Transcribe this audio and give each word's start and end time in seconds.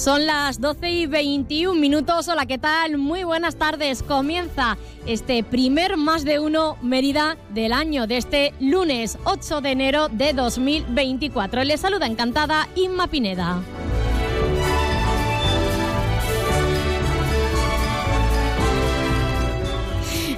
Son 0.00 0.24
las 0.24 0.62
12 0.62 0.88
y 0.88 1.06
21 1.06 1.78
minutos. 1.78 2.26
Hola, 2.28 2.46
¿qué 2.46 2.56
tal? 2.56 2.96
Muy 2.96 3.22
buenas 3.22 3.56
tardes. 3.56 4.02
Comienza 4.02 4.78
este 5.04 5.44
primer 5.44 5.98
más 5.98 6.24
de 6.24 6.38
uno 6.38 6.78
Mérida 6.80 7.36
del 7.50 7.74
año, 7.74 8.06
de 8.06 8.16
este 8.16 8.54
lunes 8.60 9.18
8 9.24 9.60
de 9.60 9.72
enero 9.72 10.08
de 10.08 10.32
2024. 10.32 11.64
Les 11.64 11.82
saluda 11.82 12.06
encantada 12.06 12.66
Inma 12.76 13.08
Pineda. 13.08 13.60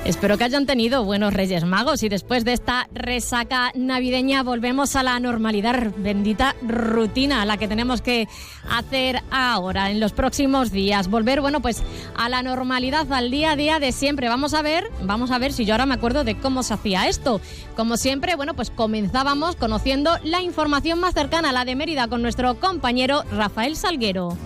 Espero 0.04 0.36
que 0.36 0.42
hayan 0.42 0.66
tenido 0.66 1.04
buenos 1.04 1.32
Reyes 1.32 1.64
Magos 1.64 2.02
y 2.02 2.08
después 2.08 2.44
de 2.44 2.52
esta 2.52 2.88
resaca 2.92 3.70
navideña 3.76 4.42
volvemos 4.42 4.96
a 4.96 5.04
la 5.04 5.20
normalidad, 5.20 5.92
bendita 5.96 6.56
rutina, 6.60 7.46
la 7.46 7.56
que 7.56 7.68
tenemos 7.68 8.02
que 8.02 8.26
hacer 8.68 9.22
ahora, 9.30 9.92
en 9.92 10.00
los 10.00 10.12
próximos 10.12 10.72
días. 10.72 11.06
Volver, 11.06 11.40
bueno, 11.40 11.62
pues 11.62 11.84
a 12.16 12.28
la 12.28 12.42
normalidad, 12.42 13.12
al 13.12 13.30
día 13.30 13.52
a 13.52 13.56
día 13.56 13.78
de 13.78 13.92
siempre. 13.92 14.28
Vamos 14.28 14.54
a 14.54 14.62
ver, 14.62 14.90
vamos 15.02 15.30
a 15.30 15.38
ver 15.38 15.52
si 15.52 15.64
yo 15.64 15.74
ahora 15.74 15.86
me 15.86 15.94
acuerdo 15.94 16.24
de 16.24 16.36
cómo 16.36 16.64
se 16.64 16.74
hacía 16.74 17.06
esto. 17.06 17.40
Como 17.76 17.96
siempre, 17.96 18.34
bueno, 18.34 18.54
pues 18.54 18.70
comenzábamos 18.70 19.54
conociendo 19.54 20.18
la 20.24 20.42
información 20.42 20.98
más 20.98 21.14
cercana 21.14 21.50
a 21.50 21.52
la 21.52 21.64
de 21.64 21.76
Mérida 21.76 22.08
con 22.08 22.22
nuestro 22.22 22.58
compañero 22.58 23.22
Rafael 23.30 23.76
Salguero. 23.76 24.36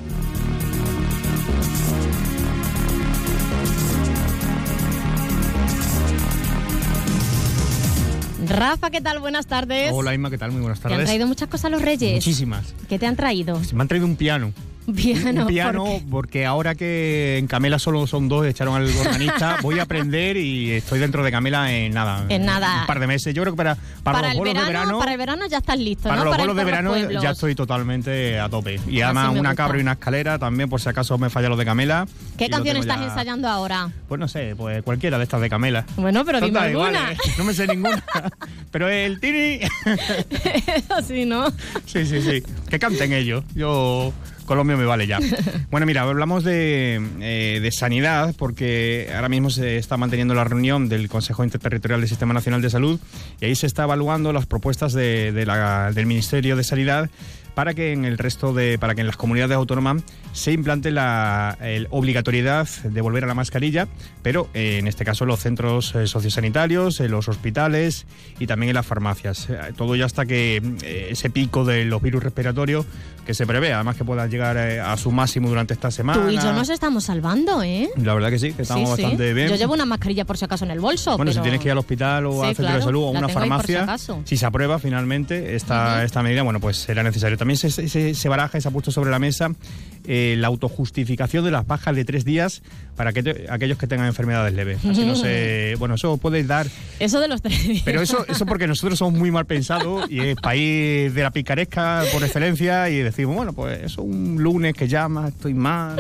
Rafa, 8.49 8.91
¿qué 8.91 9.01
tal? 9.01 9.19
Buenas 9.19 9.47
tardes. 9.47 9.91
Hola 9.93 10.15
Inma, 10.15 10.31
¿qué 10.31 10.39
tal? 10.39 10.53
Muy 10.53 10.61
buenas 10.61 10.81
tardes. 10.81 10.97
¿Te 10.97 11.03
han 11.03 11.07
traído 11.07 11.27
muchas 11.27 11.49
cosas 11.49 11.71
los 11.71 11.83
Reyes? 11.83 12.15
Muchísimas. 12.15 12.75
¿Qué 12.89 12.99
te 12.99 13.07
han 13.07 13.17
traído? 13.17 13.61
Me 13.73 13.83
han 13.83 13.89
traído 13.89 14.07
un 14.07 14.17
piano. 14.17 14.53
Piano. 14.97 15.47
Piano, 15.47 16.01
porque 16.11 16.47
ahora 16.47 16.75
que 16.75 17.39
en 17.39 17.47
Camela 17.47 17.79
solo 17.79 18.07
son 18.07 18.29
dos, 18.29 18.47
echaron 18.47 18.77
al 18.77 18.89
organista, 18.97 19.57
voy 19.63 19.79
a 19.79 19.83
aprender 19.83 20.37
y 20.37 20.71
estoy 20.73 20.99
dentro 21.01 21.25
de 21.25 21.31
Camela 21.31 21.73
en 21.73 21.93
nada. 21.93 22.25
En 22.29 22.45
nada. 22.45 22.81
Un 22.83 22.87
par 22.87 23.01
de 23.01 23.07
meses. 23.07 23.35
Yo 23.35 23.43
creo 23.43 23.53
que 23.55 23.57
para, 23.57 23.75
para, 24.03 24.19
para 24.19 24.29
los 24.29 24.39
bolos 24.39 24.55
verano, 24.55 24.67
de 24.67 24.73
verano. 24.79 24.99
Para 24.99 25.13
el 25.13 25.19
verano 25.19 25.47
ya 25.49 25.59
estás 25.59 25.79
listo, 25.79 26.05
para 26.09 26.17
¿no? 26.17 26.25
los 26.27 26.31
para 26.33 26.43
bolos 26.45 26.57
de 26.57 26.65
verano 26.65 26.91
pueblos. 26.91 27.23
ya 27.23 27.31
estoy 27.31 27.55
totalmente 27.55 28.39
a 28.39 28.49
tope. 28.49 28.81
Y 28.89 29.01
además 29.01 29.31
una 29.31 29.51
gusta. 29.51 29.55
cabra 29.57 29.79
y 29.79 29.81
una 29.83 29.93
escalera 29.93 30.39
también, 30.39 30.69
por 30.69 30.81
si 30.81 30.89
acaso 30.89 31.19
me 31.19 31.31
falla 31.31 31.49
lo 31.49 31.57
de 31.57 31.65
Camela. 31.65 32.07
¿Qué 32.39 32.49
canción 32.49 32.77
estás 32.77 32.99
ya- 33.01 33.05
ensayando 33.07 33.49
ahora? 33.49 33.91
Pues 34.09 34.21
no 34.21 34.29
sé, 34.29 34.55
pues 34.57 34.83
cualquiera 34.83 35.19
de 35.19 35.25
estas 35.25 35.41
de 35.41 35.49
Camela. 35.51 35.85
Bueno, 35.97 36.25
pero 36.25 36.39
Son 36.39 36.49
dime 36.49 36.61
alguna. 36.61 36.89
iguales, 36.91 37.19
No 37.39 37.45
me 37.45 37.55
sé 37.55 37.67
ninguna. 37.67 38.03
Pero 38.71 38.89
el 38.89 39.19
tini. 39.21 39.61
Así, 40.91 41.25
¿no? 41.25 41.51
Sí, 41.87 42.05
sí, 42.05 42.21
sí. 42.21 42.43
Que 42.69 42.79
canten 42.79 43.13
ellos. 43.13 43.45
Yo 43.55 44.13
con 44.47 44.57
lo 44.57 44.65
mío 44.65 44.77
me 44.77 44.85
vale 44.85 45.07
ya. 45.07 45.19
Bueno, 45.71 45.85
mira, 45.87 46.03
hablamos 46.03 46.45
de, 46.45 47.01
eh, 47.21 47.61
de 47.61 47.73
sanidad 47.73 48.35
porque 48.39 49.11
ahora 49.15 49.29
mismo 49.29 49.51
se 49.51 49.77
está 49.79 49.97
manteniendo 49.97 50.35
la 50.35 50.45
reunión 50.45 50.89
del 50.89 51.09
Consejo 51.09 51.45
Interterritorial 51.45 52.01
del 52.01 52.09
Sistema 52.09 52.33
Nacional 52.33 52.63
de 52.63 52.71
Salud 52.71 52.99
y 53.41 53.45
ahí 53.47 53.55
se 53.57 53.67
está 53.67 53.83
evaluando 53.83 54.33
las 54.33 54.47
propuestas 54.47 54.93
de- 54.93 55.33
de 55.33 55.45
la- 55.47 55.91
del 55.93 56.07
Ministerio 56.07 56.57
de 56.57 56.65
Sanidad 56.65 57.11
para 57.57 57.73
que 57.73 57.93
en 57.93 58.05
el 58.05 58.19
resto 58.19 58.53
de, 58.53 58.79
para 58.79 58.95
que 58.95 59.01
en 59.01 59.07
las 59.07 59.17
comunidades 59.17 59.57
autónomas 59.57 60.03
se 60.35 60.53
implante 60.53 60.91
la 60.91 61.57
el- 61.63 61.87
obligatoriedad 61.91 62.69
de 62.85 63.01
volver 63.01 63.25
a 63.25 63.27
la 63.27 63.33
mascarilla, 63.33 63.89
pero 64.23 64.49
eh, 64.53 64.77
en 64.79 64.87
este 64.87 65.07
caso 65.07 65.25
en 65.25 65.29
los 65.29 65.41
centros 65.41 65.95
eh, 65.95 66.07
sociosanitarios, 66.07 67.01
en 67.01 67.11
los 67.11 67.29
hospitales 67.29 68.05
y 68.39 68.47
también 68.47 68.69
en 68.71 68.75
las 68.75 68.85
farmacias. 68.85 69.49
Eh, 69.49 69.57
Todo 69.75 69.97
ya 69.97 70.05
hasta 70.05 70.27
que 70.27 70.61
eh, 70.83 71.09
ese 71.13 71.31
pico 71.31 71.65
de 71.65 71.87
los 71.87 72.03
virus 72.03 72.23
respiratorios 72.23 72.85
que 73.25 73.33
se 73.35 73.47
prevé, 73.47 73.73
además 73.73 73.97
que 73.97 74.05
pueda 74.05 74.27
llegar 74.27 74.57
eh, 74.59 74.79
a 74.79 74.97
su 74.99 75.11
máximo 75.11 75.49
durante 75.49 75.73
esta 75.75 75.91
semana. 75.91 76.23
Tú 76.23 76.29
y 76.31 76.37
yo 76.37 76.53
nos 76.53 76.69
estamos 76.69 77.05
salvando, 77.05 77.63
¿eh? 77.63 77.89
La 77.97 78.13
verdad 78.15 78.29
que 78.31 78.39
sí, 78.39 78.53
que 78.53 78.63
estamos 78.63 78.91
Sí, 78.91 78.97
sí. 78.97 79.03
bastante 79.03 79.33
bien. 79.33 79.49
Yo 79.49 79.57
llevo 79.57 79.73
una 79.73 79.87
mascarilla 79.87 80.25
por 80.27 80.37
si 80.37 80.45
acaso 80.45 80.65
en 80.67 80.71
el 80.73 80.79
bolso. 80.81 81.17
Bueno, 81.17 81.31
pero... 81.33 81.41
si 81.41 81.43
tienes 81.43 81.61
que 81.61 81.69
ir 81.69 81.73
al 81.73 81.79
hospital 81.79 82.27
o 82.27 82.33
Sí, 82.35 82.39
al 82.41 82.47
centro 82.49 82.65
claro, 82.65 82.79
de 82.79 82.85
salud 82.85 83.03
o 83.03 83.07
a 83.09 83.11
una 83.19 83.27
si 83.29 83.33
farmacia, 83.35 83.97
si 84.25 84.37
se 84.37 84.47
aprueba 84.47 84.79
finalmente 84.79 85.57
esta, 85.57 86.05
esta 86.05 86.23
medida, 86.23 86.43
bueno, 86.43 86.61
pues 86.61 86.77
será 86.77 87.03
necesario. 87.03 87.37
También 87.39 87.46
se, 87.55 87.71
se, 87.71 88.15
se 88.15 88.29
baraja 88.29 88.59
y 88.59 88.61
se 88.61 88.69
ha 88.69 88.71
puesto 88.73 88.91
sobre 88.91 89.11
la 89.11 89.19
mesa 89.21 89.51
eh, 90.09 90.37
la 90.39 90.47
autojustificación 90.47 91.45
de 91.45 91.51
las 91.51 91.67
bajas 91.67 91.97
de 91.97 92.05
tres 92.05 92.25
días 92.25 92.63
para 92.95 93.13
que, 93.13 93.47
aquellos 93.51 93.77
que 93.77 93.89
tengan 93.89 94.07
enfermedades 94.07 94.55
leves. 94.55 94.85
Así 94.85 95.05
no 95.05 95.17
se, 95.17 95.75
bueno, 95.81 95.97
eso 95.97 96.17
puede 96.17 96.45
dar 96.45 96.69
Eso 97.01 97.19
de 97.19 97.27
los 97.27 97.43
tres 97.43 97.67
días. 97.67 97.83
pero 97.85 98.01
eso, 98.01 98.25
eso 98.29 98.47
porque 98.47 98.69
nosotros 98.69 99.01
somos 99.01 99.19
muy 99.19 99.33
mal 99.33 99.47
pensados 99.47 100.09
y 100.09 100.21
es 100.21 100.37
país 100.37 101.13
de 101.13 101.23
la 101.23 101.33
picaresca 101.33 102.05
por 102.13 102.23
excelencia 102.23 102.89
y 102.89 102.99
decimos, 102.99 103.35
bueno, 103.35 103.53
pues 103.53 103.83
eso 103.83 104.03
un 104.03 104.41
lunes 104.41 104.75
que 104.75 104.87
llama, 104.87 105.27
estoy 105.29 105.55
mal, 105.55 105.97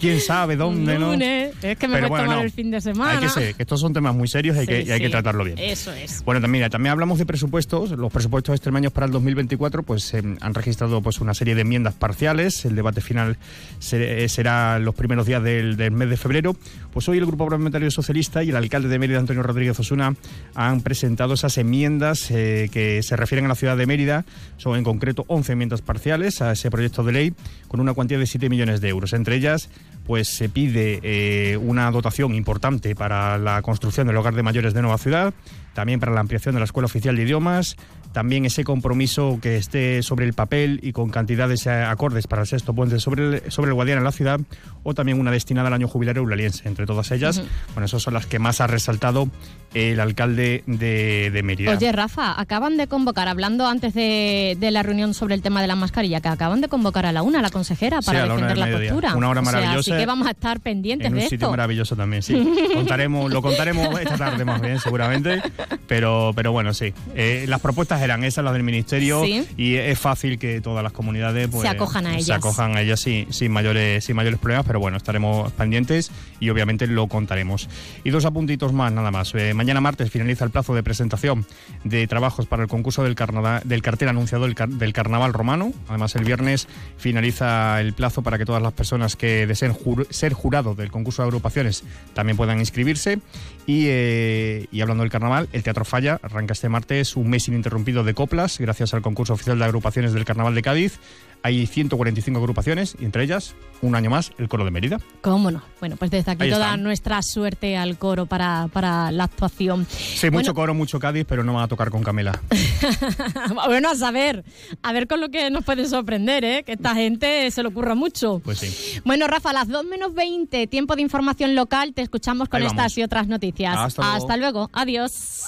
quién 0.00 0.20
sabe 0.20 0.56
dónde, 0.56 0.98
¿no? 0.98 1.12
Lunes, 1.12 1.54
Es 1.62 1.78
que 1.78 1.86
me 1.86 1.94
Pero 1.94 2.08
voy 2.08 2.18
a 2.20 2.22
tomar 2.24 2.38
no. 2.38 2.42
el 2.42 2.50
fin 2.50 2.72
de 2.72 2.80
semana. 2.80 3.12
Hay 3.12 3.24
que 3.24 3.28
ser, 3.28 3.54
que 3.54 3.62
estos 3.62 3.80
son 3.80 3.92
temas 3.92 4.14
muy 4.14 4.26
serios 4.26 4.56
y 4.56 4.60
hay, 4.60 4.66
Sí, 4.66 4.72
que, 4.72 4.82
y 4.82 4.90
hay 4.90 5.00
que 5.00 5.10
tratarlo 5.10 5.44
bien. 5.44 5.56
Eso 5.58 5.92
es. 5.92 6.24
Bueno, 6.24 6.40
también, 6.40 6.62
mira, 6.62 6.70
también 6.70 6.90
hablamos 6.90 7.18
de 7.20 7.26
presupuestos. 7.26 7.90
Los 7.92 8.12
presupuestos 8.12 8.54
extremeños 8.56 8.92
para 8.92 9.06
el 9.06 9.12
2024 9.12 9.84
pues 9.84 10.12
eh, 10.14 10.22
han 10.44 10.54
registrado 10.54 11.00
pues 11.02 11.20
una 11.20 11.32
serie 11.34 11.54
de 11.54 11.62
enmiendas 11.62 11.94
parciales. 11.94 12.64
El 12.64 12.76
debate 12.76 13.00
final 13.00 13.38
se- 13.78 14.24
eh, 14.24 14.28
será 14.28 14.78
los 14.78 14.94
primeros 14.94 15.26
días 15.26 15.42
del, 15.42 15.76
mes 15.90 16.10
de 16.10 16.16
febrero. 16.16 16.54
Pues 16.92 17.08
hoy 17.08 17.18
el 17.18 17.26
Grupo 17.26 17.44
Parlamentario 17.46 17.90
Socialista 17.90 18.42
y 18.44 18.50
el 18.50 18.56
alcalde 18.56 18.88
de 18.88 18.98
Mérida, 18.98 19.18
Antonio 19.18 19.42
Rodríguez 19.42 19.78
Osuna, 19.80 20.14
han 20.54 20.82
presentado 20.82 21.34
esas 21.34 21.56
enmiendas 21.58 22.30
eh, 22.30 22.68
que 22.72 23.02
se 23.02 23.16
refieren 23.16 23.46
a 23.46 23.48
la 23.48 23.54
ciudad 23.54 23.76
de 23.76 23.86
Mérida. 23.86 24.24
Son 24.58 24.76
en 24.76 24.84
concreto 24.84 25.24
11 25.28 25.52
enmiendas 25.52 25.80
parciales 25.82 26.42
a 26.42 26.52
ese 26.52 26.70
proyecto 26.70 27.02
de 27.02 27.12
ley 27.12 27.34
con 27.68 27.80
una 27.80 27.94
cuantía 27.94 28.18
de 28.18 28.26
7 28.26 28.48
millones 28.50 28.80
de 28.80 28.88
euros. 28.90 29.12
Entre 29.14 29.36
ellas, 29.36 29.70
pues 30.06 30.28
se 30.28 30.48
pide 30.48 31.00
eh, 31.02 31.56
una 31.56 31.90
dotación 31.90 32.34
importante 32.34 32.94
para 32.94 33.38
la 33.38 33.62
construcción 33.62 34.06
del 34.06 34.16
hogar 34.18 34.34
de 34.34 34.42
mayores 34.42 34.74
de 34.74 34.82
Nueva 34.82 34.98
Ciudad, 34.98 35.32
también 35.74 36.00
para 36.00 36.12
la 36.12 36.20
ampliación 36.20 36.54
de 36.54 36.60
la 36.60 36.64
Escuela 36.64 36.86
Oficial 36.86 37.16
de 37.16 37.22
Idiomas, 37.22 37.76
también 38.12 38.44
ese 38.44 38.64
compromiso 38.64 39.38
que 39.42 39.56
esté 39.56 40.02
sobre 40.02 40.24
el 40.24 40.32
papel 40.32 40.78
y 40.82 40.92
con 40.92 41.10
cantidades 41.10 41.66
eh, 41.66 41.70
acordes 41.70 42.26
para 42.26 42.42
el 42.42 42.48
sexto 42.48 42.72
puente 42.72 43.00
sobre 43.00 43.24
el, 43.24 43.50
sobre 43.50 43.70
el 43.70 43.74
Guadiana 43.74 43.98
en 43.98 44.04
la 44.04 44.12
ciudad, 44.12 44.40
o 44.84 44.94
también 44.94 45.18
una 45.18 45.32
destinada 45.32 45.66
al 45.68 45.74
año 45.74 45.88
jubilario 45.88 46.22
eulaliense. 46.22 46.68
Entre 46.68 46.86
todas 46.86 47.10
ellas, 47.10 47.42
bueno, 47.74 47.86
esas 47.86 48.00
son 48.02 48.14
las 48.14 48.26
que 48.26 48.38
más 48.38 48.60
ha 48.60 48.68
resaltado 48.68 49.28
el 49.74 49.98
alcalde 49.98 50.62
de, 50.66 51.30
de 51.32 51.42
Mérida. 51.42 51.72
Oye, 51.72 51.90
Rafa, 51.90 52.40
acaban 52.40 52.76
de 52.76 52.86
convocar, 52.86 53.26
hablando 53.26 53.66
antes 53.66 53.92
de, 53.94 54.56
de 54.60 54.70
la 54.70 54.84
reunión 54.84 55.14
sobre 55.14 55.34
el 55.34 55.42
tema 55.42 55.60
de 55.60 55.66
la 55.66 55.74
mascarilla, 55.74 56.20
que 56.20 56.28
acaban 56.28 56.60
de 56.60 56.68
convocar 56.68 57.06
a 57.06 57.12
la 57.12 57.22
una, 57.22 57.40
a 57.40 57.42
la 57.42 57.50
consejera, 57.50 58.00
Sí, 58.00 58.06
para 58.06 58.22
a 58.22 58.26
la 58.26 58.34
defender 58.36 58.58
la 58.58 58.78
postura. 58.78 59.16
Una 59.16 59.28
hora 59.30 59.40
O 59.40 59.44
sea, 59.44 59.52
maravillosa. 59.52 59.90
así 59.94 60.00
que 60.00 60.06
vamos 60.06 60.28
a 60.28 60.30
estar 60.30 60.60
pendientes 60.60 61.06
en 61.08 61.14
un 61.14 61.18
de 61.18 61.24
sitio 61.24 61.36
esto. 61.46 61.50
maravilloso 61.50 61.96
también, 61.96 62.22
sí. 62.22 62.34
Contaremos, 62.74 63.32
lo 63.32 63.42
contaremos 63.42 63.98
esta 64.00 64.16
tarde 64.16 64.44
más 64.44 64.60
bien, 64.60 64.78
seguramente. 64.78 65.42
Pero, 65.88 66.32
pero 66.36 66.52
bueno, 66.52 66.72
sí. 66.72 66.92
Eh, 67.16 67.44
las 67.48 67.60
propuestas 67.60 68.00
eran 68.02 68.22
esas, 68.22 68.44
las 68.44 68.52
del 68.52 68.62
ministerio, 68.62 69.24
Sí. 69.24 69.44
y 69.56 69.74
es 69.74 69.98
fácil 69.98 70.38
que 70.38 70.60
todas 70.60 70.82
las 70.84 70.92
comunidades 70.92 71.48
pues, 71.48 71.62
Se 71.62 71.68
acojan 71.68 72.06
a 72.06 72.10
Se 72.12 72.16
ellas. 72.18 72.36
acojan 72.38 72.76
a 72.76 72.80
ellas 72.82 73.00
sin, 73.00 73.32
sin 73.32 73.50
mayores, 73.50 74.04
sin 74.04 74.14
mayores 74.14 74.38
problemas, 74.38 74.66
pero 74.66 74.73
bueno, 74.78 74.96
estaremos 74.96 75.52
pendientes 75.52 76.10
y 76.40 76.50
obviamente 76.50 76.86
lo 76.86 77.06
contaremos. 77.08 77.68
Y 78.04 78.10
dos 78.10 78.24
apuntitos 78.24 78.72
más, 78.72 78.92
nada 78.92 79.10
más. 79.10 79.34
Eh, 79.34 79.54
mañana 79.54 79.80
martes 79.80 80.10
finaliza 80.10 80.44
el 80.44 80.50
plazo 80.50 80.74
de 80.74 80.82
presentación 80.82 81.46
de 81.84 82.06
trabajos 82.06 82.46
para 82.46 82.62
el 82.62 82.68
concurso 82.68 83.02
del, 83.02 83.14
cartel 83.14 84.08
anunciado 84.08 84.44
del, 84.44 84.54
car- 84.54 84.68
del 84.68 84.92
Carnaval 84.92 85.32
Romano. 85.32 85.72
Además, 85.88 86.14
el 86.16 86.24
viernes 86.24 86.68
finaliza 86.96 87.80
el 87.80 87.92
plazo 87.92 88.22
para 88.22 88.38
que 88.38 88.44
todas 88.44 88.62
las 88.62 88.72
personas 88.72 89.16
que 89.16 89.46
deseen 89.46 89.76
ser 90.10 90.32
jurados 90.32 90.76
del 90.76 90.90
concurso 90.90 91.22
de 91.22 91.28
agrupaciones 91.28 91.84
también 92.14 92.36
puedan 92.36 92.58
inscribirse. 92.60 93.18
Y, 93.66 93.86
eh, 93.88 94.66
y 94.70 94.80
hablando 94.82 95.02
del 95.02 95.10
carnaval, 95.10 95.48
El 95.52 95.62
Teatro 95.62 95.84
Falla 95.84 96.20
arranca 96.22 96.52
este 96.52 96.68
martes 96.68 97.16
un 97.16 97.30
mes 97.30 97.48
ininterrumpido 97.48 98.04
de 98.04 98.12
coplas 98.14 98.58
gracias 98.58 98.94
al 98.94 99.02
concurso 99.02 99.32
oficial 99.34 99.58
de 99.58 99.64
agrupaciones 99.64 100.12
del 100.12 100.24
Carnaval 100.24 100.54
de 100.54 100.62
Cádiz. 100.62 100.98
Hay 101.44 101.66
145 101.66 102.40
agrupaciones 102.40 102.96
y 102.98 103.04
entre 103.04 103.22
ellas, 103.22 103.54
un 103.82 103.94
año 103.94 104.08
más, 104.08 104.32
el 104.38 104.48
Coro 104.48 104.64
de 104.64 104.70
Mérida. 104.70 104.98
¿Cómo 105.20 105.50
no? 105.50 105.60
Bueno, 105.78 105.96
pues 105.98 106.10
desde 106.10 106.32
aquí 106.32 106.48
toda 106.48 106.78
nuestra 106.78 107.20
suerte 107.20 107.76
al 107.76 107.98
coro 107.98 108.24
para, 108.24 108.68
para 108.72 109.12
la 109.12 109.24
actuación. 109.24 109.86
Sí, 109.90 110.30
mucho 110.30 110.54
coro, 110.54 110.72
mucho 110.72 110.98
Cádiz, 110.98 111.26
pero 111.28 111.44
no 111.44 111.52
van 111.52 111.64
a 111.64 111.68
tocar 111.68 111.90
con 111.90 112.02
Camela. 112.02 112.40
bueno, 113.66 113.90
a 113.90 113.94
saber, 113.94 114.42
a 114.82 114.92
ver 114.94 115.06
con 115.06 115.20
lo 115.20 115.28
que 115.28 115.50
nos 115.50 115.66
pueden 115.66 115.86
sorprender, 115.86 116.46
¿eh? 116.46 116.62
que 116.64 116.72
esta 116.72 116.94
gente 116.94 117.50
se 117.50 117.62
le 117.62 117.68
ocurra 117.68 117.94
mucho. 117.94 118.40
Pues 118.42 118.60
sí. 118.60 119.02
Bueno, 119.04 119.26
Rafa, 119.26 119.50
a 119.50 119.52
las 119.52 119.68
2 119.68 119.84
menos 119.84 120.14
20, 120.14 120.66
tiempo 120.68 120.96
de 120.96 121.02
información 121.02 121.54
local, 121.54 121.92
te 121.92 122.00
escuchamos 122.00 122.48
con 122.48 122.62
estas 122.62 122.96
y 122.96 123.02
otras 123.02 123.26
noticias. 123.28 123.98
Hasta 123.98 124.36
luego. 124.38 124.70
Adiós. 124.72 125.44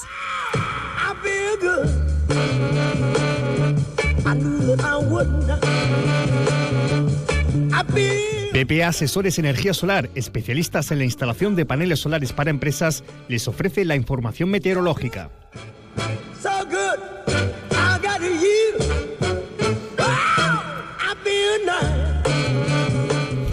PPA 8.53 8.89
Asesores 8.89 9.39
Energía 9.39 9.73
Solar, 9.73 10.11
especialistas 10.15 10.91
en 10.91 10.99
la 10.99 11.05
instalación 11.05 11.55
de 11.55 11.65
paneles 11.67 12.01
solares 12.01 12.33
para 12.33 12.51
empresas, 12.51 13.05
les 13.29 13.47
ofrece 13.47 13.85
la 13.85 13.95
información 13.95 14.51
meteorológica. 14.51 15.31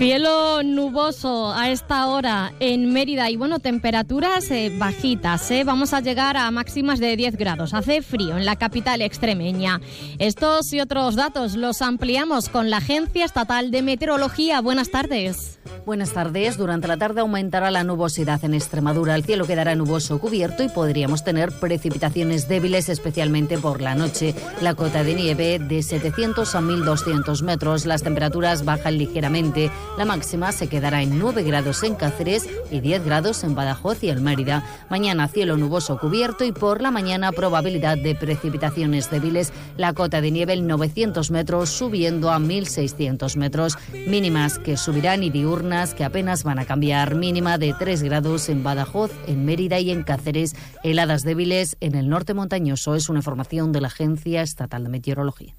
Cielo 0.04 0.64
nuboso 0.64 1.54
a 1.54 1.70
esta 1.70 2.08
hora 2.08 2.52
en 2.60 2.92
Mérida 2.92 3.30
y 3.30 3.38
bueno, 3.38 3.60
temperaturas 3.60 4.52
eh, 4.52 4.70
bajitas. 4.78 5.50
Eh. 5.50 5.64
Vamos 5.64 5.94
a 5.94 6.02
llegar 6.02 6.36
a 6.36 6.52
máximas 6.52 7.00
de 7.00 7.16
10 7.16 7.38
grados. 7.38 7.74
Hace 7.74 8.02
frío 8.02 8.36
en 8.36 8.44
la 8.44 8.58
capital 8.58 9.02
extremeña. 9.02 9.80
Estos 10.20 10.74
y 10.74 10.82
otros 10.82 11.16
datos 11.16 11.56
los 11.56 11.82
ampliamos 11.82 12.50
con 12.50 12.70
la 12.70 12.78
Agencia 12.80 13.24
Estatal 13.24 13.72
de 13.72 13.82
Meteorología. 13.82 14.60
Buenas 14.60 14.92
tardes. 14.92 15.58
Buenas 15.86 16.14
tardes. 16.14 16.58
Durante 16.58 16.88
la 16.88 16.98
tarde 16.98 17.22
aumentará 17.22 17.72
la 17.72 17.84
nubosidad 17.84 18.44
en 18.44 18.54
Extremadura. 18.54 19.16
El 19.16 19.24
cielo 19.24 19.46
quedará 19.46 19.76
nuboso 19.76 20.20
cubierto 20.20 20.64
y 20.64 20.70
podríamos 20.70 21.24
tener 21.24 21.52
precipitaciones 21.52 22.48
débiles, 22.48 22.90
especialmente 22.90 23.58
por 23.58 23.82
la 23.82 23.96
noche. 23.96 24.36
La 24.62 24.76
cota 24.76 25.04
de 25.04 25.14
nieve 25.14 25.60
de 25.60 25.84
700 25.84 26.56
a 26.56 26.62
1200 26.62 27.42
metros. 27.44 27.86
Las 27.86 28.04
temperaturas 28.04 28.64
bajan 28.66 28.98
ligeramente. 28.98 29.72
La 29.96 30.06
máxima 30.06 30.52
se 30.52 30.68
quedará 30.68 31.04
en 31.04 31.20
9 31.20 31.44
grados 31.44 31.84
en 31.84 31.94
Cáceres 31.94 32.50
y 32.72 32.80
10 32.80 33.06
grados 33.06 33.44
en 33.44 33.54
Badajoz 33.54 34.04
y 34.04 34.10
en 34.10 34.24
Mérida. 34.24 34.66
Mañana 34.90 35.28
cielo 35.28 35.56
nuboso 35.56 36.00
cubierto 36.00 36.44
y 36.44 36.52
por 36.52 36.82
la 36.82 36.90
mañana 36.90 37.32
probabilidad 37.32 37.98
de 38.00 38.16
precipitaciones 38.16 39.12
débiles. 39.12 39.54
La 39.78 39.94
cota 39.94 40.20
de 40.20 40.32
nieve 40.32 40.54
en 40.54 40.66
900 40.66 41.30
metros 41.30 41.70
subiendo 41.70 42.32
a 42.32 42.40
1600 42.40 43.38
metros. 43.38 43.78
Mínimas 44.08 44.58
que 44.58 44.78
subirán 44.78 45.22
y 45.22 45.30
diurnas 45.30 45.94
que 45.94 46.04
apenas 46.04 46.44
van 46.44 46.58
a 46.58 46.66
cambiar. 46.66 47.14
Mínima 47.14 47.60
de 47.60 47.76
3 47.78 48.02
grados 48.02 48.50
en 48.50 48.64
Badajoz, 48.64 49.12
en 49.28 49.46
Mérida 49.46 49.80
y 49.80 49.92
en 49.92 50.02
Cáceres. 50.02 50.56
Heladas 50.84 51.22
débiles 51.22 51.78
en 51.82 51.94
el 51.94 52.10
norte 52.10 52.34
montañoso. 52.34 52.96
Es 52.96 53.10
una 53.10 53.20
información 53.20 53.72
de 53.72 53.82
la 53.82 53.88
Agencia 53.90 54.42
Estatal 54.42 54.86
de 54.86 54.90
Meteorología. 54.90 55.54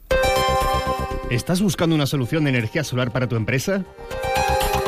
¿Estás 1.34 1.60
buscando 1.60 1.94
una 1.96 2.06
solución 2.06 2.44
de 2.44 2.50
energía 2.50 2.84
solar 2.84 3.10
para 3.10 3.26
tu 3.26 3.34
empresa? 3.34 3.84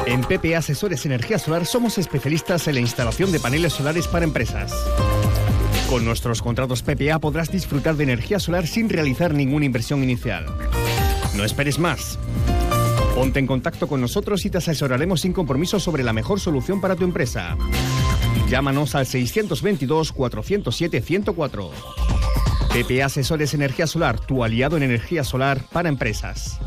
En 0.06 0.20
PPA 0.20 0.58
Asesores 0.58 1.04
Energía 1.04 1.40
Solar 1.40 1.66
somos 1.66 1.98
especialistas 1.98 2.68
en 2.68 2.76
la 2.76 2.80
instalación 2.80 3.32
de 3.32 3.40
paneles 3.40 3.72
solares 3.72 4.06
para 4.06 4.24
empresas. 4.24 4.72
Con 5.90 6.04
nuestros 6.04 6.42
contratos 6.42 6.82
PPA 6.82 7.18
podrás 7.18 7.50
disfrutar 7.50 7.96
de 7.96 8.04
energía 8.04 8.38
solar 8.38 8.68
sin 8.68 8.88
realizar 8.88 9.34
ninguna 9.34 9.64
inversión 9.64 10.04
inicial. 10.04 10.46
No 11.34 11.44
esperes 11.44 11.80
más. 11.80 12.16
Ponte 13.16 13.40
en 13.40 13.48
contacto 13.48 13.88
con 13.88 14.00
nosotros 14.00 14.46
y 14.46 14.50
te 14.50 14.58
asesoraremos 14.58 15.22
sin 15.22 15.32
compromiso 15.32 15.80
sobre 15.80 16.04
la 16.04 16.12
mejor 16.12 16.38
solución 16.38 16.80
para 16.80 16.94
tu 16.94 17.02
empresa. 17.02 17.56
Llámanos 18.48 18.94
al 18.94 19.06
622-407-104. 19.06 21.70
PP 22.76 23.02
Asesores 23.02 23.54
Energía 23.54 23.86
Solar, 23.86 24.20
tu 24.20 24.44
aliado 24.44 24.76
en 24.76 24.82
energía 24.82 25.24
solar 25.24 25.62
para 25.72 25.88
empresas. 25.88 26.60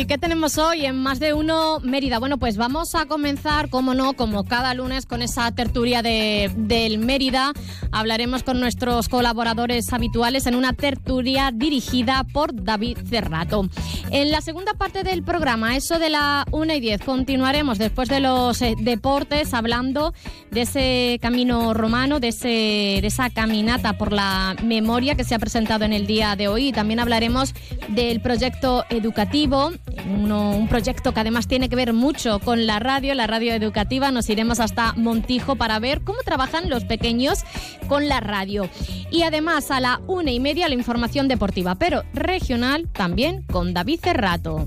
¿Y 0.00 0.06
qué 0.06 0.16
tenemos 0.16 0.56
hoy 0.56 0.86
en 0.86 0.96
Más 0.96 1.20
de 1.20 1.34
Uno 1.34 1.78
Mérida? 1.80 2.18
Bueno, 2.18 2.38
pues 2.38 2.56
vamos 2.56 2.94
a 2.94 3.04
comenzar, 3.04 3.68
como 3.68 3.92
no, 3.92 4.14
como 4.14 4.44
cada 4.44 4.72
lunes, 4.72 5.04
con 5.04 5.20
esa 5.20 5.52
tertulia 5.52 6.00
de, 6.00 6.50
del 6.56 6.96
Mérida. 6.98 7.52
Hablaremos 7.92 8.42
con 8.42 8.60
nuestros 8.60 9.10
colaboradores 9.10 9.92
habituales 9.92 10.46
en 10.46 10.54
una 10.54 10.72
tertulia 10.72 11.50
dirigida 11.52 12.24
por 12.32 12.64
David 12.64 12.96
Cerrato. 13.10 13.68
En 14.10 14.30
la 14.30 14.40
segunda 14.40 14.72
parte 14.72 15.02
del 15.02 15.22
programa, 15.22 15.76
eso 15.76 15.98
de 15.98 16.08
la 16.08 16.46
1 16.50 16.72
y 16.72 16.80
10, 16.80 17.02
continuaremos 17.02 17.76
después 17.76 18.08
de 18.08 18.20
los 18.20 18.62
eh, 18.62 18.76
deportes 18.78 19.52
hablando 19.52 20.14
de 20.50 20.62
ese 20.62 21.18
camino 21.20 21.74
romano, 21.74 22.20
de, 22.20 22.28
ese, 22.28 22.48
de 22.48 23.06
esa 23.06 23.28
caminata 23.28 23.98
por 23.98 24.14
la 24.14 24.56
memoria 24.64 25.14
que 25.14 25.24
se 25.24 25.34
ha 25.34 25.38
presentado 25.38 25.84
en 25.84 25.92
el 25.92 26.06
día 26.06 26.36
de 26.36 26.48
hoy. 26.48 26.72
También 26.72 27.00
hablaremos 27.00 27.52
del 27.88 28.22
proyecto 28.22 28.86
educativo 28.88 29.72
un 30.06 30.68
proyecto 30.68 31.12
que 31.12 31.20
además 31.20 31.48
tiene 31.48 31.68
que 31.68 31.76
ver 31.76 31.92
mucho 31.92 32.38
con 32.40 32.66
la 32.66 32.78
radio, 32.78 33.14
la 33.14 33.26
radio 33.26 33.52
educativa. 33.54 34.10
Nos 34.10 34.28
iremos 34.30 34.60
hasta 34.60 34.92
Montijo 34.94 35.56
para 35.56 35.78
ver 35.78 36.02
cómo 36.02 36.18
trabajan 36.24 36.68
los 36.68 36.84
pequeños 36.84 37.44
con 37.88 38.08
la 38.08 38.20
radio. 38.20 38.68
Y 39.10 39.22
además 39.22 39.70
a 39.70 39.80
la 39.80 40.00
una 40.06 40.30
y 40.30 40.40
media 40.40 40.68
la 40.68 40.74
información 40.74 41.28
deportiva, 41.28 41.74
pero 41.74 42.04
regional 42.12 42.88
también 42.92 43.42
con 43.44 43.74
David 43.74 44.00
Cerrato. 44.02 44.66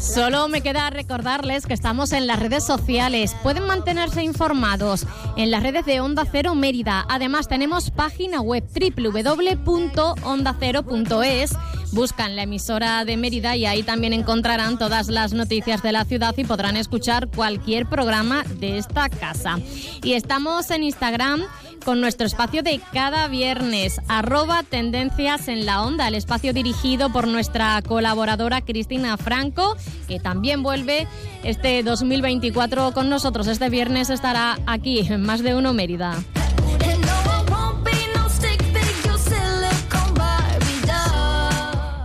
Solo 0.00 0.48
me 0.48 0.62
queda 0.62 0.88
recordarles 0.88 1.66
que 1.66 1.74
estamos 1.74 2.12
en 2.12 2.26
las 2.26 2.40
redes 2.40 2.64
sociales. 2.64 3.36
Pueden 3.42 3.66
mantenerse 3.66 4.22
informados 4.22 5.04
en 5.36 5.50
las 5.50 5.62
redes 5.62 5.84
de 5.84 6.00
Onda 6.00 6.24
Cero 6.30 6.54
Mérida. 6.54 7.04
Además, 7.08 7.48
tenemos 7.48 7.90
página 7.90 8.40
web 8.40 8.64
www.ondacero.es. 8.64 11.50
Buscan 11.92 12.34
la 12.34 12.44
emisora 12.44 13.04
de 13.04 13.18
Mérida 13.18 13.56
y 13.56 13.66
ahí 13.66 13.82
también 13.82 14.14
encontrarán 14.14 14.78
todas 14.78 15.08
las 15.08 15.34
noticias 15.34 15.82
de 15.82 15.92
la 15.92 16.06
ciudad 16.06 16.34
y 16.38 16.44
podrán 16.44 16.78
escuchar 16.78 17.28
cualquier 17.28 17.84
programa 17.86 18.44
de 18.58 18.78
esta 18.78 19.10
casa. 19.10 19.58
Y 20.02 20.14
estamos 20.14 20.70
en 20.70 20.84
Instagram 20.84 21.42
con 21.84 22.00
nuestro 22.00 22.26
espacio 22.26 22.62
de 22.62 22.80
cada 22.92 23.28
viernes, 23.28 24.00
arroba 24.08 24.62
tendencias 24.62 25.48
en 25.48 25.66
la 25.66 25.82
onda, 25.82 26.08
el 26.08 26.14
espacio 26.14 26.52
dirigido 26.52 27.10
por 27.10 27.26
nuestra 27.26 27.80
colaboradora 27.82 28.60
Cristina 28.60 29.16
Franco, 29.16 29.76
que 30.08 30.20
también 30.20 30.62
vuelve 30.62 31.06
este 31.42 31.82
2024 31.82 32.92
con 32.92 33.08
nosotros. 33.08 33.46
Este 33.46 33.68
viernes 33.70 34.10
estará 34.10 34.58
aquí 34.66 35.00
en 35.00 35.22
Más 35.22 35.42
de 35.42 35.54
Uno 35.54 35.72
Mérida. 35.72 36.16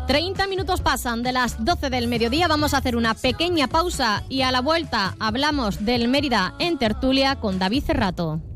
30 0.07 0.47
minutos 0.47 0.81
pasan 0.81 1.23
de 1.23 1.33
las 1.33 1.65
12 1.65 1.89
del 1.89 2.07
mediodía. 2.07 2.47
Vamos 2.47 2.73
a 2.73 2.77
hacer 2.77 2.95
una 2.95 3.15
pequeña 3.15 3.67
pausa 3.67 4.23
y 4.29 4.43
a 4.43 4.51
la 4.51 4.61
vuelta 4.61 5.15
hablamos 5.19 5.83
del 5.83 6.07
Mérida 6.07 6.55
en 6.59 6.77
tertulia 6.77 7.35
con 7.35 7.59
David 7.59 7.83
Cerrato. 7.83 8.54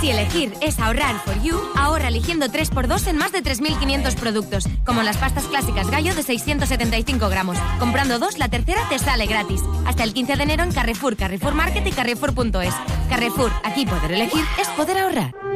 Si 0.00 0.10
elegir 0.10 0.54
es 0.60 0.78
ahorrar 0.78 1.18
for 1.24 1.42
you, 1.42 1.58
ahorra 1.74 2.08
eligiendo 2.08 2.46
3x2 2.46 3.08
en 3.08 3.16
más 3.16 3.32
de 3.32 3.42
3.500 3.42 4.14
productos, 4.14 4.68
como 4.86 5.02
las 5.02 5.16
pastas 5.16 5.44
clásicas 5.44 5.90
gallo 5.90 6.14
de 6.14 6.22
675 6.22 7.28
gramos. 7.28 7.58
Comprando 7.80 8.20
dos, 8.20 8.38
la 8.38 8.48
tercera 8.48 8.80
te 8.88 9.00
sale 9.00 9.26
gratis. 9.26 9.60
Hasta 9.86 10.04
el 10.04 10.12
15 10.12 10.36
de 10.36 10.42
enero 10.44 10.62
en 10.62 10.72
Carrefour, 10.72 11.16
Carrefour 11.16 11.54
Market 11.54 11.84
y 11.84 11.90
Carrefour.es. 11.90 12.74
Carrefour, 13.08 13.50
aquí 13.64 13.86
poder 13.86 14.12
elegir 14.12 14.44
es 14.60 14.68
poder 14.68 14.98
ahorrar. 14.98 15.47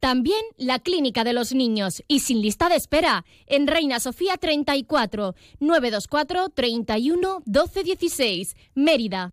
También 0.00 0.40
la 0.56 0.78
Clínica 0.78 1.24
de 1.24 1.34
los 1.34 1.52
Niños 1.52 2.02
y 2.08 2.20
sin 2.20 2.40
lista 2.40 2.70
de 2.70 2.76
espera 2.76 3.26
en 3.46 3.66
Reina 3.66 4.00
Sofía 4.00 4.38
34 4.38 5.34
924 5.60 6.48
31 6.48 7.42
12 7.44 7.84
16 7.84 8.56
Mérida. 8.74 9.30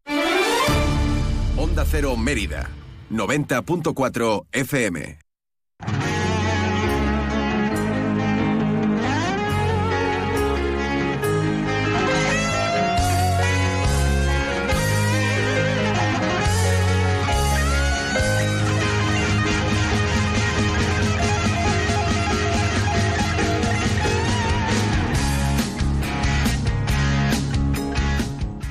Onda 1.58 1.86
Cero 1.90 2.18
Mérida 2.18 2.70
90.4 3.10 4.46
FM. 4.52 5.20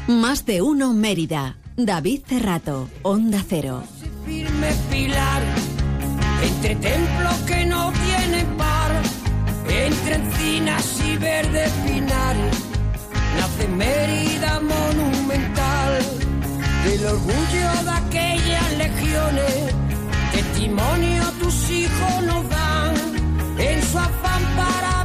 Más 0.09 0.47
de 0.47 0.63
uno 0.63 0.93
Mérida. 0.93 1.57
David 1.77 2.21
Cerrato, 2.29 2.89
Onda 3.03 3.43
Cero. 3.47 3.83
Firme 4.25 4.73
pilar, 4.89 5.43
entre 6.43 6.77
templos 6.77 7.35
que 7.47 7.67
no 7.67 7.93
tienen 7.93 8.47
par, 8.57 8.93
entre 9.69 10.15
encinas 10.15 11.01
y 11.05 11.17
verdes 11.17 11.71
pinares, 11.85 12.57
nace 13.37 13.67
Mérida 13.67 14.61
monumental, 14.61 15.99
del 16.85 17.07
orgullo 17.07 17.85
de 17.85 17.91
aquellas 17.91 18.79
legiones, 18.79 19.75
testimonio 20.33 21.25
tus 21.41 21.71
hijos 21.71 22.23
nos 22.27 22.49
dan, 22.49 22.95
en 23.59 23.83
su 23.83 23.99
afán 23.99 24.43
para 24.57 24.96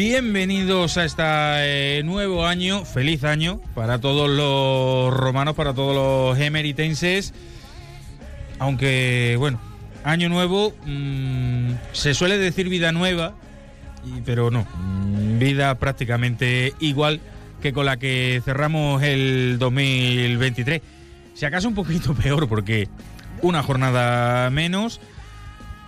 bienvenidos 0.00 0.96
a 0.96 1.04
este 1.04 2.02
nuevo 2.04 2.46
año, 2.46 2.86
feliz 2.86 3.22
año 3.22 3.60
para 3.74 3.98
todos 4.00 4.30
los 4.30 5.12
romanos, 5.12 5.54
para 5.54 5.74
todos 5.74 5.94
los 5.94 6.42
emeritenses. 6.42 7.34
Aunque, 8.58 9.36
bueno, 9.38 9.60
año 10.02 10.30
nuevo, 10.30 10.72
mm, 10.86 11.72
se 11.92 12.14
suele 12.14 12.38
decir 12.38 12.70
vida 12.70 12.92
nueva, 12.92 13.34
pero 14.24 14.50
no, 14.50 14.66
mm, 14.74 15.38
vida 15.38 15.74
prácticamente 15.74 16.72
igual 16.80 17.20
que 17.60 17.74
con 17.74 17.84
la 17.84 17.98
que 17.98 18.40
cerramos 18.42 19.02
el 19.02 19.58
2023. 19.58 20.80
Si 21.34 21.44
acaso 21.44 21.68
un 21.68 21.74
poquito 21.74 22.14
peor, 22.22 22.48
porque 22.48 22.88
una 23.42 23.62
jornada 23.62 24.48
menos, 24.48 24.98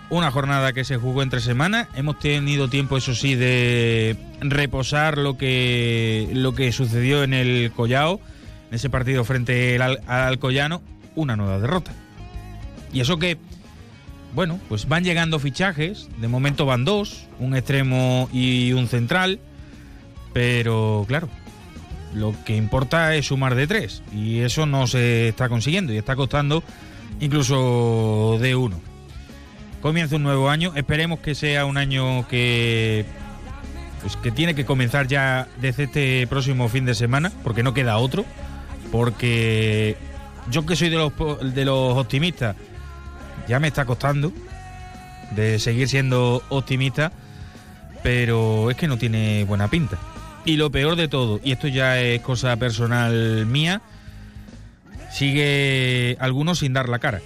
una 0.09 0.31
jornada 0.31 0.73
que 0.73 0.83
se 0.83 0.97
jugó 0.97 1.21
entre 1.21 1.39
semanas. 1.39 1.87
Hemos 1.95 2.19
tenido 2.19 2.69
tiempo, 2.69 2.97
eso 2.97 3.15
sí, 3.15 3.35
de 3.35 4.17
reposar 4.41 5.17
lo 5.17 5.37
que, 5.37 6.29
lo 6.33 6.53
que 6.53 6.71
sucedió 6.71 7.23
en 7.23 7.33
el 7.33 7.71
Collao, 7.75 8.19
en 8.69 8.75
ese 8.75 8.89
partido 8.89 9.23
frente 9.23 9.75
al, 9.81 10.01
al 10.07 10.27
Alcoyano, 10.27 10.81
una 11.15 11.35
nueva 11.35 11.59
derrota. 11.59 11.91
Y 12.91 12.99
eso 12.99 13.17
que 13.17 13.37
bueno, 14.33 14.59
pues 14.67 14.87
van 14.87 15.03
llegando 15.03 15.39
fichajes. 15.39 16.09
De 16.17 16.27
momento 16.27 16.65
van 16.65 16.85
dos, 16.85 17.27
un 17.39 17.55
extremo 17.55 18.29
y 18.33 18.73
un 18.73 18.87
central. 18.87 19.39
Pero 20.33 21.05
claro, 21.07 21.29
lo 22.13 22.33
que 22.43 22.55
importa 22.55 23.15
es 23.15 23.27
sumar 23.27 23.55
de 23.55 23.67
tres. 23.67 24.01
Y 24.13 24.39
eso 24.39 24.65
no 24.65 24.87
se 24.87 25.29
está 25.29 25.49
consiguiendo 25.49 25.93
y 25.93 25.97
está 25.97 26.15
costando 26.15 26.63
incluso 27.19 28.37
de 28.41 28.55
uno. 28.55 28.92
Comienza 29.83 30.15
un 30.15 30.23
nuevo 30.23 30.49
año. 30.49 30.71
Esperemos 30.77 31.19
que 31.19 31.35
sea 31.35 31.65
un 31.65 31.75
año 31.75 32.25
que 32.29 33.05
pues 34.01 34.15
que 34.15 34.31
tiene 34.31 34.55
que 34.55 34.63
comenzar 34.63 35.07
ya 35.07 35.49
desde 35.59 35.83
este 35.83 36.25
próximo 36.27 36.69
fin 36.69 36.85
de 36.85 36.95
semana, 36.95 37.33
porque 37.43 37.63
no 37.63 37.73
queda 37.73 37.97
otro. 37.97 38.23
Porque 38.93 39.97
yo 40.49 40.65
que 40.65 40.77
soy 40.77 40.89
de 40.89 40.95
los, 40.95 41.11
de 41.53 41.65
los 41.65 41.97
optimistas, 41.97 42.55
ya 43.49 43.59
me 43.59 43.67
está 43.67 43.83
costando 43.83 44.31
de 45.31 45.59
seguir 45.59 45.89
siendo 45.89 46.41
optimista, 46.47 47.11
pero 48.03 48.71
es 48.71 48.77
que 48.77 48.87
no 48.87 48.97
tiene 48.97 49.43
buena 49.43 49.67
pinta. 49.67 49.97
Y 50.45 50.55
lo 50.55 50.71
peor 50.71 50.95
de 50.95 51.09
todo, 51.09 51.41
y 51.43 51.51
esto 51.51 51.67
ya 51.67 51.99
es 51.99 52.21
cosa 52.21 52.55
personal 52.55 53.45
mía, 53.47 53.81
sigue 55.11 56.15
algunos 56.21 56.59
sin 56.59 56.71
dar 56.71 56.87
la 56.87 56.99
cara, 56.99 57.19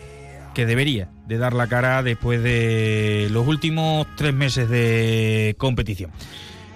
que 0.57 0.65
debería 0.65 1.07
de 1.27 1.37
dar 1.37 1.53
la 1.53 1.67
cara 1.67 2.01
después 2.01 2.41
de 2.41 3.27
los 3.29 3.45
últimos 3.45 4.07
tres 4.15 4.33
meses 4.33 4.67
de 4.67 5.53
competición. 5.59 6.09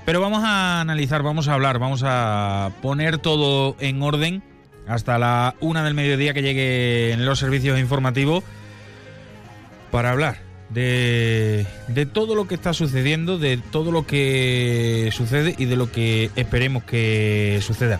Pero 0.05 0.21
vamos 0.21 0.43
a 0.43 0.81
analizar, 0.81 1.23
vamos 1.23 1.47
a 1.47 1.55
hablar, 1.55 1.79
vamos 1.79 2.03
a 2.05 2.73
poner 2.83 3.17
todo 3.17 3.75
en 3.79 4.03
orden 4.03 4.43
hasta 4.87 5.17
la 5.17 5.55
una 5.61 5.83
del 5.83 5.95
mediodía 5.95 6.35
que 6.35 6.43
llegue 6.43 7.11
en 7.11 7.25
los 7.25 7.39
servicios 7.39 7.79
informativos 7.79 8.43
para 9.89 10.11
hablar 10.11 10.37
de, 10.69 11.65
de, 11.87 12.05
todo 12.05 12.35
lo 12.35 12.47
que 12.47 12.53
está 12.53 12.73
sucediendo, 12.73 13.39
de 13.39 13.57
todo 13.57 13.91
lo 13.91 14.05
que 14.05 15.09
sucede 15.11 15.55
y 15.57 15.65
de 15.65 15.75
lo 15.75 15.91
que 15.91 16.29
esperemos 16.35 16.83
que 16.83 17.57
suceda. 17.63 17.99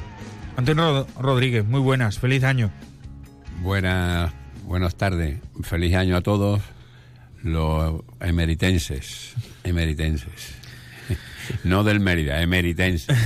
Antonio 0.58 1.08
Rodríguez, 1.20 1.66
muy 1.66 1.80
buenas, 1.80 2.20
feliz 2.20 2.44
año. 2.44 2.70
Buenas, 3.64 4.32
buenas 4.72 4.96
tardes, 4.96 5.38
feliz 5.64 5.96
año 5.96 6.16
a 6.16 6.22
todos 6.22 6.62
los 7.44 8.04
emeritenses, 8.22 9.34
emeritenses, 9.66 10.56
no 11.66 11.84
del 11.84 12.00
Mérida, 12.00 12.42
emeritenses. 12.42 13.18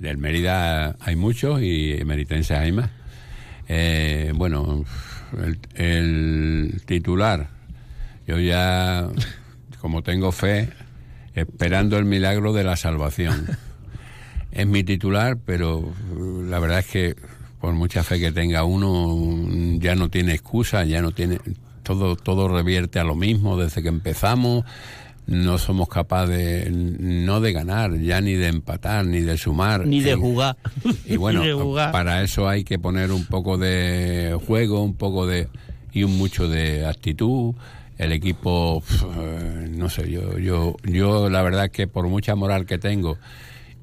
Del 0.00 0.18
Mérida 0.18 0.96
hay 0.98 1.14
muchos 1.14 1.62
y 1.62 1.92
emeritenses 1.92 2.58
hay 2.58 2.72
más. 2.72 2.90
Eh, 3.68 4.32
bueno, 4.34 4.84
el, 5.38 5.60
el 5.76 6.82
titular 6.84 7.48
yo 8.26 8.40
ya, 8.40 9.06
como 9.80 10.02
tengo 10.02 10.32
fe, 10.32 10.70
esperando 11.36 11.96
el 11.96 12.06
milagro 12.06 12.52
de 12.52 12.64
la 12.64 12.74
salvación. 12.74 13.46
Es 14.50 14.66
mi 14.66 14.82
titular, 14.82 15.36
pero 15.46 15.94
la 16.42 16.58
verdad 16.58 16.80
es 16.80 16.86
que 16.86 17.16
por 17.60 17.74
mucha 17.74 18.02
fe 18.02 18.18
que 18.20 18.32
tenga 18.32 18.64
uno, 18.64 19.78
ya 19.78 19.94
no 19.94 20.08
tiene 20.08 20.34
excusa, 20.34 20.84
ya 20.84 21.02
no 21.02 21.12
tiene. 21.12 21.40
Todo, 21.82 22.16
todo 22.16 22.48
revierte 22.48 22.98
a 22.98 23.04
lo 23.04 23.14
mismo 23.14 23.56
desde 23.56 23.82
que 23.82 23.88
empezamos. 23.88 24.64
No 25.26 25.58
somos 25.58 25.88
capaces 25.88 26.70
no 26.70 27.40
de 27.40 27.52
ganar, 27.52 27.98
ya 27.98 28.20
ni 28.20 28.34
de 28.34 28.46
empatar, 28.46 29.04
ni 29.04 29.20
de 29.20 29.36
sumar. 29.36 29.84
Ni 29.84 30.00
de 30.00 30.14
jugar. 30.14 30.56
Y 31.04 31.16
bueno, 31.16 31.42
para 31.90 32.22
eso 32.22 32.48
hay 32.48 32.62
que 32.62 32.78
poner 32.78 33.10
un 33.10 33.24
poco 33.24 33.58
de 33.58 34.38
juego, 34.46 34.82
un 34.82 34.94
poco 34.94 35.26
de. 35.26 35.48
y 35.92 36.04
un 36.04 36.16
mucho 36.16 36.48
de 36.48 36.86
actitud 36.86 37.54
el 37.98 38.12
equipo, 38.12 38.82
eh, 39.16 39.68
no 39.70 39.88
sé, 39.88 40.10
yo, 40.10 40.38
yo, 40.38 40.76
yo 40.84 41.30
la 41.30 41.42
verdad 41.42 41.70
que 41.70 41.86
por 41.86 42.08
mucha 42.08 42.34
moral 42.34 42.66
que 42.66 42.78
tengo 42.78 43.16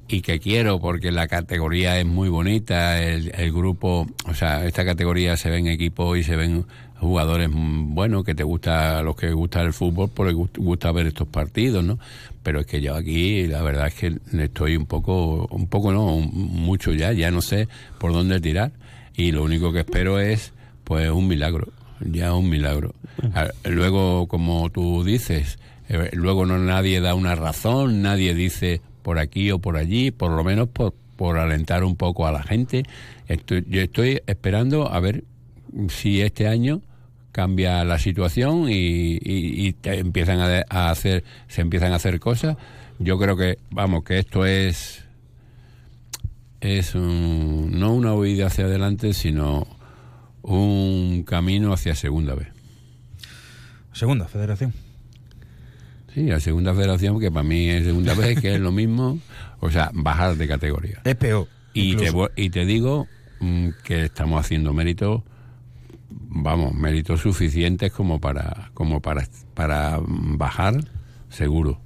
y 0.08 0.20
que 0.20 0.38
quiero, 0.38 0.80
porque 0.80 1.10
la 1.10 1.28
categoría 1.28 1.98
es 1.98 2.06
muy 2.06 2.28
bonita, 2.28 3.02
el, 3.02 3.32
el 3.34 3.52
grupo, 3.52 4.06
o 4.26 4.34
sea, 4.34 4.64
esta 4.66 4.84
categoría 4.84 5.36
se 5.36 5.50
ven 5.50 5.66
equipos 5.66 6.18
y 6.18 6.22
se 6.22 6.36
ven 6.36 6.66
jugadores 7.00 7.50
buenos 7.52 8.24
que 8.24 8.34
te 8.34 8.42
gusta, 8.42 9.02
los 9.02 9.16
que 9.16 9.32
gusta 9.32 9.62
el 9.62 9.72
fútbol, 9.72 10.10
porque 10.14 10.32
gusta 10.32 10.92
ver 10.92 11.06
estos 11.06 11.28
partidos, 11.28 11.84
¿no? 11.84 11.98
Pero 12.42 12.60
es 12.60 12.66
que 12.66 12.80
yo 12.80 12.94
aquí, 12.94 13.46
la 13.46 13.62
verdad 13.62 13.88
es 13.88 13.94
que 13.94 14.18
estoy 14.42 14.76
un 14.76 14.86
poco, 14.86 15.46
un 15.50 15.66
poco 15.66 15.92
no, 15.92 16.18
mucho 16.18 16.92
ya, 16.92 17.12
ya 17.12 17.30
no 17.30 17.42
sé 17.42 17.68
por 17.98 18.12
dónde 18.12 18.40
tirar. 18.40 18.72
Y 19.16 19.32
lo 19.32 19.44
único 19.44 19.72
que 19.72 19.80
espero 19.80 20.18
es, 20.18 20.52
pues, 20.84 21.10
un 21.10 21.28
milagro 21.28 21.68
ya 22.00 22.34
un 22.34 22.48
milagro. 22.48 22.94
Luego, 23.64 24.26
como 24.28 24.70
tú 24.70 25.04
dices, 25.04 25.58
eh, 25.88 26.10
luego 26.12 26.46
no 26.46 26.58
nadie 26.58 27.00
da 27.00 27.14
una 27.14 27.34
razón, 27.34 28.02
nadie 28.02 28.34
dice 28.34 28.80
por 29.04 29.18
aquí 29.18 29.52
o 29.52 29.60
por 29.60 29.76
allí, 29.76 30.10
por 30.10 30.32
lo 30.32 30.42
menos 30.42 30.68
por, 30.68 30.94
por 31.16 31.38
alentar 31.38 31.84
un 31.84 31.94
poco 31.94 32.26
a 32.26 32.32
la 32.32 32.42
gente. 32.42 32.82
Yo 33.68 33.80
estoy 33.80 34.22
esperando 34.26 34.90
a 34.90 34.98
ver 34.98 35.22
si 35.88 36.22
este 36.22 36.48
año 36.48 36.80
cambia 37.30 37.84
la 37.84 37.98
situación 37.98 38.68
y, 38.68 39.18
y, 39.22 39.76
empiezan 39.82 40.40
a, 40.40 40.90
hacer, 40.90 41.22
se 41.48 41.60
empiezan 41.60 41.92
a 41.92 41.96
hacer 41.96 42.18
cosas. 42.18 42.56
Yo 42.98 43.18
creo 43.18 43.36
que, 43.36 43.58
vamos, 43.70 44.04
que 44.04 44.18
esto 44.18 44.46
es 44.46 45.04
es 46.60 46.94
no 46.94 47.92
una 47.92 48.14
huida 48.14 48.46
hacia 48.46 48.64
adelante, 48.64 49.12
sino 49.12 49.66
un 50.40 51.22
camino 51.24 51.74
hacia 51.74 51.94
segunda 51.94 52.34
vez. 52.34 52.48
Segunda 53.92 54.26
federación. 54.26 54.72
Sí, 56.14 56.22
la 56.22 56.38
segunda 56.38 56.72
federación, 56.74 57.18
que 57.18 57.30
para 57.30 57.42
mí 57.42 57.68
es 57.68 57.84
segunda 57.84 58.14
vez, 58.14 58.40
que 58.40 58.54
es 58.54 58.60
lo 58.60 58.70
mismo, 58.70 59.18
o 59.58 59.70
sea, 59.70 59.90
bajar 59.92 60.36
de 60.36 60.46
categoría. 60.46 61.00
Es 61.04 61.16
peor. 61.16 61.48
Y 61.72 61.96
te, 61.96 62.12
y 62.36 62.50
te 62.50 62.64
digo 62.64 63.08
mm, 63.40 63.70
que 63.82 64.04
estamos 64.04 64.40
haciendo 64.40 64.72
méritos, 64.72 65.22
vamos, 66.08 66.72
méritos 66.72 67.20
suficientes 67.20 67.90
como 67.90 68.20
para, 68.20 68.70
como 68.74 69.00
para, 69.00 69.26
para 69.54 69.98
bajar, 70.06 70.84
seguro. 71.30 71.80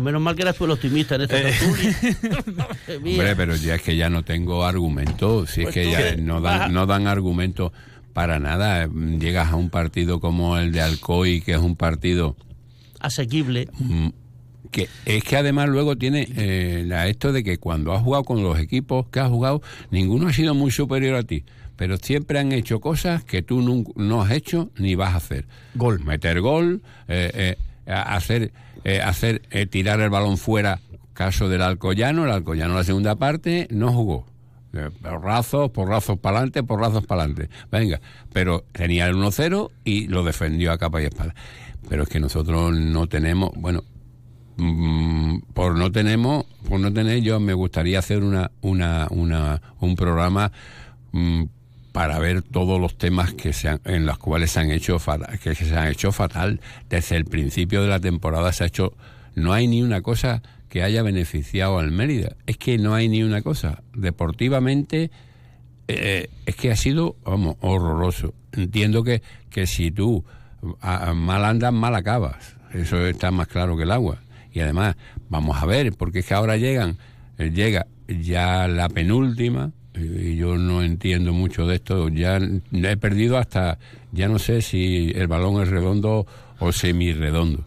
Menos 0.00 0.22
mal 0.22 0.36
que 0.36 0.42
eras 0.42 0.56
tú 0.56 0.64
el 0.64 0.70
optimista 0.70 1.16
en 1.16 1.22
esta 1.22 1.40
eh. 1.40 1.52
Hombre, 2.96 3.36
pero 3.36 3.56
ya 3.56 3.74
es 3.74 3.82
que 3.82 3.96
ya 3.96 4.08
no 4.08 4.24
tengo 4.24 4.64
argumentos, 4.64 5.50
si 5.50 5.62
es 5.62 5.66
pues 5.66 5.74
que 5.74 5.90
ya 5.90 6.16
no 6.16 6.40
dan, 6.40 6.72
no 6.72 6.86
dan 6.86 7.08
argumentos 7.08 7.72
para 8.12 8.38
nada. 8.38 8.88
Llegas 8.88 9.50
a 9.50 9.56
un 9.56 9.70
partido 9.70 10.20
como 10.20 10.56
el 10.56 10.70
de 10.70 10.82
Alcoy, 10.82 11.40
que 11.40 11.52
es 11.52 11.58
un 11.58 11.76
partido 11.76 12.36
asequible. 13.02 13.68
Mm, 13.78 14.08
que 14.70 14.88
es 15.04 15.24
que 15.24 15.36
además 15.36 15.68
luego 15.68 15.96
tiene 15.96 16.26
eh, 16.36 16.88
esto 17.08 17.32
de 17.32 17.44
que 17.44 17.58
cuando 17.58 17.92
has 17.92 18.02
jugado 18.02 18.24
con 18.24 18.42
los 18.42 18.58
equipos 18.58 19.06
que 19.08 19.20
has 19.20 19.28
jugado, 19.28 19.60
ninguno 19.90 20.28
ha 20.28 20.32
sido 20.32 20.54
muy 20.54 20.70
superior 20.70 21.16
a 21.16 21.24
ti, 21.24 21.44
pero 21.76 21.96
siempre 21.98 22.38
han 22.38 22.52
hecho 22.52 22.80
cosas 22.80 23.22
que 23.24 23.42
tú 23.42 23.84
no, 23.94 24.22
has 24.22 24.30
hecho 24.30 24.70
ni 24.78 24.94
vas 24.94 25.12
a 25.12 25.16
hacer. 25.16 25.46
Gol. 25.74 26.02
Meter 26.04 26.40
gol, 26.40 26.80
eh, 27.08 27.56
eh, 27.86 27.92
hacer, 27.92 28.52
hacer 29.04 29.42
tirar 29.68 30.00
el 30.00 30.08
balón 30.08 30.38
fuera, 30.38 30.80
caso 31.12 31.50
del 31.50 31.60
Alcoyano, 31.60 32.24
el 32.24 32.30
Alcoyano 32.30 32.74
la 32.74 32.84
segunda 32.84 33.16
parte 33.16 33.68
no 33.70 33.92
jugó 33.92 34.32
porrazos, 35.02 35.70
porrazos 35.70 36.18
para 36.18 36.38
adelante, 36.38 36.62
porrazos 36.62 37.06
para 37.06 37.22
adelante. 37.22 37.50
Venga, 37.70 38.00
pero 38.32 38.64
tenía 38.72 39.06
el 39.06 39.14
1-0 39.14 39.70
y 39.84 40.06
lo 40.08 40.24
defendió 40.24 40.72
a 40.72 40.78
capa 40.78 41.02
y 41.02 41.06
espada. 41.06 41.34
Pero 41.88 42.04
es 42.04 42.08
que 42.08 42.20
nosotros 42.20 42.72
no 42.72 43.06
tenemos, 43.06 43.50
bueno, 43.56 43.84
mm, 44.56 45.38
por 45.54 45.76
no 45.76 45.90
tenemos, 45.92 46.44
por 46.68 46.80
no 46.80 46.92
tener, 46.92 47.20
yo 47.22 47.40
me 47.40 47.54
gustaría 47.54 47.98
hacer 47.98 48.22
una, 48.22 48.50
una, 48.60 49.06
una, 49.10 49.60
un 49.80 49.96
programa 49.96 50.52
mm, 51.12 51.44
para 51.92 52.18
ver 52.18 52.42
todos 52.42 52.80
los 52.80 52.96
temas 52.96 53.34
que 53.34 53.52
se 53.52 53.78
en 53.84 54.06
los 54.06 54.18
cuales 54.18 54.52
se 54.52 54.60
han 54.60 54.70
hecho 54.70 54.98
que 55.42 55.54
se 55.54 55.76
han 55.76 55.88
hecho 55.88 56.10
fatal 56.10 56.60
desde 56.88 57.16
el 57.16 57.26
principio 57.26 57.82
de 57.82 57.88
la 57.88 58.00
temporada 58.00 58.50
se 58.50 58.64
ha 58.64 58.66
hecho 58.66 58.94
no 59.34 59.52
hay 59.52 59.66
ni 59.66 59.82
una 59.82 60.00
cosa 60.00 60.42
que 60.72 60.82
haya 60.82 61.02
beneficiado 61.02 61.78
al 61.78 61.90
Mérida. 61.90 62.34
Es 62.46 62.56
que 62.56 62.78
no 62.78 62.94
hay 62.94 63.06
ni 63.08 63.22
una 63.22 63.42
cosa. 63.42 63.82
Deportivamente 63.94 65.10
eh, 65.86 66.30
es 66.46 66.56
que 66.56 66.70
ha 66.70 66.76
sido, 66.76 67.16
vamos, 67.24 67.56
horroroso. 67.60 68.32
Entiendo 68.52 69.04
que, 69.04 69.20
que 69.50 69.66
si 69.66 69.90
tú 69.90 70.24
mal 71.14 71.44
andas, 71.44 71.72
mal 71.72 71.94
acabas. 71.94 72.56
Eso 72.72 73.06
está 73.06 73.30
más 73.30 73.48
claro 73.48 73.76
que 73.76 73.82
el 73.82 73.90
agua. 73.90 74.18
Y 74.52 74.60
además, 74.60 74.96
vamos 75.28 75.62
a 75.62 75.66
ver, 75.66 75.92
porque 75.92 76.20
es 76.20 76.26
que 76.26 76.34
ahora 76.34 76.56
llegan, 76.56 76.98
eh, 77.38 77.50
llega 77.50 77.86
ya 78.06 78.68
la 78.68 78.88
penúltima, 78.88 79.72
y 79.94 80.36
yo 80.36 80.56
no 80.56 80.82
entiendo 80.82 81.32
mucho 81.32 81.66
de 81.66 81.76
esto, 81.76 82.08
ya 82.08 82.38
he 82.38 82.96
perdido 82.96 83.38
hasta, 83.38 83.78
ya 84.10 84.28
no 84.28 84.38
sé 84.38 84.62
si 84.62 85.12
el 85.14 85.26
balón 85.26 85.62
es 85.62 85.68
redondo 85.68 86.26
o 86.58 86.72
semi-redondo. 86.72 87.64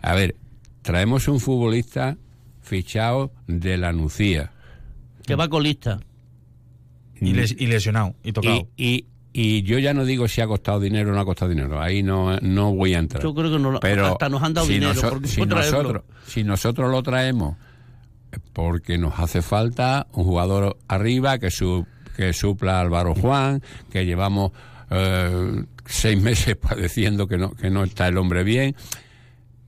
A 0.00 0.14
ver, 0.14 0.36
traemos 0.82 1.28
un 1.28 1.40
futbolista 1.40 2.16
fichado 2.62 3.32
de 3.46 3.76
la 3.76 3.92
Nucía. 3.92 4.52
Que 5.26 5.34
va 5.34 5.48
colista. 5.48 6.00
Y, 7.20 7.32
lesionado, 7.32 8.14
y 8.22 8.32
tocado. 8.32 8.68
Y, 8.76 8.84
y 8.94 9.06
yo 9.32 9.78
ya 9.78 9.94
no 9.94 10.04
digo 10.04 10.26
si 10.28 10.40
ha 10.40 10.46
costado 10.46 10.80
dinero 10.80 11.10
o 11.10 11.14
no 11.14 11.20
ha 11.20 11.24
costado 11.24 11.50
dinero, 11.50 11.80
ahí 11.80 12.02
no, 12.02 12.38
no 12.40 12.74
voy 12.74 12.94
a 12.94 12.98
entrar. 12.98 13.22
Yo 13.22 13.34
creo 13.34 13.50
que 13.52 13.58
no 13.58 13.78
Pero 13.80 14.06
hasta 14.06 14.28
nos 14.28 14.42
han 14.42 14.54
dado 14.54 14.66
si 14.66 14.74
dinero 14.74 14.94
noso- 14.94 15.26
si, 15.26 15.46
nosotros, 15.46 16.02
si 16.26 16.44
nosotros 16.44 16.90
lo 16.90 17.02
traemos 17.02 17.56
porque 18.52 18.98
nos 18.98 19.18
hace 19.18 19.42
falta 19.42 20.06
un 20.12 20.24
jugador 20.24 20.76
arriba 20.88 21.38
que, 21.38 21.50
su, 21.50 21.86
que 22.16 22.32
supla 22.32 22.78
a 22.78 22.80
Álvaro 22.80 23.14
Juan, 23.14 23.62
que 23.90 24.04
llevamos 24.04 24.52
eh, 24.90 25.64
seis 25.86 26.20
meses 26.22 26.56
padeciendo 26.56 27.26
que 27.26 27.38
no, 27.38 27.52
que 27.52 27.70
no 27.70 27.84
está 27.84 28.08
el 28.08 28.18
hombre 28.18 28.44
bien, 28.44 28.74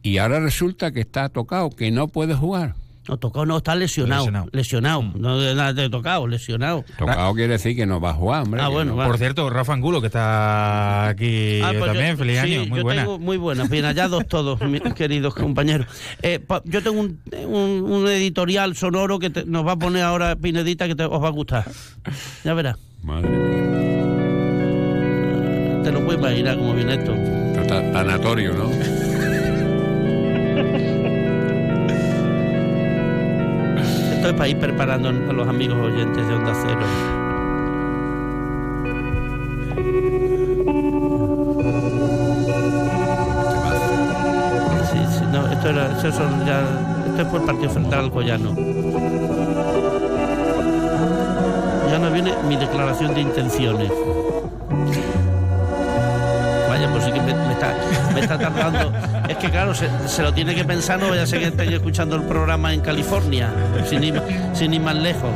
y 0.03 0.18
ahora 0.18 0.40
resulta 0.40 0.92
que 0.92 1.01
está 1.01 1.29
tocado, 1.29 1.70
que 1.70 1.90
no 1.90 2.09
puede 2.09 2.35
jugar. 2.35 2.75
No, 3.11 3.16
tocado 3.16 3.44
no, 3.44 3.57
está 3.57 3.75
lesionado. 3.75 4.46
Lesionado. 4.53 5.03
No 5.16 5.38
de 5.40 5.53
nada 5.57 5.73
de 5.73 5.90
tocado, 5.90 6.29
lesionado. 6.29 6.85
Tocado 6.96 7.35
quiere 7.35 7.55
decir 7.55 7.75
que 7.75 7.85
no 7.85 8.01
va 8.01 8.11
a 8.11 8.14
jugar, 8.14 8.42
hombre. 8.44 8.61
Ah, 8.62 8.68
bueno, 8.68 8.92
no- 8.92 8.96
vale. 8.99 9.09
Por 9.11 9.18
cierto, 9.18 9.51
Rafa 9.51 9.73
Angulo, 9.73 10.01
que 10.01 10.07
está 10.07 11.09
aquí 11.09 11.61
Ah, 11.61 11.73
pues 11.77 11.87
también. 11.87 12.11
yo- 12.12 12.16
Feliz 12.18 12.40
sí, 12.40 12.55
año, 12.55 12.66
muy 12.68 12.79
yo 12.79 12.85
buena. 12.85 13.03
tengo 13.03 13.18
muy 13.18 13.37
buenas, 13.37 13.68
bien 13.68 13.85
hallados 13.85 14.29
todos, 14.29 14.61
mis 14.68 14.81
queridos 14.94 15.35
compañeros. 15.35 15.88
Eh, 16.23 16.38
pa- 16.38 16.62
yo 16.64 16.83
tengo 16.85 17.01
un, 17.01 17.20
un- 17.46 17.90
un 17.90 18.07
editorial 18.09 18.77
sonoro 18.77 19.18
que 19.18 19.31
te- 19.31 19.44
nos 19.44 19.66
va 19.66 19.73
a 19.73 19.77
poner 19.77 20.05
ahora 20.05 20.37
Pinedita 20.37 20.87
que 20.87 20.94
te, 20.94 21.03
os 21.05 21.20
va 21.20 21.27
a 21.27 21.33
gustar. 21.33 21.64
Ya 22.44 22.55
verás. 22.55 22.77
Madre 23.03 23.29
mía. 23.29 23.40
Te 25.83 25.90
lo 25.90 26.05
puedes 26.05 26.20
imaginar 26.20 26.57
cómo 26.59 26.75
viene 26.75 26.94
esto. 26.94 27.12
Tanatorio, 27.92 28.53
¿no? 28.55 28.70
Esto 34.21 34.33
es 34.33 34.35
para 34.35 34.49
ir 34.49 34.59
preparando 34.59 35.09
a 35.09 35.13
los 35.33 35.49
amigos 35.49 35.79
oyentes 35.79 36.29
de 36.29 36.35
Onda 36.35 36.53
Cero. 36.55 36.81
Esto 45.51 45.69
era, 45.71 45.99
eso 45.99 46.11
ya, 46.47 46.61
esto 47.09 47.23
es 47.23 47.29
por 47.29 47.41
el 47.41 47.47
partido 47.47 47.71
frente 47.71 47.95
al 47.95 48.05
Alcoyano. 48.05 48.55
Ya 51.91 51.99
no 51.99 52.11
viene 52.11 52.35
mi 52.47 52.57
declaración 52.57 53.15
de 53.15 53.23
intenciones. 53.23 53.91
Me 58.12 58.20
está 58.20 58.38
tardando. 58.38 58.92
Es 59.29 59.37
que 59.37 59.51
claro, 59.51 59.75
se, 59.75 60.23
lo 60.23 60.33
tiene 60.33 60.55
que 60.55 60.64
pensar, 60.64 60.99
no 60.99 61.09
vaya 61.09 61.23
a 61.23 61.27
ser 61.27 61.40
que 61.40 61.46
escuchando 61.77 62.16
el 62.16 62.23
programa 62.23 62.73
en 62.73 62.81
California, 62.81 63.51
sin 63.88 64.05
sin 64.55 64.75
ir 64.75 64.81
más 64.81 64.96
lejos. 64.96 65.31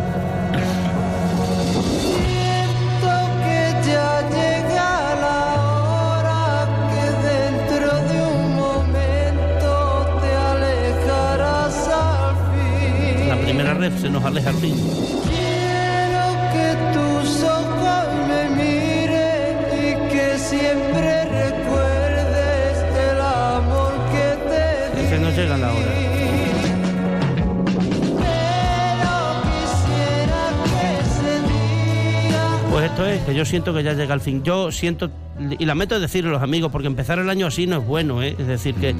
Esto 32.95 33.07
es, 33.07 33.21
que 33.23 33.35
yo 33.35 33.45
siento 33.45 33.75
que 33.75 33.83
ya 33.83 33.93
llega 33.95 34.15
al 34.15 34.21
fin. 34.21 34.43
Yo 34.45 34.71
siento, 34.71 35.11
y 35.59 35.65
lamento 35.65 35.99
decirlo 35.99 36.31
los 36.31 36.43
amigos, 36.43 36.71
porque 36.71 36.87
empezar 36.87 37.19
el 37.19 37.29
año 37.29 37.47
así 37.49 37.67
no 37.67 37.79
es 37.79 37.85
bueno, 37.87 38.23
¿eh? 38.23 38.37
es 38.39 38.47
decir, 38.47 38.75
que 38.77 38.95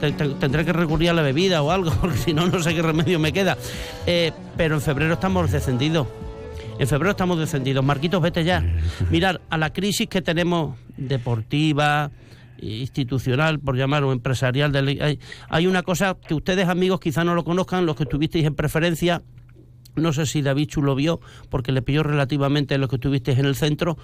te- 0.00 0.12
te- 0.12 0.28
tendré 0.30 0.64
que 0.64 0.72
recurrir 0.72 1.10
a 1.10 1.12
la 1.12 1.22
bebida 1.22 1.62
o 1.62 1.70
algo, 1.70 1.92
porque 2.00 2.16
si 2.18 2.34
no, 2.34 2.46
no 2.48 2.60
sé 2.60 2.74
qué 2.74 2.82
remedio 2.82 3.18
me 3.20 3.32
queda. 3.32 3.56
Eh, 4.06 4.32
pero 4.56 4.74
en 4.74 4.80
febrero 4.80 5.14
estamos 5.14 5.50
descendidos. 5.52 6.08
En 6.78 6.88
febrero 6.88 7.12
estamos 7.12 7.38
descendidos. 7.38 7.84
Marquitos, 7.84 8.20
vete 8.20 8.42
ya. 8.44 8.64
Mirar, 9.10 9.40
a 9.48 9.56
la 9.58 9.72
crisis 9.72 10.08
que 10.08 10.22
tenemos 10.22 10.76
deportiva, 10.96 12.10
institucional, 12.58 13.60
por 13.60 13.76
llamarlo, 13.76 14.12
empresarial, 14.12 14.74
hay 15.48 15.66
una 15.66 15.82
cosa 15.82 16.16
que 16.26 16.34
ustedes, 16.34 16.68
amigos, 16.68 16.98
quizá 17.00 17.22
no 17.22 17.34
lo 17.34 17.44
conozcan, 17.44 17.86
los 17.86 17.94
que 17.96 18.02
estuvisteis 18.04 18.44
en 18.44 18.54
preferencia, 18.54 19.22
no 19.96 20.12
sé 20.12 20.26
si 20.26 20.42
David 20.42 20.68
Chu 20.68 20.82
lo 20.82 20.94
vio, 20.94 21.20
porque 21.50 21.72
le 21.72 21.82
pilló 21.82 22.02
relativamente 22.02 22.78
lo 22.78 22.88
que 22.88 22.98
tuvisteis 22.98 23.38
en 23.38 23.46
el 23.46 23.56
centro, 23.56 23.96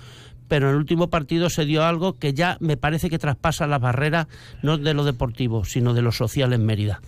pero 0.48 0.68
en 0.68 0.74
el 0.74 0.78
último 0.78 1.09
partido 1.09 1.48
se 1.50 1.64
dio 1.64 1.85
algo 1.85 2.18
que 2.18 2.35
ya 2.35 2.57
me 2.61 2.76
parece 2.76 3.09
que 3.09 3.18
traspasa 3.18 3.66
las 3.66 3.81
barreras, 3.81 4.26
no 4.62 4.78
de 4.78 4.94
lo 4.94 5.05
deportivo, 5.05 5.64
sino 5.64 5.94
de 5.94 6.02
lo 6.02 6.12
social 6.12 6.52
en 6.52 6.66
Mérida. 6.66 7.00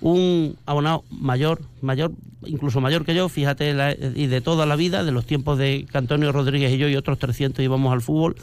Un 0.00 0.56
abonado 0.66 1.04
mayor, 1.10 1.60
mayor, 1.82 2.12
incluso 2.44 2.80
mayor 2.80 3.04
que 3.04 3.14
yo, 3.14 3.28
fíjate, 3.28 3.74
y 4.14 4.26
de 4.26 4.40
toda 4.40 4.66
la 4.66 4.76
vida, 4.76 5.04
de 5.04 5.12
los 5.12 5.26
tiempos 5.26 5.58
de 5.58 5.86
que 5.90 5.98
Antonio 5.98 6.32
Rodríguez 6.32 6.72
y 6.72 6.78
yo 6.78 6.88
y 6.88 6.96
otros 6.96 7.18
300 7.18 7.62
íbamos 7.64 7.92
al 7.92 8.00
fútbol, 8.00 8.36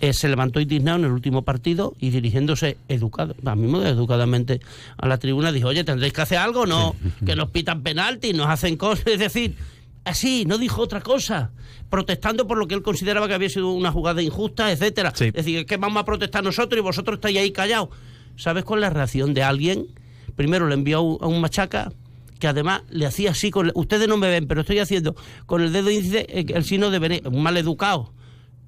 eh, 0.00 0.12
se 0.12 0.28
levantó 0.28 0.60
indignado 0.60 0.98
en 0.98 1.04
el 1.06 1.10
último 1.12 1.42
partido 1.42 1.94
y 2.00 2.10
dirigiéndose 2.10 2.76
educado, 2.88 3.34
a 3.44 3.54
mí 3.56 3.66
muy 3.66 3.84
educadamente 3.84 4.60
a 4.98 5.06
la 5.08 5.18
tribuna 5.18 5.52
dijo, 5.52 5.68
oye, 5.68 5.84
tendréis 5.84 6.12
que 6.12 6.20
hacer 6.22 6.38
algo, 6.38 6.66
no, 6.66 6.94
que 7.24 7.34
nos 7.36 7.50
pitan 7.50 7.82
penalti, 7.82 8.32
nos 8.32 8.48
hacen 8.48 8.76
cosas, 8.76 9.06
es 9.06 9.18
decir, 9.18 9.56
así, 10.04 10.44
no 10.46 10.58
dijo 10.58 10.82
otra 10.82 11.00
cosa, 11.00 11.50
protestando 11.90 12.46
por 12.46 12.58
lo 12.58 12.66
que 12.68 12.74
él 12.74 12.82
consideraba 12.82 13.28
que 13.28 13.34
había 13.34 13.48
sido 13.48 13.70
una 13.72 13.90
jugada 13.92 14.22
injusta, 14.22 14.70
etcétera. 14.72 15.12
Es 15.28 15.32
decir, 15.32 15.58
es 15.58 15.64
que 15.66 15.76
vamos 15.76 16.00
a 16.00 16.04
protestar 16.04 16.42
nosotros 16.44 16.78
y 16.78 16.82
vosotros 16.82 17.16
estáis 17.16 17.38
ahí 17.38 17.50
callados. 17.52 17.88
¿Sabes 18.36 18.64
cuál 18.64 18.80
es 18.80 18.82
la 18.82 18.90
reacción 18.90 19.32
de 19.34 19.42
alguien? 19.42 19.86
Primero 20.34 20.68
le 20.68 20.74
envió 20.74 20.98
a 20.98 21.26
un- 21.26 21.40
machaca 21.40 21.92
que 22.38 22.46
además 22.48 22.82
le 22.90 23.06
hacía 23.06 23.30
así 23.30 23.50
con 23.50 23.72
ustedes 23.74 24.08
no 24.08 24.18
me 24.18 24.28
ven, 24.28 24.46
pero 24.46 24.60
estoy 24.60 24.78
haciendo 24.78 25.16
con 25.46 25.62
el 25.62 25.72
dedo 25.72 25.90
índice 25.90 26.26
eh, 26.28 26.44
el 26.54 26.64
signo 26.64 26.90
de 26.90 27.22
un 27.24 27.42
mal 27.42 27.56
educado. 27.56 28.12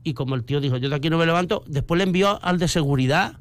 Y 0.05 0.15
como 0.15 0.35
el 0.35 0.45
tío 0.45 0.61
dijo, 0.61 0.77
yo 0.77 0.89
de 0.89 0.95
aquí 0.95 1.11
no 1.11 1.19
me 1.19 1.27
levanto, 1.27 1.65
después 1.67 1.99
le 1.99 2.05
envió 2.05 2.43
al 2.43 2.59
de 2.59 2.69
seguridad. 2.69 3.39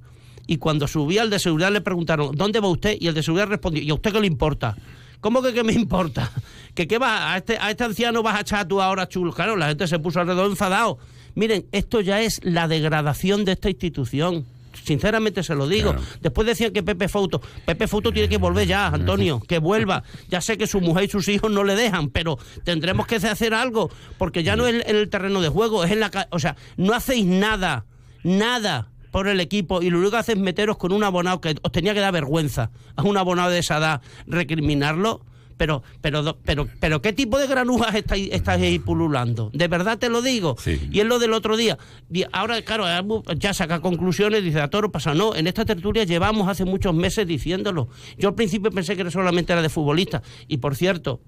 Y 0.48 0.58
cuando 0.58 0.88
subía 0.88 1.22
al 1.22 1.30
de 1.30 1.40
seguridad 1.40 1.72
le 1.72 1.82
preguntaron, 1.82 2.36
¿dónde 2.36 2.60
va 2.60 2.70
usted? 2.70 2.98
Y 3.00 3.08
el 3.08 3.14
de 3.14 3.24
seguridad 3.24 3.48
respondió, 3.48 3.84
¿y 3.84 3.90
a 3.90 3.94
usted 3.94 4.14
qué 4.14 4.22
le 4.22 4.28
importa? 4.28 4.76
¿Cómo 5.20 5.42
que 5.42 5.54
qué 5.54 5.64
me 5.64 5.74
importa? 5.84 6.32
¿Que 6.74 6.88
qué 6.88 6.98
vas? 6.98 7.34
¿A 7.34 7.38
este, 7.38 7.58
a 7.58 7.72
este 7.72 7.84
anciano 7.84 8.24
vas 8.24 8.36
a 8.36 8.42
echar 8.42 8.68
tú 8.68 8.82
ahora 8.82 9.08
chulo? 9.08 9.34
Claro, 9.34 9.56
la 9.56 9.68
gente 9.68 9.88
se 9.88 10.00
puso 10.00 10.20
alrededor 10.20 10.50
enfadado. 10.50 11.00
Miren, 11.36 11.66
esto 11.72 12.02
ya 12.02 12.22
es 12.22 12.40
la 12.44 12.68
degradación 12.68 13.46
de 13.46 13.54
esta 13.54 13.70
institución. 13.70 14.46
Sinceramente 14.88 15.44
se 15.44 15.54
lo 15.54 15.68
digo. 15.68 15.94
Después 16.22 16.48
decían 16.48 16.72
que 16.72 16.82
Pepe 16.82 17.10
Fouto. 17.10 17.42
Pepe 17.66 17.90
Fouto 17.90 18.14
tiene 18.14 18.30
que 18.30 18.38
volver 18.38 18.66
ya, 18.66 18.88
Antonio, 18.88 19.42
que 19.48 19.60
vuelva. 19.60 20.04
Ya 20.30 20.40
sé 20.40 20.58
que 20.58 20.66
su 20.66 20.80
mujer 20.80 21.04
y 21.04 21.10
sus 21.10 21.28
hijos 21.28 21.52
no 21.52 21.66
le 21.66 21.76
dejan, 21.76 22.10
pero 22.10 22.40
tendremos 22.64 23.06
que 23.06 23.18
hacer 23.18 23.54
algo, 23.54 23.92
porque 24.18 24.44
ya 24.44 24.56
no 24.56 24.66
es 24.66 24.86
en 24.88 24.96
el 24.96 25.10
terreno 25.10 25.42
de 25.42 25.50
juego, 25.50 25.84
es 25.84 25.92
en 25.92 26.00
la 26.00 26.28
O 26.30 26.40
sea, 26.40 26.56
no 26.78 26.94
hacéis 26.94 27.26
nada, 27.26 27.86
nada 28.24 28.88
por 29.12 29.28
el 29.28 29.42
equipo 29.42 29.82
y 29.82 29.90
lo 29.90 29.98
único 29.98 30.12
que 30.12 30.18
hacéis 30.18 30.38
es 30.38 30.44
meteros 30.44 30.78
con 30.78 30.94
un 30.94 31.04
abonado 31.04 31.42
que 31.42 31.56
os 31.62 31.72
tenía 31.74 31.94
que 31.94 32.00
dar 32.00 32.14
vergüenza 32.14 32.72
a 32.96 33.04
un 33.04 33.18
abonado 33.18 33.50
de 33.50 33.60
esa 33.60 33.80
edad, 33.80 34.02
recriminarlo. 34.26 35.26
Pero, 35.58 35.84
pero, 36.02 36.38
pero, 36.46 36.68
pero, 36.80 37.02
¿qué 37.02 37.14
tipo 37.14 37.40
de 37.40 37.48
granujas 37.48 37.96
estáis, 37.96 38.30
estáis 38.32 38.64
ahí 38.64 38.80
pululando? 38.80 39.50
De 39.54 39.68
verdad 39.68 39.98
te 39.98 40.10
lo 40.10 40.22
digo. 40.22 40.56
Y 40.92 41.00
es 41.00 41.06
lo 41.06 41.20
del 41.20 41.34
otro 41.34 41.58
día. 41.58 41.78
Ahora, 42.32 42.62
claro, 42.62 42.86
ya 43.36 43.54
saca 43.54 43.80
conclusiones, 43.82 44.44
dice 44.44 44.62
a 44.62 44.70
toro 44.70 44.92
pasa. 44.92 45.14
No, 45.14 45.36
en 45.36 45.48
esta 45.48 45.66
tertulia 45.66 46.04
llevamos 46.04 46.48
hace 46.48 46.66
muchos 46.66 46.94
meses 46.94 47.28
diciéndolo. 47.28 47.90
Yo 48.18 48.30
al 48.30 48.36
principio 48.36 48.72
pensé 48.72 48.96
que 48.96 49.10
solamente 49.10 49.52
era 49.52 49.62
de 49.62 49.70
futbolista. 49.70 50.22
Y 50.48 50.58
por 50.58 50.76
cierto, 50.76 51.22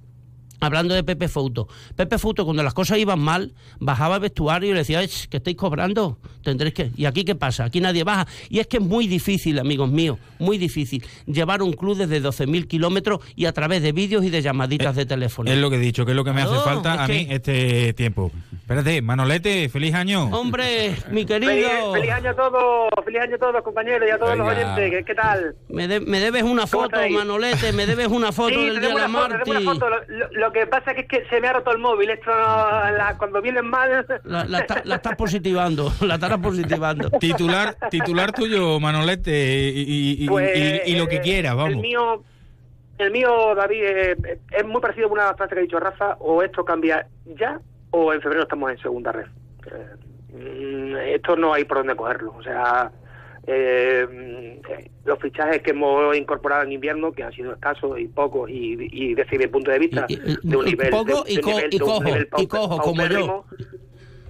Hablando 0.59 0.93
de 0.93 1.03
Pepe 1.03 1.27
Fouto. 1.27 1.67
Pepe 1.95 2.17
Fouto, 2.17 2.43
cuando 2.45 2.63
las 2.63 2.73
cosas 2.73 2.97
iban 2.97 3.19
mal, 3.19 3.53
bajaba 3.79 4.15
al 4.15 4.21
vestuario 4.21 4.69
y 4.69 4.73
le 4.73 4.79
decía, 4.79 5.01
"Ech, 5.01 5.27
que 5.29 5.37
estáis 5.37 5.55
cobrando, 5.55 6.17
tendréis 6.43 6.73
que... 6.73 6.91
¿Y 6.97 7.05
aquí 7.05 7.23
qué 7.23 7.35
pasa? 7.35 7.63
Aquí 7.65 7.79
nadie 7.81 8.03
baja. 8.03 8.27
Y 8.49 8.59
es 8.59 8.67
que 8.67 8.77
es 8.77 8.83
muy 8.83 9.07
difícil, 9.07 9.57
amigos 9.59 9.89
míos, 9.89 10.17
muy 10.37 10.57
difícil, 10.57 11.03
llevar 11.25 11.61
un 11.63 11.73
club 11.73 11.97
desde 11.97 12.21
12.000 12.21 12.67
kilómetros 12.67 13.19
y 13.35 13.45
a 13.45 13.53
través 13.53 13.81
de 13.81 13.91
vídeos 13.91 14.23
y 14.25 14.29
de 14.29 14.41
llamaditas 14.41 14.95
de 14.95 15.05
teléfono. 15.05 15.49
Es 15.51 15.57
lo 15.57 15.69
que 15.69 15.77
he 15.77 15.79
dicho, 15.79 16.05
que 16.05 16.11
es 16.11 16.15
lo 16.15 16.23
que 16.23 16.33
me 16.33 16.41
hace 16.41 16.55
falta 16.55 16.95
es 16.95 16.99
a 17.01 17.07
que- 17.07 17.13
mí 17.13 17.27
este 17.29 17.93
tiempo. 17.93 18.31
Espérate, 18.69 19.01
Manolete, 19.01 19.67
feliz 19.67 19.95
año. 19.95 20.25
Hombre, 20.25 20.95
mi 21.10 21.25
querido... 21.25 21.91
feliz 21.91 22.12
año 22.12 22.29
a 22.29 22.36
todos, 22.36 22.89
feliz 23.03 23.21
año 23.21 23.36
a 23.36 23.39
todos 23.39 23.63
compañeros 23.63 24.08
y 24.08 24.12
a 24.12 24.19
todos 24.19 24.38
los 24.38 24.47
oyentes. 24.47 24.91
¿Qué, 24.91 25.03
qué 25.03 25.15
tal? 25.15 25.55
Me, 25.69 25.88
de- 25.88 25.99
me 25.99 26.19
debes 26.19 26.43
una 26.43 26.67
¿Cómo 26.67 26.84
foto? 26.84 26.99
Manolete, 27.10 27.73
me 27.73 27.88
debes 27.88 28.10
una 28.10 28.32
foto 28.32 28.49
Sí, 28.49 28.65
del 28.67 28.79
día 28.79 28.89
debo 28.89 28.93
de 28.99 29.01
la 29.01 29.08
Marti. 29.08 29.49
una 29.49 29.62
foto. 29.62 29.89
Lo, 29.89 29.97
lo- 30.08 30.27
lo 30.34 30.51
que 30.51 30.67
pasa 30.67 30.91
es 30.91 31.08
que 31.08 31.25
se 31.32 31.41
me 31.41 31.47
ha 31.47 31.53
roto 31.53 31.71
el 31.71 31.79
móvil. 31.79 32.12
Esto, 32.12 32.29
la- 32.29 33.15
cuando 33.17 33.41
vienen 33.41 33.65
mal. 33.65 34.05
La, 34.25 34.45
la 34.45 34.63
la 34.84 34.95
estás 34.97 35.15
positivando, 35.15 35.91
la 36.01 36.13
estarás 36.13 36.38
positivando. 36.38 37.10
Titular, 37.10 37.75
titular 37.89 38.32
tuyo, 38.34 38.79
Manolete, 38.79 39.71
y, 39.75 40.27
Pues, 40.27 40.55
y- 40.86 40.91
y 40.91 40.95
lo 40.95 41.08
que 41.08 41.21
quieras, 41.21 41.53
El 41.53 41.58
vamos. 41.58 41.77
mío, 41.77 42.23
el 42.99 43.10
mío 43.10 43.55
David, 43.55 43.82
eh, 43.84 44.15
es 44.51 44.63
muy 44.67 44.79
parecido 44.79 45.08
a 45.08 45.12
una 45.12 45.34
frase 45.34 45.55
que 45.55 45.60
ha 45.60 45.63
dicho 45.63 45.79
Rafa: 45.79 46.17
o 46.19 46.43
esto 46.43 46.63
cambia 46.63 47.08
ya, 47.36 47.60
o 47.91 48.13
en 48.13 48.21
febrero 48.21 48.43
estamos 48.43 48.71
en 48.71 48.78
segunda 48.80 49.12
red. 49.12 49.25
Eh, 49.65 50.34
mm, 50.34 50.95
esto 51.15 51.36
no 51.36 51.54
hay 51.54 51.63
por 51.65 51.78
dónde 51.78 51.95
cogerlo. 51.95 52.34
O 52.38 52.43
sea, 52.43 52.91
eh, 53.47 54.06
mm, 54.10 55.08
los 55.08 55.19
fichajes 55.19 55.62
que 55.62 55.71
hemos 55.71 56.15
incorporado 56.15 56.63
en 56.63 56.71
invierno, 56.73 57.12
que 57.12 57.23
han 57.23 57.32
sido 57.34 57.54
escasos 57.54 57.99
y 57.99 58.08
pocos, 58.08 58.49
y, 58.49 58.78
y 58.91 59.15
desde 59.15 59.38
mi 59.38 59.47
punto 59.47 59.71
de 59.71 59.80
vista, 59.80 60.06
de 60.08 60.56
un 60.58 60.65
nivel. 60.65 60.89
poco 60.91 61.23
de- 61.23 61.32
y 61.32 61.36
de 61.36 61.41
un 61.41 61.45
co- 61.45 61.52
nivel- 61.60 61.73
y 61.73 61.78
de 61.78 61.84
un 61.84 61.89
cojo, 61.89 62.04
nivel 62.04 62.30
y 62.38 62.47
cojo, 62.47 62.78
como 62.80 63.06
yo. 63.08 63.45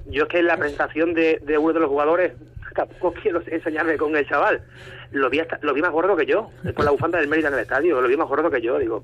Yo 0.08 0.24
es 0.24 0.30
que 0.30 0.40
en 0.40 0.48
la 0.48 0.58
presentación 0.58 1.14
de, 1.14 1.40
de 1.44 1.58
uno 1.58 1.74
de 1.74 1.80
los 1.82 1.90
jugadores, 1.90 2.34
tampoco 2.76 3.14
quiero 3.22 3.42
enseñarme 3.46 3.98
con 3.98 4.16
el 4.16 4.28
chaval, 4.28 4.62
lo 5.12 5.30
vi, 5.30 5.40
hasta- 5.40 5.60
lo 5.64 5.74
vi 5.74 5.82
más 5.82 5.92
gordo 5.92 6.16
que 6.16 6.26
yo, 6.26 6.50
con 6.76 6.86
la 6.86 6.92
bufanda 6.92 7.20
del 7.20 7.28
Mérida 7.28 7.50
en 7.50 7.56
el 7.56 7.60
estadio, 7.62 8.00
lo 8.02 8.08
vi 8.08 8.16
más 8.16 8.28
gordo 8.30 8.50
que 8.50 8.62
yo. 8.62 8.80
Digo, 8.80 9.04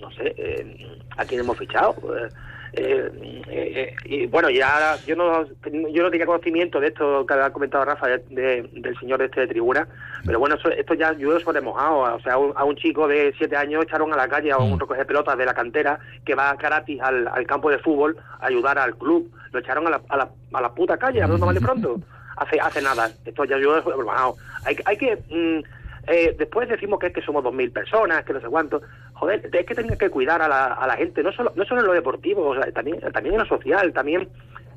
no 0.00 0.10
sé, 0.12 0.34
eh, 0.36 0.98
¿a 1.16 1.24
quién 1.24 1.40
hemos 1.40 1.56
fichado? 1.56 1.94
Eh, 2.16 2.28
eh, 2.72 3.10
eh, 3.48 3.72
eh, 3.76 3.96
y 4.04 4.26
bueno, 4.26 4.50
ya 4.50 4.96
yo 5.06 5.16
no 5.16 5.44
yo 5.90 6.02
no 6.02 6.10
tenía 6.10 6.26
conocimiento 6.26 6.80
de 6.80 6.88
esto 6.88 7.24
que 7.26 7.34
ha 7.34 7.50
comentado 7.50 7.84
Rafa 7.84 8.08
de- 8.08 8.18
de- 8.30 8.68
del 8.72 8.98
señor 8.98 9.22
este 9.22 9.40
de 9.42 9.46
tribuna, 9.48 9.86
pero 10.24 10.38
bueno, 10.38 10.56
eso- 10.56 10.70
esto 10.70 10.94
ya 10.94 11.12
llueve 11.12 11.40
sobre 11.42 11.60
mojado. 11.60 12.14
O 12.16 12.20
sea, 12.20 12.34
a 12.34 12.38
un, 12.38 12.52
a 12.56 12.64
un 12.64 12.76
chico 12.76 13.06
de 13.08 13.32
siete 13.38 13.56
años 13.56 13.84
echaron 13.84 14.12
a 14.12 14.16
la 14.16 14.28
calle 14.28 14.52
a 14.52 14.58
un 14.58 14.78
recoger 14.78 15.06
pelotas 15.06 15.38
de 15.38 15.46
la 15.46 15.54
cantera 15.54 15.98
que 16.24 16.34
va 16.34 16.54
gratis 16.54 17.00
al, 17.00 17.28
al 17.28 17.46
campo 17.46 17.70
de 17.70 17.78
fútbol 17.78 18.16
a 18.40 18.46
ayudar 18.46 18.78
al 18.78 18.96
club. 18.96 19.30
Lo 19.52 19.60
echaron 19.60 19.86
a 19.86 19.90
la, 19.90 20.00
a 20.08 20.16
la, 20.16 20.28
a 20.52 20.60
la 20.60 20.74
puta 20.74 20.96
calle, 20.98 21.22
hablando 21.22 21.46
mal 21.46 21.54
de 21.54 21.60
pronto. 21.60 22.00
Hace, 22.38 22.60
hace 22.60 22.82
nada. 22.82 23.10
Esto 23.24 23.46
ya 23.46 23.56
llueve 23.56 23.82
sobre 23.82 24.04
mojado. 24.04 24.34
Hay, 24.66 24.76
hay 24.84 24.98
que. 24.98 25.16
mm, 25.30 25.60
eh, 26.06 26.34
después 26.38 26.68
decimos 26.68 26.98
que 26.98 27.08
es 27.08 27.12
que 27.12 27.22
somos 27.22 27.44
2.000 27.44 27.72
personas, 27.72 28.24
que 28.24 28.32
no 28.32 28.40
sé 28.40 28.46
cuánto. 28.48 28.80
Joder, 29.14 29.48
es 29.52 29.66
que 29.66 29.74
tengas 29.74 29.98
que 29.98 30.10
cuidar 30.10 30.40
a 30.42 30.48
la, 30.48 30.66
a 30.74 30.86
la 30.86 30.96
gente, 30.96 31.22
no 31.22 31.32
solo, 31.32 31.52
no 31.56 31.64
solo 31.64 31.80
en 31.80 31.86
lo 31.88 31.92
deportivo, 31.92 32.48
o 32.48 32.54
sea, 32.54 32.70
también, 32.72 33.00
también 33.12 33.34
en 33.34 33.40
lo 33.40 33.46
social, 33.46 33.92
también. 33.92 34.28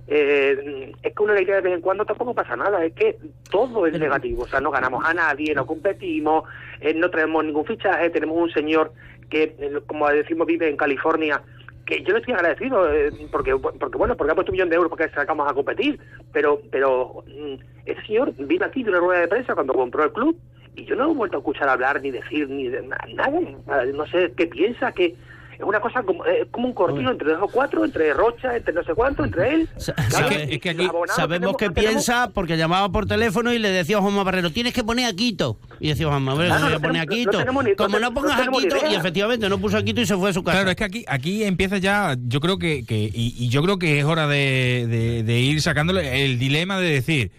eh, 0.07 0.91
es 1.03 1.13
que 1.13 1.23
una 1.23 1.33
alegría 1.33 1.55
de 1.57 1.61
vez 1.61 1.73
en 1.73 1.81
cuando 1.81 2.03
tampoco 2.05 2.33
pasa 2.33 2.55
nada, 2.55 2.83
es 2.83 2.93
que 2.93 3.17
todo 3.51 3.85
es 3.85 3.97
negativo, 3.99 4.43
o 4.43 4.47
sea, 4.47 4.59
no 4.59 4.71
ganamos 4.71 5.05
a 5.05 5.13
nadie, 5.13 5.53
no 5.53 5.67
competimos, 5.67 6.45
eh, 6.81 6.93
no 6.95 7.09
traemos 7.11 7.45
ningún 7.45 7.65
fichaje, 7.65 8.09
tenemos 8.09 8.35
un 8.37 8.49
señor 8.51 8.91
que, 9.29 9.55
eh, 9.59 9.79
como 9.85 10.09
decimos, 10.09 10.47
vive 10.47 10.67
en 10.67 10.77
California, 10.77 11.43
que 11.85 12.03
yo 12.03 12.13
le 12.13 12.19
estoy 12.19 12.33
agradecido 12.35 12.91
eh, 12.93 13.11
porque 13.31 13.55
porque 13.55 13.97
bueno 13.97 14.15
porque 14.15 14.31
ha 14.31 14.35
puesto 14.35 14.51
un 14.51 14.55
millón 14.55 14.69
de 14.69 14.75
euros 14.75 14.91
porque 14.91 15.09
sacamos 15.09 15.49
a 15.49 15.55
competir 15.55 15.99
pero 16.31 16.61
pero 16.69 17.23
mm, 17.25 17.55
ese 17.85 18.01
señor 18.05 18.31
vino 18.37 18.63
aquí 18.63 18.83
de 18.83 18.91
una 18.91 18.99
rueda 18.99 19.21
de 19.21 19.27
prensa 19.27 19.55
cuando 19.55 19.73
compró 19.73 20.03
el 20.03 20.13
club 20.13 20.37
y 20.79 20.85
yo 20.85 20.95
no 20.95 21.05
lo 21.05 21.11
he 21.11 21.15
vuelto 21.15 21.37
a 21.37 21.39
escuchar 21.39 21.69
hablar 21.69 22.01
ni 22.01 22.11
decir 22.11 22.49
ni 22.49 22.67
de 22.67 22.81
na- 22.81 22.97
nada 23.13 23.39
Eh, 23.39 23.91
no 23.93 24.05
sé 24.07 24.33
qué 24.35 24.47
piensa 24.47 24.91
que 24.91 25.15
es 25.59 25.65
una 25.65 25.81
cosa 25.81 26.03
como, 26.03 26.25
eh, 26.25 26.47
como 26.51 26.67
un 26.67 26.73
cortino 26.73 27.11
entre 27.11 27.33
dos 27.33 27.39
o 27.41 27.47
cuatro 27.49 27.83
entre 27.83 28.13
Rocha 28.13 28.55
entre 28.55 28.73
no 28.73 28.81
sé 28.81 28.93
cuánto 28.93 29.25
entre 29.25 29.55
él 29.55 29.69
Claro, 30.09 30.29
y 30.31 30.57
los 30.73 30.87
abonados 30.89 31.15
sabemos 31.17 31.57
que 31.57 31.69
tenemos- 31.69 31.91
piensa 31.91 32.29
porque 32.33 32.55
llamaba 32.55 32.89
por 32.93 33.05
teléfono 33.07 33.51
y 33.51 33.59
le 33.59 33.67
decía 33.69 33.97
a 33.97 34.01
Juanma 34.01 34.23
Barrero, 34.23 34.51
tienes 34.51 34.71
que 34.73 34.85
poner 34.85 35.07
a 35.07 35.13
Quito. 35.13 35.57
Y 35.81 35.89
decía 35.89 36.07
Juanma, 36.07 36.33
bueno, 36.33 36.47
Claro, 36.51 36.63
voy 36.63 36.71
a 36.71 36.75
no 36.77 36.81
poner 36.81 37.01
a 37.01 37.05
no 37.05 37.11
Quito. 37.11 37.31
no 37.31 37.45
Como 37.75 37.99
no 37.99 37.99
no 37.99 38.13
pongas 38.13 38.39
a 38.39 38.47
Quito, 38.49 38.75
y 38.89 38.95
efectivamente 38.95 39.49
no 39.49 39.57
puso 39.59 39.75
a 39.77 39.83
Quito 39.83 39.99
y 39.99 40.05
se 40.05 40.15
fue 40.15 40.29
a 40.29 40.33
su 40.33 40.45
casa. 40.45 40.59
Claro, 40.59 40.69
es 40.69 40.77
que 40.77 40.83
aquí, 40.85 41.03
aquí 41.09 41.43
empieza 41.43 41.77
ya, 41.77 42.15
yo 42.25 42.39
creo 42.39 42.57
que, 42.57 42.85
que 42.85 42.95
y, 43.13 43.35
y 43.37 43.49
yo 43.49 43.61
creo 43.61 43.77
que 43.77 43.99
es 43.99 44.05
hora 44.05 44.27
de, 44.29 44.87
de- 44.87 45.23
de 45.23 45.39
ir 45.41 45.61
sacándole 45.61 46.23
el 46.23 46.39
dilema 46.39 46.79
de 46.79 46.89
decir, 46.89 47.31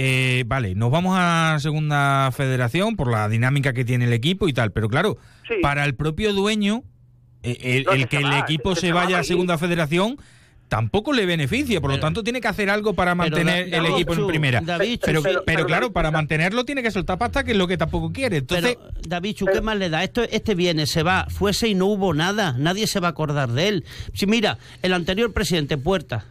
eh, 0.00 0.44
vale, 0.46 0.76
nos 0.76 0.92
vamos 0.92 1.16
a 1.18 1.56
segunda 1.58 2.30
federación 2.30 2.94
por 2.94 3.10
la 3.10 3.28
dinámica 3.28 3.72
que 3.72 3.84
tiene 3.84 4.04
el 4.04 4.12
equipo 4.12 4.46
y 4.46 4.52
tal, 4.52 4.70
pero 4.70 4.88
claro, 4.88 5.18
para 5.60 5.84
el 5.84 5.96
propio 5.96 6.32
dueño, 6.32 6.84
eh, 7.42 7.84
el, 7.90 8.06
que 8.06 8.18
el 8.18 8.32
equipo 8.34 8.76
se 8.76 8.82
se 8.82 8.92
va 8.92 9.02
vaya 9.02 9.18
a 9.18 9.24
segunda 9.24 9.58
federación 9.58 10.16
tampoco 10.68 11.12
le 11.12 11.26
beneficia, 11.26 11.80
por 11.80 11.90
lo 11.90 11.98
tanto 11.98 12.22
tiene 12.22 12.40
que 12.40 12.48
hacer 12.48 12.68
algo 12.70 12.92
para 12.94 13.14
mantener 13.14 13.70
Da- 13.70 13.78
el 13.78 13.86
equipo 13.86 14.14
en 14.14 14.26
primera. 14.26 14.60
David 14.60 14.98
Chu, 15.00 15.22
pero, 15.22 15.42
pero- 15.44 15.66
claro, 15.66 15.92
para 15.92 16.10
mantenerlo 16.10 16.64
tiene 16.64 16.82
que 16.82 16.90
soltar 16.90 17.18
pasta, 17.18 17.42
que 17.44 17.52
es 17.52 17.56
lo 17.56 17.66
que 17.66 17.76
tampoco 17.76 18.12
quiere. 18.12 18.38
Entonces, 18.38 18.76
Pero, 18.76 18.92
David, 19.08 19.34
Chu, 19.34 19.46
¿qué 19.46 19.60
más 19.60 19.76
le 19.78 19.88
da? 19.88 20.04
Esto, 20.04 20.22
este 20.24 20.54
viene, 20.54 20.86
se 20.86 21.02
va, 21.02 21.26
fuese 21.30 21.68
y 21.68 21.74
no 21.74 21.86
hubo 21.86 22.12
nada, 22.14 22.54
nadie 22.58 22.86
se 22.86 23.00
va 23.00 23.08
a 23.08 23.10
acordar 23.10 23.50
de 23.50 23.68
él. 23.68 23.84
Si 24.14 24.26
mira, 24.26 24.58
el 24.82 24.92
anterior 24.92 25.32
presidente, 25.32 25.76
Puerta, 25.78 26.24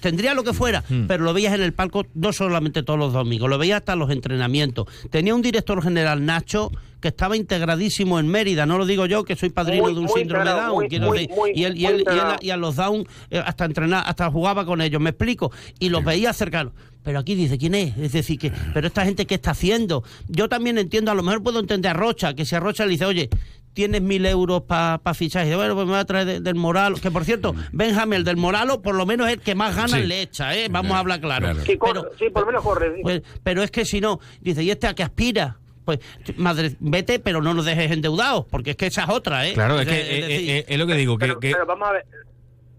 tendría 0.00 0.34
lo 0.34 0.44
que 0.44 0.52
fuera, 0.52 0.84
Hmm. 0.88 1.06
pero 1.06 1.24
lo 1.24 1.32
veías 1.32 1.54
en 1.54 1.62
el 1.62 1.72
palco 1.72 2.06
no 2.14 2.32
solamente 2.32 2.82
todos 2.82 2.98
los 2.98 3.12
domingos, 3.12 3.48
lo 3.48 3.58
veías 3.58 3.78
hasta 3.78 3.96
los 3.96 4.10
entrenamientos. 4.10 4.86
Tenía 5.10 5.34
un 5.34 5.42
director 5.42 5.82
general, 5.82 6.24
Nacho, 6.24 6.70
que 7.04 7.08
estaba 7.08 7.36
integradísimo 7.36 8.18
en 8.18 8.28
Mérida, 8.28 8.64
no 8.64 8.78
lo 8.78 8.86
digo 8.86 9.04
yo, 9.04 9.24
que 9.24 9.36
soy 9.36 9.50
padrino 9.50 9.82
Muy, 9.82 9.92
de 9.92 10.00
un 10.00 10.08
síndrome 10.08 10.44
integrado, 10.44 10.60
Down, 10.68 10.74
muy, 10.74 10.88
quiero 10.88 11.06
muy, 11.08 11.18
decir, 11.18 11.34
muy, 11.36 11.50
y 11.54 11.64
él, 11.64 11.76
y 11.76 11.84
él- 11.84 12.02
y 12.06 12.10
él- 12.18 12.36
y 12.40 12.48
a 12.50 12.56
los 12.56 12.76
Down 12.76 13.06
eh, 13.30 13.42
hasta 13.44 13.66
entrenar, 13.66 14.04
hasta 14.06 14.30
jugaba 14.30 14.64
con 14.64 14.80
ellos, 14.80 15.02
me 15.02 15.10
explico, 15.10 15.52
y 15.78 15.90
los 15.90 16.02
veía 16.02 16.32
cercanos. 16.32 16.72
Pero 17.02 17.18
aquí 17.18 17.34
dice, 17.34 17.58
¿quién 17.58 17.74
es? 17.74 17.94
Es 17.98 18.12
decir, 18.12 18.38
que, 18.38 18.50
pero 18.72 18.86
esta 18.86 19.04
gente, 19.04 19.26
¿qué 19.26 19.34
está 19.34 19.50
haciendo? 19.50 20.02
Yo 20.28 20.48
también 20.48 20.78
entiendo, 20.78 21.10
a 21.10 21.14
lo 21.14 21.22
mejor 21.22 21.42
puedo 21.42 21.60
entender 21.60 21.90
a 21.90 21.92
Rocha, 21.92 22.32
que 22.32 22.46
si 22.46 22.54
a 22.54 22.60
Rocha 22.60 22.86
le 22.86 22.92
dice, 22.92 23.04
oye, 23.04 23.28
tienes 23.74 24.00
mil 24.00 24.24
euros 24.24 24.62
para 24.62 24.96
pa 24.96 25.12
fichar, 25.12 25.42
y 25.42 25.48
dice, 25.48 25.56
bueno, 25.56 25.74
pues 25.74 25.84
me 25.86 25.92
va 25.92 26.00
a 26.00 26.04
traer 26.06 26.26
de- 26.26 26.40
del 26.40 26.54
Moralo, 26.54 26.96
que 26.96 27.10
por 27.10 27.26
cierto, 27.26 27.54
Benjamín, 27.72 28.14
el 28.14 28.24
del 28.24 28.38
Moralo, 28.38 28.80
por 28.80 28.94
lo 28.94 29.04
menos 29.04 29.26
es 29.26 29.34
el 29.34 29.40
que 29.40 29.54
más 29.54 29.76
ganas 29.76 30.00
Sí. 30.00 30.06
le 30.06 30.22
echa, 30.22 30.56
¿eh? 30.56 30.68
Vamos 30.70 30.92
a 30.92 31.00
hablar 31.00 31.20
claro. 31.20 31.54
Sí, 31.66 31.76
corre, 31.76 32.00
sí, 32.18 32.30
por 32.32 32.40
lo 32.42 32.46
menos 32.46 32.62
corre. 32.64 32.94
sí. 32.96 33.02
Pues, 33.02 33.20
pero 33.42 33.62
es 33.62 33.70
que 33.70 33.84
si 33.84 34.00
no, 34.00 34.18
dice, 34.40 34.62
¿y 34.62 34.70
este 34.70 34.86
a 34.86 34.94
qué 34.94 35.02
aspira? 35.02 35.58
Pues, 35.84 35.98
madre, 36.36 36.72
vete, 36.80 37.18
pero 37.18 37.40
no 37.42 37.52
nos 37.54 37.64
dejes 37.64 37.90
endeudados, 37.90 38.46
porque 38.50 38.70
es 38.70 38.76
que 38.76 38.86
esa 38.86 39.02
es 39.04 39.08
otra, 39.10 39.46
¿eh? 39.46 39.52
claro, 39.54 39.78
es 39.80 39.86
que 39.86 40.00
Es 40.18 40.26
decir, 40.28 40.64
es 40.68 40.78
lo 40.78 40.86
que 40.86 40.94
digo, 40.94 41.18
que, 41.18 41.26
pero, 41.26 41.40
que- 41.40 41.50
pero 41.52 41.66
vamos 41.66 41.88
a 41.88 41.92
ver, 41.92 42.04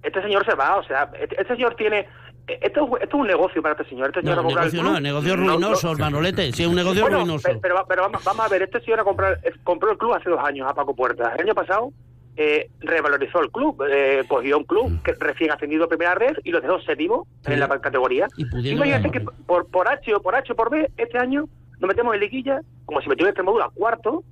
este 0.03 0.21
señor 0.21 0.45
se 0.45 0.55
va, 0.55 0.77
o 0.77 0.83
sea, 0.83 1.09
este, 1.19 1.39
este 1.41 1.55
señor 1.55 1.75
tiene... 1.75 2.07
Esto, 2.47 2.85
es- 2.97 3.03
esto 3.03 3.17
es 3.17 3.21
un 3.21 3.25
negocio 3.27 3.59
para 3.61 3.73
este 3.73 3.89
señor. 3.89 4.09
Este 4.09 4.21
señor 4.21 4.35
No, 4.35 4.41
ha 4.41 4.43
comprado 4.43 4.67
el 4.67 4.71
negocio 4.73 4.81
club. 4.83 4.93
no, 4.93 4.99
negocio 4.99 5.35
No, 5.37 5.51
ruinoso, 5.53 5.87
no. 5.87 5.93
hermanolete. 5.93 6.51
Sí, 6.53 6.61
es 6.61 6.69
un 6.69 6.75
negocio 6.75 7.01
Bueno, 7.01 7.17
ruinoso. 7.21 7.47
pe- 7.49 7.57
Pero, 7.59 7.83
pero 7.89 8.03
vamos, 8.03 8.23
vamos 8.23 8.45
a 8.45 8.49
ver, 8.49 8.61
este 8.61 8.81
señor 8.81 8.99
ha 8.99 9.03
comprado, 9.03 9.35
eh, 9.41 9.51
compró 9.63 9.91
el 9.91 9.97
club 9.97 10.13
hace 10.13 10.29
dos 10.29 10.39
años 10.43 10.69
a 10.69 10.75
Paco 10.75 10.95
Puerta. 10.95 11.33
El 11.35 11.45
año 11.45 11.55
pasado 11.55 11.91
eh, 12.37 12.69
revalorizó 12.81 13.41
el 13.41 13.49
club, 13.49 13.81
eh, 13.89 14.25
cogió 14.27 14.59
un 14.59 14.63
club 14.65 15.01
que 15.01 15.13
recién 15.13 15.51
ascendido 15.51 15.85
a 15.85 15.87
primera 15.87 16.13
red 16.13 16.35
y 16.43 16.51
lo 16.51 16.61
dejó 16.61 16.79
séptimo 16.81 17.25
en 17.45 17.59
la 17.59 17.67
categoría. 17.79 18.27
pudiendo 18.51 18.85
Imagínate 18.85 19.09
que 19.09 19.21
por, 19.21 19.65
por 19.71 19.87
H 19.87 20.13
o 20.13 20.21
por 20.21 20.35
H 20.35 20.51
o 20.51 20.55
por 20.55 20.69
B, 20.69 20.91
este 20.97 21.17
año 21.17 21.45
metemos 21.87 22.13
en 22.15 22.21
liguilla, 22.21 22.61
como 22.85 23.01
si 23.01 23.09
metió 23.09 23.25
en 23.25 23.29
Extremadura 23.29 23.69
cuarto, 23.73 24.23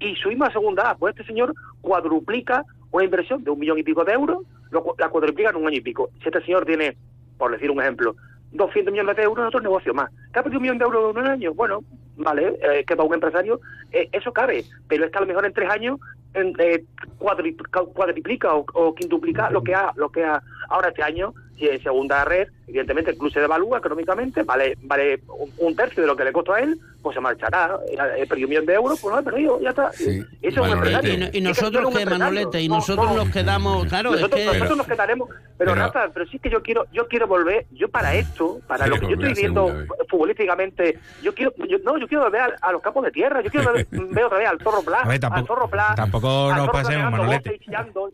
y 0.00 0.14
subimos 0.16 0.48
a 0.48 0.52
segunda 0.52 0.90
A. 0.90 0.96
Pues 0.96 1.14
este 1.16 1.26
señor 1.26 1.54
cuadruplica 1.80 2.64
una 2.90 3.04
inversión 3.04 3.42
de 3.44 3.50
un 3.50 3.58
millón 3.58 3.78
y 3.78 3.82
pico 3.82 4.04
de 4.04 4.12
euros, 4.12 4.38
lo 4.70 4.94
la 4.98 5.08
cuadruplica 5.08 5.50
en 5.50 5.56
un 5.56 5.66
año 5.66 5.76
y 5.76 5.80
pico. 5.80 6.10
Si 6.22 6.28
este 6.28 6.40
señor 6.42 6.64
tiene, 6.64 6.96
por 7.36 7.50
decir 7.50 7.70
un 7.70 7.80
ejemplo, 7.80 8.14
200 8.52 8.92
millones 8.92 9.16
de 9.16 9.22
euros, 9.24 9.46
otro 9.48 9.60
negocio 9.60 9.92
más. 9.94 10.10
¿Que 10.32 10.38
ha 10.38 10.42
perdido 10.42 10.58
un 10.58 10.62
millón 10.62 10.78
de 10.78 10.84
euros 10.84 11.10
en 11.16 11.22
un 11.22 11.26
año? 11.28 11.54
Bueno, 11.54 11.80
vale, 12.16 12.58
eh, 12.62 12.84
que 12.86 12.96
para 12.96 13.08
un 13.08 13.14
empresario 13.14 13.60
eh, 13.92 14.08
eso 14.12 14.32
cabe, 14.32 14.64
pero 14.88 15.04
es 15.04 15.10
que 15.10 15.18
a 15.18 15.20
lo 15.20 15.26
mejor 15.26 15.44
en 15.46 15.52
tres 15.52 15.70
años 15.70 15.98
en, 16.34 16.54
eh, 16.58 16.84
cuadri- 17.18 17.56
cuadriplica 17.92 18.54
o, 18.54 18.64
o 18.74 18.94
quintuplica 18.94 19.50
lo 19.50 19.62
que 19.62 19.74
ha 19.74 19.92
lo 19.96 20.10
que 20.10 20.24
ha 20.24 20.42
ahora 20.68 20.88
este 20.88 21.02
año 21.02 21.32
si 21.56 21.66
en 21.68 21.82
segunda 21.82 22.24
red 22.24 22.48
evidentemente 22.68 23.10
el 23.10 23.18
club 23.18 23.32
se 23.32 23.40
devalúa 23.40 23.78
económicamente 23.78 24.42
vale 24.42 24.76
vale 24.82 25.20
un, 25.28 25.52
un 25.58 25.74
tercio 25.76 26.02
de 26.02 26.06
lo 26.06 26.14
que 26.16 26.24
le 26.24 26.32
costó 26.32 26.52
a 26.54 26.60
él 26.60 26.78
pues 27.02 27.14
se 27.14 27.20
marchará. 27.20 27.78
He 28.16 28.26
perdido 28.26 28.46
un 28.46 28.50
millón 28.50 28.66
de 28.66 28.74
euros 28.74 29.00
pues 29.00 29.14
no 29.14 29.20
he 29.20 29.22
perdido 29.22 29.60
ya 29.60 29.70
está. 29.70 29.90
Eso 29.90 30.20
es 30.42 30.56
un 30.58 30.68
empresario. 30.70 31.28
Y, 31.32 31.38
y 31.38 31.40
nosotros 31.40 31.94
que. 31.96 32.04
Manolete, 32.06 32.60
y 32.60 32.68
No, 32.68 32.76
nosotros 32.76 33.06
no. 33.10 33.16
nos 33.24 33.30
quedamos, 33.30 33.86
claro, 33.86 34.10
nosotros, 34.12 34.40
es 34.40 34.46
que... 34.46 34.52
nosotros 34.54 34.78
nos 34.78 34.86
quedaremos 34.86 35.28
pero, 35.56 35.72
pero- 35.72 35.74
Rafa 35.74 36.10
pero 36.12 36.26
sí 36.26 36.36
es 36.36 36.42
que 36.42 36.50
yo 36.50 36.62
quiero 36.62 36.86
yo 36.92 37.06
quiero 37.08 37.26
volver 37.26 37.66
yo 37.72 37.88
para 37.88 38.14
esto 38.14 38.60
para 38.66 38.86
lo 38.86 38.96
que 38.98 39.06
yo 39.06 39.14
estoy 39.14 39.34
viendo 39.34 39.72
futbolísticamente 40.08 40.98
yo 41.22 41.34
quiero 41.34 41.52
yo, 41.68 41.78
no 41.84 41.98
yo 41.98 42.06
quiero 42.08 42.24
volver 42.24 42.40
a, 42.42 42.50
a 42.62 42.72
los 42.72 42.82
campos 42.82 43.04
de 43.04 43.10
tierra 43.10 43.40
yo 43.42 43.50
quiero 43.50 43.72
ver, 43.72 43.86
ver 43.90 44.24
otra 44.24 44.38
vez 44.38 44.48
al 44.48 44.58
zorro 44.60 44.82
Pla 44.82 45.02
ver, 45.04 45.18
tampoco- 45.20 45.38
al 45.40 45.46
zorro 45.46 45.68
Pla 45.70 45.92
tampoco 45.96 46.52
nos 46.54 46.68
pasemos, 46.70 47.10
Manolete. 47.10 47.60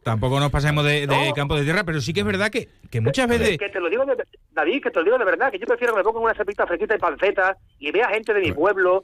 tampoco 0.02 0.40
nos 0.40 0.50
pasemos 0.50 0.84
de, 0.84 1.06
de 1.06 1.28
No. 1.28 1.34
campo 1.34 1.56
de 1.56 1.64
tierra, 1.64 1.84
pero 1.84 2.00
sí 2.00 2.12
que 2.12 2.20
es 2.20 2.26
verdad 2.26 2.50
que, 2.50 2.68
que 2.90 3.00
muchas 3.00 3.28
veces... 3.28 3.58
que 3.58 3.68
te 3.68 3.80
lo 3.80 3.88
digo 3.88 4.04
de, 4.04 4.16
David 4.54 4.82
que 4.82 4.90
te 4.90 4.98
lo 5.00 5.04
digo 5.04 5.18
de 5.18 5.24
verdad 5.24 5.50
que 5.50 5.58
yo 5.58 5.66
prefiero 5.66 5.92
que 5.92 5.98
me 5.98 6.04
pongan 6.04 6.22
una 6.22 6.34
cepita 6.34 6.66
fresquita 6.66 6.94
y 6.94 6.98
panceta 6.98 7.56
y 7.78 7.90
vea 7.90 8.08
gente 8.08 8.32
de 8.32 8.40
mi 8.40 8.52
pueblo 8.52 9.02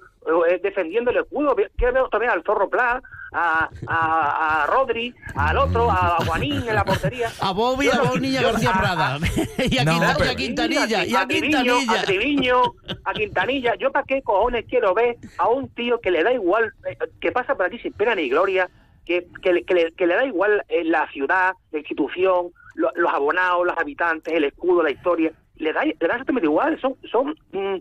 eh, 0.48 0.60
defendiendo 0.62 1.10
el 1.10 1.18
escudo 1.18 1.54
quiero 1.76 2.08
ver 2.10 2.20
vez 2.20 2.30
al 2.30 2.42
zorro 2.44 2.68
Pla 2.70 3.02
a, 3.32 3.68
a, 3.86 4.62
a 4.62 4.66
Rodri 4.66 5.14
al 5.34 5.58
otro 5.58 5.90
a 5.90 6.16
Juanín 6.26 6.68
en 6.68 6.74
la 6.74 6.84
portería 6.84 7.30
A 7.40 7.52
Bobby, 7.52 7.88
a 7.88 7.92
Yo 7.92 8.04
no- 8.04 8.10
a 8.12 8.18
yo- 8.42 8.52
García 8.52 8.72
Prada. 8.72 9.18
y, 9.70 9.78
a 9.78 9.84
No, 9.84 10.00
pero- 10.18 10.34
Quintanilla, 10.36 11.04
y 11.04 11.14
a 11.14 11.26
Triviño, 11.26 11.62
Quintanilla. 11.78 12.00
A 12.00 12.04
Triviño, 12.04 12.62
a 13.04 13.12
Quintanilla. 13.12 13.74
Yo 13.76 13.92
para 13.92 14.04
qué 14.06 14.22
cojones 14.22 14.64
quiero 14.68 14.94
ver 14.94 15.16
a 15.38 15.48
un 15.48 15.68
tío 15.74 16.00
que 16.00 16.10
le 16.10 16.22
da 16.24 16.32
igual, 16.32 16.72
eh, 16.88 16.96
que 17.20 17.30
pasa 17.32 17.54
por 17.54 17.66
aquí 17.66 17.78
sin 17.78 17.92
pena 17.92 18.14
ni 18.16 18.28
gloria, 18.28 18.68
que, 19.06 19.26
que, 19.42 19.52
le, 19.52 19.64
que, 19.64 19.74
le, 19.74 19.92
que 19.92 20.06
le 20.06 20.14
da 20.14 20.24
igual 20.24 20.64
eh, 20.68 20.82
la 20.84 21.08
ciudad, 21.10 21.52
la 21.70 21.78
institución, 21.78 22.48
lo- 22.74 22.90
los 22.96 23.12
abonados, 23.12 23.64
los 23.66 23.78
habitantes, 23.78 24.34
el 24.34 24.44
escudo, 24.44 24.82
la 24.82 24.90
historia. 24.90 25.32
Le 25.60 25.72
da, 25.72 25.84
le 25.84 25.94
da 26.00 26.14
exactamente 26.14 26.46
igual. 26.46 26.80
Son, 26.80 26.96
son 27.10 27.34
mm, 27.52 27.76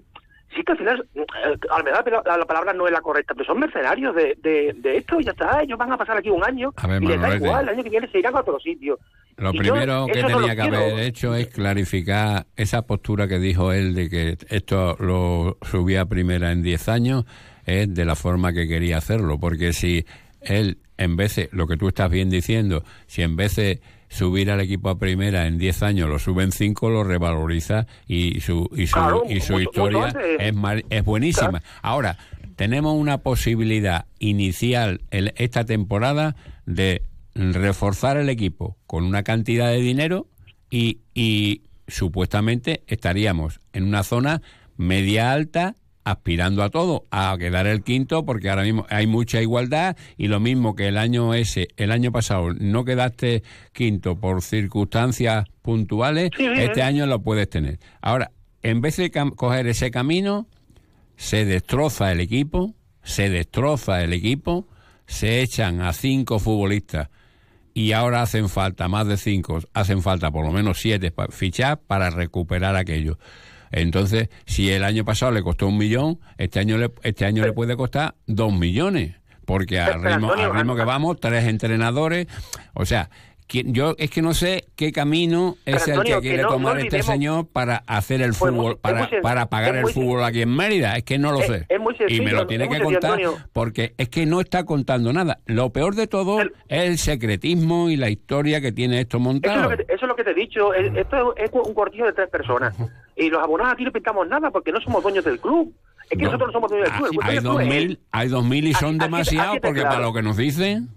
sí 0.55 0.63
que 0.63 0.71
al 0.71 0.77
final, 0.77 1.07
eh, 1.15 1.25
a 1.71 1.77
lo 1.79 1.83
mejor 1.83 2.23
la, 2.25 2.37
la 2.37 2.45
palabra 2.45 2.73
no 2.73 2.85
es 2.87 2.91
la 2.93 3.01
correcta, 3.01 3.33
pero 3.33 3.45
son 3.45 3.59
mercenarios 3.59 4.15
de, 4.15 4.37
de, 4.41 4.73
de 4.77 4.97
esto 4.97 5.19
y 5.19 5.23
ya 5.23 5.31
está. 5.31 5.61
Ellos 5.61 5.77
van 5.77 5.91
a 5.91 5.97
pasar 5.97 6.17
aquí 6.17 6.29
un 6.29 6.43
año 6.43 6.71
A 6.75 6.87
ver, 6.87 7.03
y 7.03 7.07
les 7.07 7.15
da 7.15 7.21
Manolete. 7.27 7.45
igual, 7.45 7.63
el 7.63 7.69
año 7.69 7.83
que 7.83 7.89
viene 7.89 8.07
se 8.11 8.19
irán 8.19 8.35
a 8.35 8.41
otro 8.41 8.59
sitio. 8.59 8.99
Lo 9.37 9.51
Y 9.53 9.57
yo 9.63 9.73
primero 9.73 10.05
que 10.07 10.21
no 10.21 10.27
tenía 10.27 10.41
lo 10.41 10.47
que 10.47 10.55
quiero. 10.55 10.77
haber 10.77 10.99
hecho 10.99 11.35
es 11.35 11.47
clarificar 11.47 12.45
esa 12.57 12.81
postura 12.85 13.27
que 13.27 13.39
dijo 13.39 13.71
él 13.71 13.95
de 13.95 14.09
que 14.09 14.37
esto 14.49 14.97
lo 14.99 15.57
subía 15.61 16.05
primera 16.05 16.51
en 16.51 16.61
10 16.61 16.89
años, 16.89 17.25
es 17.65 17.93
de 17.93 18.05
la 18.05 18.15
forma 18.15 18.51
que 18.51 18.67
quería 18.67 18.97
hacerlo, 18.97 19.39
porque 19.39 19.71
si 19.71 20.05
él, 20.41 20.79
en 20.97 21.15
vez 21.15 21.35
de, 21.37 21.49
lo 21.53 21.67
que 21.67 21.77
tú 21.77 21.87
estás 21.87 22.09
bien 22.11 22.29
diciendo, 22.29 22.83
si 23.07 23.21
en 23.21 23.37
vez 23.37 23.55
de 23.55 23.79
subir 24.09 24.51
al 24.51 24.59
equipo 24.59 24.89
a 24.89 24.97
primera 24.99 25.47
en 25.47 25.57
10 25.57 25.83
años 25.83 26.09
lo 26.09 26.19
sube 26.19 26.43
en 26.43 26.51
5, 26.51 26.89
lo 26.89 27.03
revaloriza 27.03 27.85
y 28.07 28.41
su, 28.41 28.69
y 28.75 28.87
su, 28.87 28.93
Claro, 28.95 29.23
y 29.29 29.39
su 29.39 29.53
mucho- 29.53 29.63
historia 29.63 30.05
mucho 30.07 30.19
es, 30.19 30.53
mar- 30.55 30.83
es 30.89 31.05
buenísima. 31.05 31.61
Ahora, 31.81 32.17
tenemos 32.55 32.95
una 32.95 33.19
posibilidad 33.19 34.05
inicial 34.19 35.01
en 35.11 35.31
esta 35.37 35.63
temporada 35.63 36.35
de 36.65 37.03
reforzar 37.35 38.17
el 38.17 38.29
equipo 38.29 38.75
con 38.87 39.03
una 39.05 39.23
cantidad 39.23 39.69
de 39.69 39.79
dinero 39.79 40.27
y, 40.69 40.99
y 41.13 41.61
supuestamente 41.87 42.83
estaríamos 42.87 43.59
en 43.73 43.83
una 43.85 44.03
zona 44.03 44.41
media 44.75 45.31
alta 45.31 45.75
aspirando 46.11 46.63
a 46.63 46.69
todo, 46.69 47.05
a 47.11 47.35
quedar 47.39 47.67
el 47.67 47.83
quinto, 47.83 48.25
porque 48.25 48.49
ahora 48.49 48.63
mismo 48.63 48.85
hay 48.89 49.07
mucha 49.07 49.41
igualdad 49.41 49.95
y 50.17 50.27
lo 50.27 50.39
mismo 50.39 50.75
que 50.75 50.87
el 50.87 50.97
año 50.97 51.33
ese, 51.33 51.67
el 51.77 51.91
año 51.91 52.11
pasado 52.11 52.53
no 52.53 52.85
quedaste 52.85 53.43
quinto 53.73 54.19
por 54.19 54.41
circunstancias 54.41 55.45
puntuales, 55.61 56.31
Sí, 56.35 56.45
este 56.45 56.81
año 56.81 57.05
lo 57.05 57.21
puedes 57.21 57.49
tener. 57.49 57.79
Ahora, 58.01 58.31
en 58.63 58.81
vez 58.81 58.97
de 58.97 59.11
coger 59.11 59.67
ese 59.67 59.91
camino, 59.91 60.47
se 61.15 61.45
destroza 61.45 62.11
el 62.11 62.19
equipo, 62.19 62.75
se 63.03 63.29
destroza 63.29 64.03
el 64.03 64.13
equipo, 64.13 64.67
se 65.05 65.41
echan 65.41 65.81
a 65.81 65.93
cinco 65.93 66.39
futbolistas 66.39 67.09
y 67.73 67.93
ahora 67.93 68.21
hacen 68.21 68.49
falta 68.49 68.87
más 68.87 69.07
de 69.07 69.17
cinco, 69.17 69.59
hacen 69.73 70.01
falta 70.01 70.31
por 70.31 70.45
lo 70.45 70.51
menos 70.51 70.79
siete 70.79 71.13
fichar 71.29 71.79
para 71.79 72.09
recuperar 72.09 72.75
aquello. 72.75 73.17
Entonces, 73.71 74.29
si 74.45 74.71
el 74.71 74.83
año 74.83 75.05
pasado 75.05 75.31
le 75.31 75.43
costó 75.43 75.67
un 75.67 75.77
millón, 75.77 76.19
este 76.37 76.59
año 76.59 76.77
le, 76.77 76.91
este 77.03 77.25
año 77.25 77.43
le 77.43 77.53
puede 77.53 77.75
costar 77.75 78.15
dos 78.25 78.53
millones, 78.53 79.15
porque 79.45 79.79
al 79.79 80.03
ritmo, 80.03 80.33
al 80.33 80.53
ritmo 80.53 80.75
que 80.75 80.83
vamos, 80.83 81.19
tres 81.19 81.45
entrenadores, 81.45 82.27
o 82.73 82.85
sea, 82.85 83.09
yo 83.65 83.95
es 83.97 84.09
que 84.11 84.21
no 84.21 84.33
sé 84.33 84.65
qué 84.75 84.91
camino 84.91 85.57
es 85.65 85.73
Pero, 85.83 85.85
el 85.85 85.91
Antonio, 85.91 86.15
que 86.17 86.21
que 86.21 86.27
quiere 86.29 86.43
no 86.43 86.49
tomar 86.49 86.79
este 86.79 87.01
señor 87.03 87.47
para 87.47 87.77
hacer 87.87 88.21
el 88.21 88.33
Pues 88.33 88.51
muy- 88.53 88.59
fútbol, 88.61 88.77
para, 88.79 89.09
para 89.21 89.45
pagar 89.49 89.75
el 89.75 89.87
fútbol 89.87 90.23
aquí 90.23 90.41
en 90.43 90.55
Mérida, 90.55 90.95
es 90.97 91.03
que 91.03 91.17
no 91.17 91.31
lo 91.31 91.39
Es- 91.41 91.47
sé. 91.47 91.65
es 91.67 91.79
muy 91.79 91.95
y 91.95 91.99
me 92.03 92.07
sencillo, 92.09 92.35
lo 92.35 92.47
tiene 92.47 92.67
que 92.67 92.75
sencillo, 92.75 92.99
contar 92.99 93.11
Antonio. 93.19 93.37
porque 93.51 93.93
es 93.97 94.09
que 94.09 94.25
no 94.25 94.39
está 94.41 94.63
contando 94.65 95.11
nada. 95.13 95.39
Lo 95.45 95.71
peor 95.71 95.95
de 95.95 96.07
todo 96.07 96.41
es 96.41 96.49
el 96.67 96.97
secretismo 96.97 97.89
y 97.89 97.95
la 97.97 98.09
historia 98.09 98.61
que 98.61 98.71
tiene 98.71 98.99
esto 99.01 99.17
Eso 99.17 99.23
es, 99.23 99.33
montado. 99.33 99.61
lo 99.63 99.69
que, 99.69 99.77
te- 99.83 99.93
eso 99.93 100.05
es 100.05 100.07
lo 100.09 100.15
que 100.15 100.23
te 100.23 100.31
he 100.31 100.35
dicho. 100.35 100.73
El- 100.73 100.97
esto 100.97 101.35
es 101.35 101.49
un 101.51 101.73
cortillo 101.73 102.05
de 102.05 102.13
tres 102.13 102.29
personas. 102.29 102.75
Y 103.15 103.29
los 103.29 103.41
abonados 103.43 103.73
aquí 103.73 103.83
no 103.83 103.91
pintamos 103.91 104.27
nada 104.27 104.51
porque 104.51 104.71
no 104.71 104.79
somos 104.79 105.03
dueños 105.03 105.25
del 105.25 105.39
club. 105.39 105.73
Es 106.09 106.17
que 106.17 106.23
No. 106.23 106.31
nosotros 106.31 106.47
no 106.49 106.53
somos 106.53 106.69
dueños 106.71 106.87
del 106.89 106.97
club. 106.97 107.09
el 107.09 107.15
dueño 107.15 107.29
Hay 107.29 107.39
dos 107.43 107.63
mil, 107.75 107.99
hay 108.11 108.27
dos 108.29 108.45
mil 108.45 108.67
y 108.67 108.73
son 108.73 108.97
demasiados 108.97 109.57
porque 109.61 109.81
claro. 109.81 109.95
para 109.95 110.01
lo 110.07 110.13
que 110.13 110.21
nos 110.23 110.37
dicen, 110.37 110.89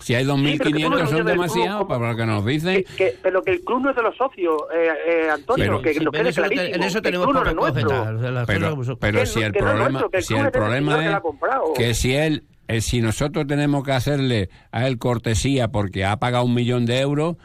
si 0.00 0.14
hay 0.14 0.24
dos 0.24 0.38
Sí, 0.40 0.58
que 0.58 1.06
son 1.06 1.24
demasiados 1.26 1.86
para 1.86 2.10
lo 2.12 2.16
que 2.16 2.26
nos 2.26 2.44
dicen. 2.44 2.84
Que, 2.96 3.16
pero 3.22 3.42
que 3.42 3.52
el 3.52 3.60
club 3.64 3.82
no 3.82 3.90
es 3.90 3.96
de 3.96 4.02
los 4.02 4.16
socios, 4.16 4.56
eh, 4.74 4.88
eh, 5.06 5.30
Antonio, 5.30 5.64
Pero- 5.64 5.82
que 5.82 5.92
sí, 5.94 5.98
pero 6.00 6.10
quede 6.12 6.28
eso 6.30 6.42
te- 6.42 6.74
en 6.74 6.82
eso 6.82 7.02
tenemos 7.02 7.26
club 7.28 7.44
no 7.44 7.56
cogeta, 7.56 8.14
Pero, 8.46 8.96
pero 8.98 9.20
Que 9.20 9.26
si 9.26 9.42
el 9.42 9.52
que 9.52 9.60
no 9.60 9.66
es 9.66 9.72
problema, 9.72 9.88
nuestro, 9.90 10.10
que 10.10 10.16
el 10.18 10.24
si 10.24 10.34
el 10.34 10.50
problema 10.50 10.98
que 10.98 11.04
es 11.04 11.78
que 11.78 11.94
si 11.94 12.14
él, 12.14 12.44
eh, 12.68 12.80
si 12.80 13.00
nosotros 13.00 13.46
tenemos 13.46 13.84
que 13.84 13.92
hacerle 13.92 14.48
a 14.72 14.86
él 14.86 14.98
cortesía 14.98 15.68
porque 15.68 16.04
ha 16.04 16.16
pagado 16.18 16.44
un 16.44 16.54
millón 16.54 16.86
de 16.86 17.00
euros, 17.00 17.36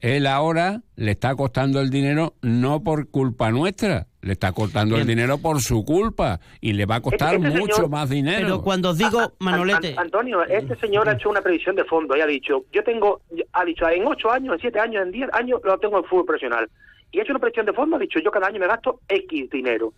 él 0.00 0.26
ahora 0.26 0.82
le 0.96 1.12
está 1.12 1.34
costando 1.34 1.80
el 1.80 1.90
dinero 1.90 2.34
no 2.42 2.82
por 2.82 3.08
culpa 3.08 3.50
nuestra, 3.50 4.06
le 4.22 4.32
está 4.32 4.52
costando 4.52 4.96
el 4.96 5.06
dinero 5.06 5.38
por 5.38 5.60
su 5.60 5.84
culpa 5.84 6.40
y 6.60 6.72
le 6.74 6.84
va 6.86 6.96
a 6.96 7.00
costar 7.00 7.34
Este- 7.36 7.46
este 7.48 7.60
mucho 7.60 7.74
señor- 7.76 7.90
más 7.90 8.10
dinero. 8.10 8.40
Pero 8.42 8.62
cuando 8.62 8.90
os 8.90 8.98
digo, 8.98 9.20
An- 9.20 9.30
Manolete, 9.38 9.92
An- 9.92 9.98
Antonio, 10.00 10.42
este 10.44 10.76
señor 10.76 11.08
ha 11.08 11.12
hecho 11.12 11.30
una 11.30 11.40
previsión 11.40 11.76
de 11.76 11.84
fondo 11.84 12.16
y 12.16 12.20
ha 12.20 12.26
dicho, 12.26 12.64
yo 12.72 12.82
tengo, 12.84 13.20
ha 13.52 13.64
dicho, 13.64 13.88
en 13.88 14.06
ocho 14.06 14.30
años, 14.30 14.54
en 14.54 14.60
siete 14.60 14.80
años, 14.80 15.02
en 15.04 15.12
diez 15.12 15.28
años, 15.32 15.60
lo 15.64 15.78
tengo 15.78 15.98
en 15.98 16.04
fútbol 16.04 16.26
profesional. 16.26 16.68
Y 17.12 17.18
ha 17.18 17.22
hecho 17.22 17.32
una 17.32 17.40
previsión 17.40 17.66
de 17.66 17.72
fondo, 17.72 17.96
ha 17.96 17.98
dicho, 18.00 18.18
yo 18.18 18.30
cada 18.30 18.48
año 18.48 18.58
me 18.60 18.66
gasto 18.66 19.00
X 19.08 19.48
dinero. 19.50 19.92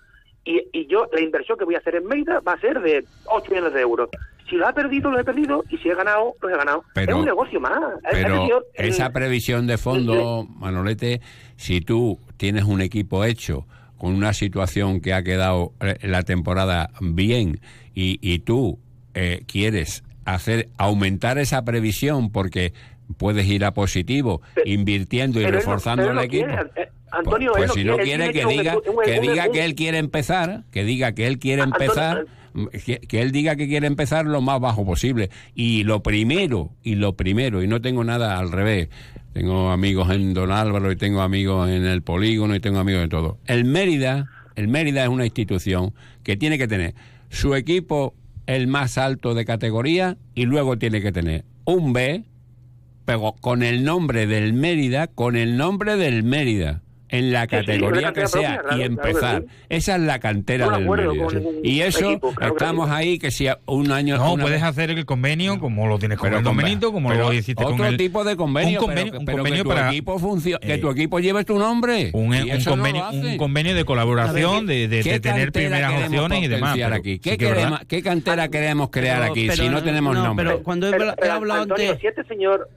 Y, 0.44 0.62
y 0.72 0.86
yo, 0.86 1.06
la 1.12 1.20
inversión 1.20 1.58
que 1.58 1.64
voy 1.64 1.74
a 1.74 1.78
hacer 1.78 1.96
en 1.96 2.06
Mérida 2.06 2.40
va 2.40 2.52
a 2.54 2.60
ser 2.60 2.80
de 2.80 3.04
8 3.26 3.50
millones 3.50 3.74
de 3.74 3.80
euros. 3.82 4.08
Si 4.48 4.56
lo 4.56 4.66
ha 4.66 4.72
perdido, 4.72 5.10
lo 5.10 5.18
he 5.20 5.24
perdido, 5.24 5.62
y 5.68 5.76
si 5.78 5.90
he 5.90 5.94
ganado, 5.94 6.34
pues 6.40 6.54
he 6.54 6.56
ganado. 6.56 6.82
Pero- 6.94 7.12
es 7.12 7.18
un 7.18 7.24
negocio 7.26 7.60
más. 7.60 7.78
Pero 8.10 8.42
señor, 8.42 8.66
esa 8.74 9.10
previsión 9.12 9.66
de 9.66 9.76
fondo, 9.76 10.46
Manolete, 10.48 11.20
si 11.56 11.80
tú 11.82 12.18
tienes 12.38 12.64
un 12.64 12.80
equipo 12.80 13.24
hecho 13.24 13.66
con 13.98 14.14
una 14.14 14.32
situación 14.32 15.00
que 15.02 15.12
ha 15.12 15.22
quedado 15.22 15.72
eh, 15.80 15.98
la 16.02 16.22
temporada 16.22 16.90
bien 17.00 17.60
y, 17.94 18.18
y 18.22 18.38
tú 18.38 18.78
eh, 19.14 19.42
quieres 19.46 20.02
hacer 20.24 20.68
aumentar 20.78 21.36
esa 21.38 21.64
previsión 21.64 22.30
porque 22.30 22.72
puedes 23.18 23.46
ir 23.46 23.64
a 23.64 23.72
positivo 23.74 24.40
invirtiendo 24.64 25.40
y 25.40 25.46
reforzando 25.46 26.10
el 26.10 26.18
equipo. 26.20 26.46
quiere, 26.46 26.70
eh, 26.76 26.88
Antonio, 27.10 27.52
pues 27.54 27.68
no 27.68 27.74
si 27.74 27.84
no 27.84 27.96
quiere, 27.98 28.32
que 28.32 28.44
diga 28.46 28.76
que 29.04 29.20
diga 29.20 29.48
que 29.50 29.64
él 29.64 29.74
quiere 29.74 29.98
empezar, 29.98 30.64
que 30.70 30.84
diga 30.84 31.12
que 31.12 31.26
él 31.26 31.38
quiere 31.38 31.62
empezar, 31.62 32.26
que, 32.84 32.98
que 33.00 33.22
él 33.22 33.32
diga 33.32 33.56
que 33.56 33.68
quiere 33.68 33.86
empezar 33.86 34.26
lo 34.26 34.40
más 34.40 34.60
bajo 34.60 34.84
posible. 34.84 35.30
Y 35.54 35.84
lo 35.84 36.02
primero, 36.02 36.70
y 36.82 36.96
lo 36.96 37.14
primero, 37.14 37.62
y 37.62 37.66
no 37.66 37.80
tengo 37.80 38.04
nada 38.04 38.38
al 38.38 38.52
revés. 38.52 38.88
Tengo 39.32 39.70
amigos 39.70 40.10
en 40.10 40.34
Don 40.34 40.50
Álvaro 40.50 40.90
y 40.90 40.96
tengo 40.96 41.20
amigos 41.20 41.68
en 41.68 41.84
el 41.84 42.02
polígono 42.02 42.54
y 42.54 42.60
tengo 42.60 42.78
amigos 42.78 43.02
de 43.02 43.08
todo. 43.08 43.38
El 43.46 43.64
Mérida, 43.64 44.26
el 44.56 44.68
Mérida 44.68 45.04
es 45.04 45.08
una 45.08 45.24
institución 45.24 45.94
que 46.24 46.36
tiene 46.36 46.58
que 46.58 46.66
tener 46.66 46.94
su 47.28 47.54
equipo 47.54 48.14
el 48.46 48.66
más 48.66 48.98
alto 48.98 49.34
de 49.34 49.44
categoría 49.44 50.16
y 50.34 50.46
luego 50.46 50.78
tiene 50.78 51.02
que 51.02 51.12
tener 51.12 51.44
un 51.64 51.92
B, 51.92 52.24
pero 53.04 53.34
con 53.40 53.62
el 53.62 53.84
nombre 53.84 54.26
del 54.26 54.54
Mérida, 54.54 55.06
con 55.06 55.36
el 55.36 55.56
nombre 55.56 55.96
del 55.96 56.24
Mérida, 56.24 56.82
en 57.10 57.32
la 57.32 57.42
Sí, 57.42 57.46
sí, 57.50 57.56
categoría 57.56 58.00
una 58.00 58.12
que 58.12 58.26
sea, 58.26 58.30
propia, 58.30 58.48
claro, 58.60 58.66
y 58.76 58.78
claro 58.78 58.84
empezar. 58.84 59.42
sí. 59.42 59.48
Esa 59.68 59.96
es 59.96 60.02
la 60.02 60.18
cantera 60.18 60.66
de 60.66 60.78
del 60.78 60.86
con 60.86 61.30
sí. 61.30 61.36
ningún 61.36 61.54
Y 61.62 61.80
eso, 61.80 62.10
equipo, 62.10 62.34
claro 62.34 62.54
que 62.54 62.64
estamos 62.64 62.88
sí. 62.88 62.94
ahí, 62.94 63.18
que 63.18 63.30
si 63.30 63.48
un 63.66 63.92
año... 63.92 64.16
No, 64.18 64.32
una- 64.34 64.44
puedes 64.44 64.62
hacer 64.62 64.90
el 64.90 65.04
convenio 65.06 65.58
como 65.58 65.86
lo 65.86 65.98
tienes 65.98 66.18
con 66.18 66.28
pero 66.28 66.38
el 66.38 66.44
con- 66.44 66.56
Benito, 66.56 66.92
como 66.92 67.08
pero 67.08 67.24
lo 67.28 67.32
hiciste 67.32 67.62
con 67.62 67.74
otro 67.74 67.86
el... 67.86 67.96
tipo 67.96 68.24
de 68.24 68.36
convenio, 68.36 68.80
un 68.80 68.86
convenio, 68.86 69.04
pero, 69.12 69.18
un 69.20 69.24
pero 69.26 69.38
convenio 69.38 69.64
que 69.64 69.68
tu 69.70 69.74
para... 69.74 69.88
equipo 69.90 70.18
funcione, 70.18 70.66
que 70.66 70.74
Eh, 70.74 70.78
tu 70.78 70.90
equipo 70.90 71.18
lleve 71.20 71.44
tu 71.44 71.58
nombre. 71.58 72.10
un, 72.12 72.34
un 72.34 72.48
no 72.48 72.64
convenio, 72.64 73.04
hacen. 73.04 73.24
un 73.26 73.36
convenio 73.38 73.74
de 73.74 73.84
colaboración, 73.84 74.54
A 74.56 74.60
ver, 74.60 74.66
de, 74.66 74.88
de- 74.88 75.02
¿qué 75.02 75.12
de 75.12 75.20
tener 75.20 75.52
primeras 75.52 76.04
opciones 76.04 76.42
y 76.42 76.48
demás. 76.48 76.78
aquí? 76.92 77.18
¿Qué, 77.18 77.32
sí 77.32 77.38
queremos, 77.38 77.80
¿Qué 77.88 78.02
cantera 78.02 78.48
queremos 78.48 78.90
crear 78.90 79.22
aquí 79.22 79.48
si 79.50 79.66
no 79.66 79.72
no- 79.72 79.82
tenemos 79.82 80.14
no, 80.14 80.24
nombre? 80.24 80.44
pero 80.46 80.62
cuando 80.62 80.88
he, 80.88 81.28
hablado 81.30 81.62
antes... 81.62 81.98
si 82.00 82.06
este 82.06 82.24
señor, 82.24 82.68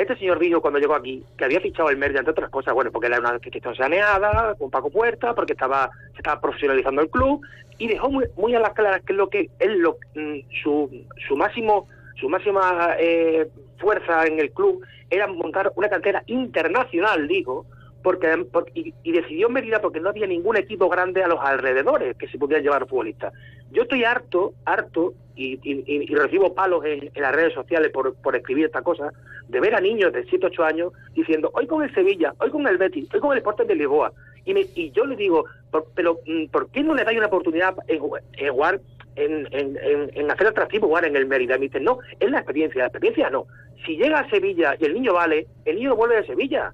este 0.00 0.16
señor 0.16 0.38
dijo 0.38 0.60
cuando 0.62 0.78
llegó 0.78 0.94
aquí 0.94 1.22
que 1.36 1.44
había 1.44 1.60
fichado 1.60 1.90
el 1.90 1.98
Mérida 1.98 2.20
entre 2.20 2.32
otras 2.32 2.50
cosas, 2.50 2.72
bueno, 2.72 2.90
porque 2.90 3.08
era 3.08 3.20
una 3.20 3.34
institución 3.34 3.76
saneada, 3.76 4.54
con 4.54 4.70
Paco 4.70 4.90
Puerta, 4.90 5.34
porque 5.34 5.52
estaba 5.52 5.90
se 6.12 6.18
estaba 6.18 6.40
profesionalizando 6.40 7.02
el 7.02 7.10
club 7.10 7.42
y 7.78 7.88
dejó 7.88 8.10
muy, 8.10 8.24
muy 8.36 8.54
a 8.54 8.60
las 8.60 8.72
claras 8.72 9.02
que 9.02 9.12
lo 9.12 9.28
que 9.28 9.50
él 9.58 9.78
lo, 9.78 9.98
mm, 10.14 10.38
su 10.62 11.04
su 11.28 11.36
máximo 11.36 11.86
su 12.18 12.28
máxima 12.28 12.94
eh, 12.98 13.48
fuerza 13.78 14.26
en 14.26 14.40
el 14.40 14.50
club 14.52 14.82
era 15.10 15.26
montar 15.26 15.72
una 15.76 15.88
cantera 15.88 16.22
internacional, 16.26 17.26
digo, 17.28 17.66
porque, 18.02 18.28
por- 18.50 18.66
y, 18.74 18.94
y 19.02 19.12
decidió 19.12 19.48
en 19.48 19.52
Mérida 19.54 19.80
porque 19.80 20.00
no 20.00 20.08
había 20.10 20.26
ningún 20.26 20.56
equipo 20.56 20.88
grande 20.88 21.22
a 21.22 21.28
los 21.28 21.38
alrededores 21.40 22.16
que 22.16 22.28
se 22.28 22.38
pudieran 22.38 22.64
llevar 22.64 22.86
futbolistas. 22.88 23.32
Yo 23.70 23.82
estoy 23.82 24.04
harto, 24.04 24.52
harto, 24.64 25.14
y, 25.36 25.54
y- 25.62 25.84
y- 25.86 26.14
recibo 26.14 26.54
palos 26.54 26.84
en, 26.84 27.10
las 27.14 27.34
redes 27.34 27.54
sociales 27.54 27.90
por, 27.92 28.14
por 28.16 28.36
escribir 28.36 28.66
esta 28.66 28.82
cosa, 28.82 29.10
de 29.48 29.60
ver 29.60 29.74
a 29.74 29.80
niños 29.80 30.12
de 30.12 30.24
7, 30.24 30.46
8 30.46 30.64
años 30.64 30.92
diciendo, 31.14 31.50
hoy 31.54 31.66
con 31.66 31.82
el 31.82 31.94
Sevilla, 31.94 32.34
hoy 32.40 32.50
con 32.50 32.66
el 32.66 32.76
Betis, 32.78 33.08
hoy 33.14 33.20
con 33.20 33.32
el 33.32 33.38
Sporting 33.38 33.66
de 33.66 33.74
Lisboa. 33.76 34.12
Y, 34.44 34.54
me- 34.54 34.66
y 34.74 34.90
yo 34.90 35.04
le 35.06 35.16
digo, 35.16 35.44
por- 35.70 35.86
pero 35.94 36.18
mm, 36.26 36.46
¿por 36.46 36.70
qué 36.70 36.82
no 36.82 36.94
le 36.94 37.04
dais 37.04 37.16
una 37.18 37.28
oportunidad 37.28 37.74
en, 37.88 38.00
en 38.34 38.52
jugar, 38.52 38.80
en- 39.16 39.48
en- 39.52 39.78
en 40.14 40.30
hacer 40.30 40.48
atractivo 40.48 40.88
jugar 40.88 41.04
en 41.04 41.16
el 41.16 41.26
Mérida? 41.26 41.56
Y 41.56 41.60
me 41.60 41.66
dicen, 41.66 41.84
no, 41.84 41.98
es 42.18 42.30
la 42.30 42.38
experiencia, 42.38 42.80
la 42.82 42.86
experiencia 42.88 43.30
no. 43.30 43.46
Si 43.86 43.96
llega 43.96 44.18
a 44.20 44.28
Sevilla 44.30 44.74
y 44.78 44.84
el 44.84 44.94
niño 44.94 45.14
vale, 45.14 45.46
el 45.64 45.76
niño 45.76 45.96
vuelve 45.96 46.16
de 46.16 46.26
Sevilla. 46.26 46.72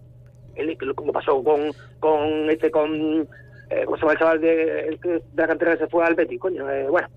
El- 0.57 0.77
como 0.95 1.13
pasó 1.13 1.43
con, 1.43 1.71
con 2.01 2.51
este, 2.51 2.71
con... 2.71 3.29
Eh, 3.69 3.83
¿Cómo 3.85 3.97
se 3.97 4.03
llama 4.03 4.13
el 4.13 4.19
chaval 4.19 4.41
de, 4.41 4.99
de 5.03 5.23
la 5.35 5.47
cantera 5.49 5.73
que 5.73 5.79
se 5.79 5.87
fue 5.89 6.05
al 6.05 6.15
Betis? 6.15 6.39
Coño, 6.41 6.71
eh, 6.71 6.87
bueno, 6.89 7.09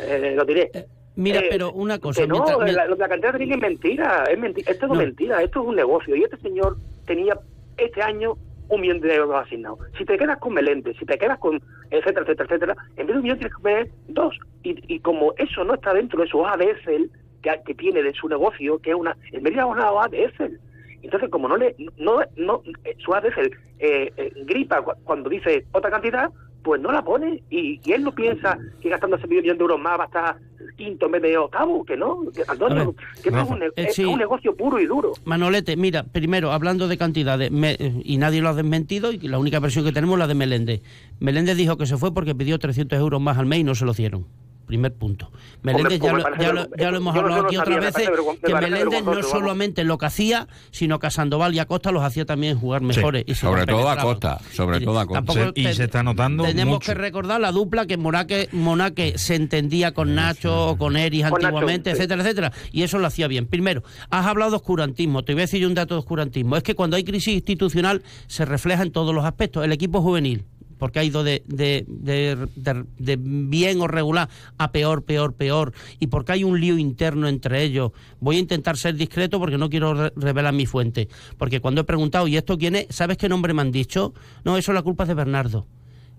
eh, 0.00 0.34
lo 0.36 0.44
diré. 0.44 0.70
Mira, 1.16 1.40
Eh, 1.40 1.46
pero 1.50 1.72
una 1.72 1.98
cosa... 1.98 2.22
que 2.22 2.28
no, 2.28 2.36
mientras- 2.36 2.74
la, 2.74 2.86
de 2.86 2.96
la 2.96 3.08
cantera 3.08 3.36
de 3.36 3.44
es 3.44 3.58
mentira, 3.58 4.24
es 4.30 4.38
mentira, 4.38 4.70
esto 4.70 4.86
es 4.86 4.98
mentira, 4.98 5.42
esto 5.42 5.60
es 5.62 5.66
un 5.66 5.74
negocio. 5.74 6.14
Y 6.14 6.22
este 6.22 6.36
señor 6.36 6.76
tenía 7.04 7.36
este 7.76 8.00
año 8.00 8.34
un 8.68 8.80
millón 8.80 9.00
de 9.00 9.14
euros 9.14 9.34
asignados. 9.44 9.80
Si 9.96 10.04
te 10.04 10.16
quedas 10.16 10.38
con 10.38 10.54
Meléndez, 10.54 10.96
si 10.98 11.04
te 11.06 11.18
quedas 11.18 11.38
con 11.38 11.60
etcétera, 11.90 12.20
etcétera, 12.22 12.44
etcétera, 12.44 12.76
en 12.96 13.06
vez 13.06 13.14
de 13.14 13.14
un 13.14 13.22
millón 13.22 13.38
tienes 13.38 13.56
que 13.56 13.62
poner 13.62 13.90
dos. 14.08 14.38
Y, 14.62 14.94
y 14.94 15.00
como 15.00 15.32
eso 15.38 15.64
no 15.64 15.74
está 15.74 15.94
dentro 15.94 16.22
de 16.22 16.28
su 16.28 16.44
de 16.58 16.64
Excel 16.70 17.10
que, 17.42 17.50
que 17.66 17.74
tiene 17.74 18.02
de 18.04 18.12
su 18.12 18.28
negocio, 18.28 18.78
que 18.78 18.90
es 18.90 18.96
una... 18.96 19.16
En 19.32 19.42
Mérida 19.42 19.62
es 19.62 19.68
una 19.68 19.90
de 20.08 20.24
Excel. 20.26 20.60
Entonces, 21.02 21.28
como 21.30 21.48
no 21.48 21.56
le... 21.56 21.74
No, 21.98 22.20
no, 22.36 22.62
eh, 22.84 22.96
su 22.98 23.10
hoja 23.10 23.20
de 23.22 23.28
Excel 23.28 23.50
eh, 23.78 24.12
eh, 24.16 24.32
gripa 24.46 24.82
cu- 24.82 24.92
cuando 25.04 25.30
dice 25.30 25.64
otra 25.72 25.90
cantidad, 25.90 26.30
pues 26.62 26.80
no 26.80 26.90
la 26.92 27.02
pone. 27.04 27.42
Y, 27.50 27.80
y 27.84 27.92
él 27.92 28.02
no 28.02 28.12
piensa 28.12 28.58
que 28.80 28.88
gastando 28.88 29.16
ese 29.16 29.26
millón 29.28 29.56
de 29.56 29.62
euros 29.62 29.80
más 29.80 29.98
va 29.98 30.04
a 30.04 30.06
estar 30.06 30.36
quinto 30.76 31.06
en 31.06 31.12
vez 31.12 31.22
de 31.22 31.36
octavo, 31.38 31.84
que 31.84 31.96
no. 31.96 32.20
Antonio, 32.46 32.94
que 33.22 33.28
esto 33.30 33.40
es 33.40 33.48
un, 33.50 33.62
eh, 33.62 33.66
es 33.76 33.94
sí. 33.94 34.04
un 34.04 34.18
negocio 34.18 34.54
puro 34.56 34.78
y 34.80 34.86
duro. 34.86 35.12
Manolete, 35.24 35.76
mira, 35.76 36.02
primero, 36.04 36.52
hablando 36.52 36.88
de 36.88 36.96
cantidades, 36.98 37.50
me- 37.50 37.76
y 38.04 38.16
nadie 38.18 38.40
lo 38.42 38.48
ha 38.50 38.54
desmentido, 38.54 39.12
y 39.12 39.18
la 39.28 39.38
única 39.38 39.60
versión 39.60 39.84
que 39.84 39.92
tenemos 39.92 40.14
es 40.16 40.18
la 40.20 40.26
de 40.26 40.34
Meléndez. 40.34 40.82
Meléndez 41.20 41.56
dijo 41.56 41.76
que 41.76 41.86
se 41.86 41.96
fue 41.96 42.12
porque 42.12 42.34
pidió 42.34 42.58
300 42.58 42.98
euros 42.98 43.20
más 43.20 43.38
al 43.38 43.46
mes 43.46 43.60
y 43.60 43.64
no 43.64 43.74
se 43.74 43.84
lo 43.84 43.92
dieron. 43.92 44.26
Primer 44.68 44.92
punto. 44.92 45.32
Meléndez, 45.62 45.98
ya, 45.98 46.12
lo, 46.12 46.36
ya, 46.38 46.52
lo, 46.52 46.68
ya 46.76 46.90
lo 46.90 46.98
hemos 46.98 47.16
hablado 47.16 47.42
no 47.42 47.48
aquí 47.48 47.56
otras 47.56 47.80
veces, 47.80 48.10
que 48.44 48.54
Meléndez 48.54 49.02
no 49.02 49.22
solamente 49.22 49.82
lo 49.82 49.96
que 49.98 50.06
hacía, 50.06 50.46
sino 50.70 50.98
que 50.98 51.06
a 51.06 51.10
Sandoval 51.10 51.54
y 51.54 51.58
a 51.58 51.64
Costa 51.64 51.90
los 51.90 52.02
hacía 52.04 52.26
también 52.26 52.58
jugar 52.58 52.82
mejores. 52.82 53.24
y 53.26 53.34
Sobre 53.34 53.64
todo 53.66 53.88
a. 53.88 53.96
Costa, 53.96 54.38
sobre 54.52 54.80
todo 54.80 55.00
a 55.00 55.06
Costa. 55.06 55.50
Y 55.54 55.64
te- 55.64 55.74
se 55.74 55.84
está 55.84 56.02
notando 56.02 56.44
Tenemos 56.44 56.74
mucho. 56.74 56.86
que 56.92 56.94
recordar 56.94 57.40
la 57.40 57.50
dupla 57.50 57.86
que 57.86 57.96
Monaque, 57.96 58.48
Monaque 58.52 59.16
se 59.18 59.34
entendía 59.36 59.92
con 59.94 60.14
Nacho 60.14 60.68
o 60.68 60.76
con 60.76 60.96
Eris 60.98 61.22
Con 61.22 61.40
Nacho, 61.40 61.46
antiguamente, 61.46 61.90
sí. 61.92 61.96
etcétera, 61.96 62.22
etcétera. 62.22 62.52
Y 62.70 62.82
eso 62.82 62.98
lo 62.98 63.06
hacía 63.06 63.26
bien. 63.26 63.46
Primero, 63.46 63.82
has 64.10 64.26
hablado 64.26 64.50
de 64.50 64.56
oscurantismo. 64.58 65.24
Te 65.24 65.32
voy 65.32 65.40
a 65.40 65.44
decir 65.44 65.60
yo 65.62 65.68
un 65.68 65.74
dato 65.74 65.94
de 65.94 66.00
oscurantismo. 66.00 66.56
Es 66.56 66.62
que 66.62 66.74
cuando 66.74 66.96
hay 66.96 67.04
crisis 67.04 67.32
institucional 67.34 68.02
se 68.26 68.44
refleja 68.44 68.82
en 68.82 68.92
todos 68.92 69.14
los 69.14 69.24
aspectos. 69.24 69.64
El 69.64 69.72
equipo 69.72 70.02
juvenil, 70.02 70.44
porque 70.78 70.98
ha 71.00 71.04
ido 71.04 71.24
de, 71.24 71.42
de, 71.46 71.84
de- 71.88 72.84
de- 72.98 73.18
bien 73.20 73.80
o 73.80 73.86
regular 73.88 74.28
a 74.56 74.72
peor, 74.72 75.02
peor, 75.04 75.34
peor, 75.34 75.72
y 75.98 76.06
porque 76.08 76.32
hay 76.32 76.44
un 76.44 76.60
lío 76.60 76.78
interno 76.78 77.28
entre 77.28 77.62
ellos. 77.62 77.92
Voy 78.20 78.36
a 78.36 78.40
intentar 78.40 78.76
ser 78.76 78.94
discreto 78.94 79.38
porque 79.38 79.58
no 79.58 79.68
quiero 79.68 79.94
re- 79.94 80.12
revelar 80.16 80.54
mi 80.54 80.66
fuente. 80.66 81.08
Porque 81.36 81.60
cuando 81.60 81.80
he 81.80 81.84
preguntado, 81.84 82.28
¿y 82.28 82.36
esto 82.36 82.56
quién 82.58 82.76
es? 82.76 82.86
¿Sabes 82.90 83.16
qué 83.16 83.28
nombre 83.28 83.52
me 83.54 83.62
han 83.62 83.72
dicho? 83.72 84.14
No, 84.44 84.56
eso 84.56 84.72
la 84.72 84.82
culpa 84.82 85.04
de 85.04 85.14
Bernardo. 85.14 85.66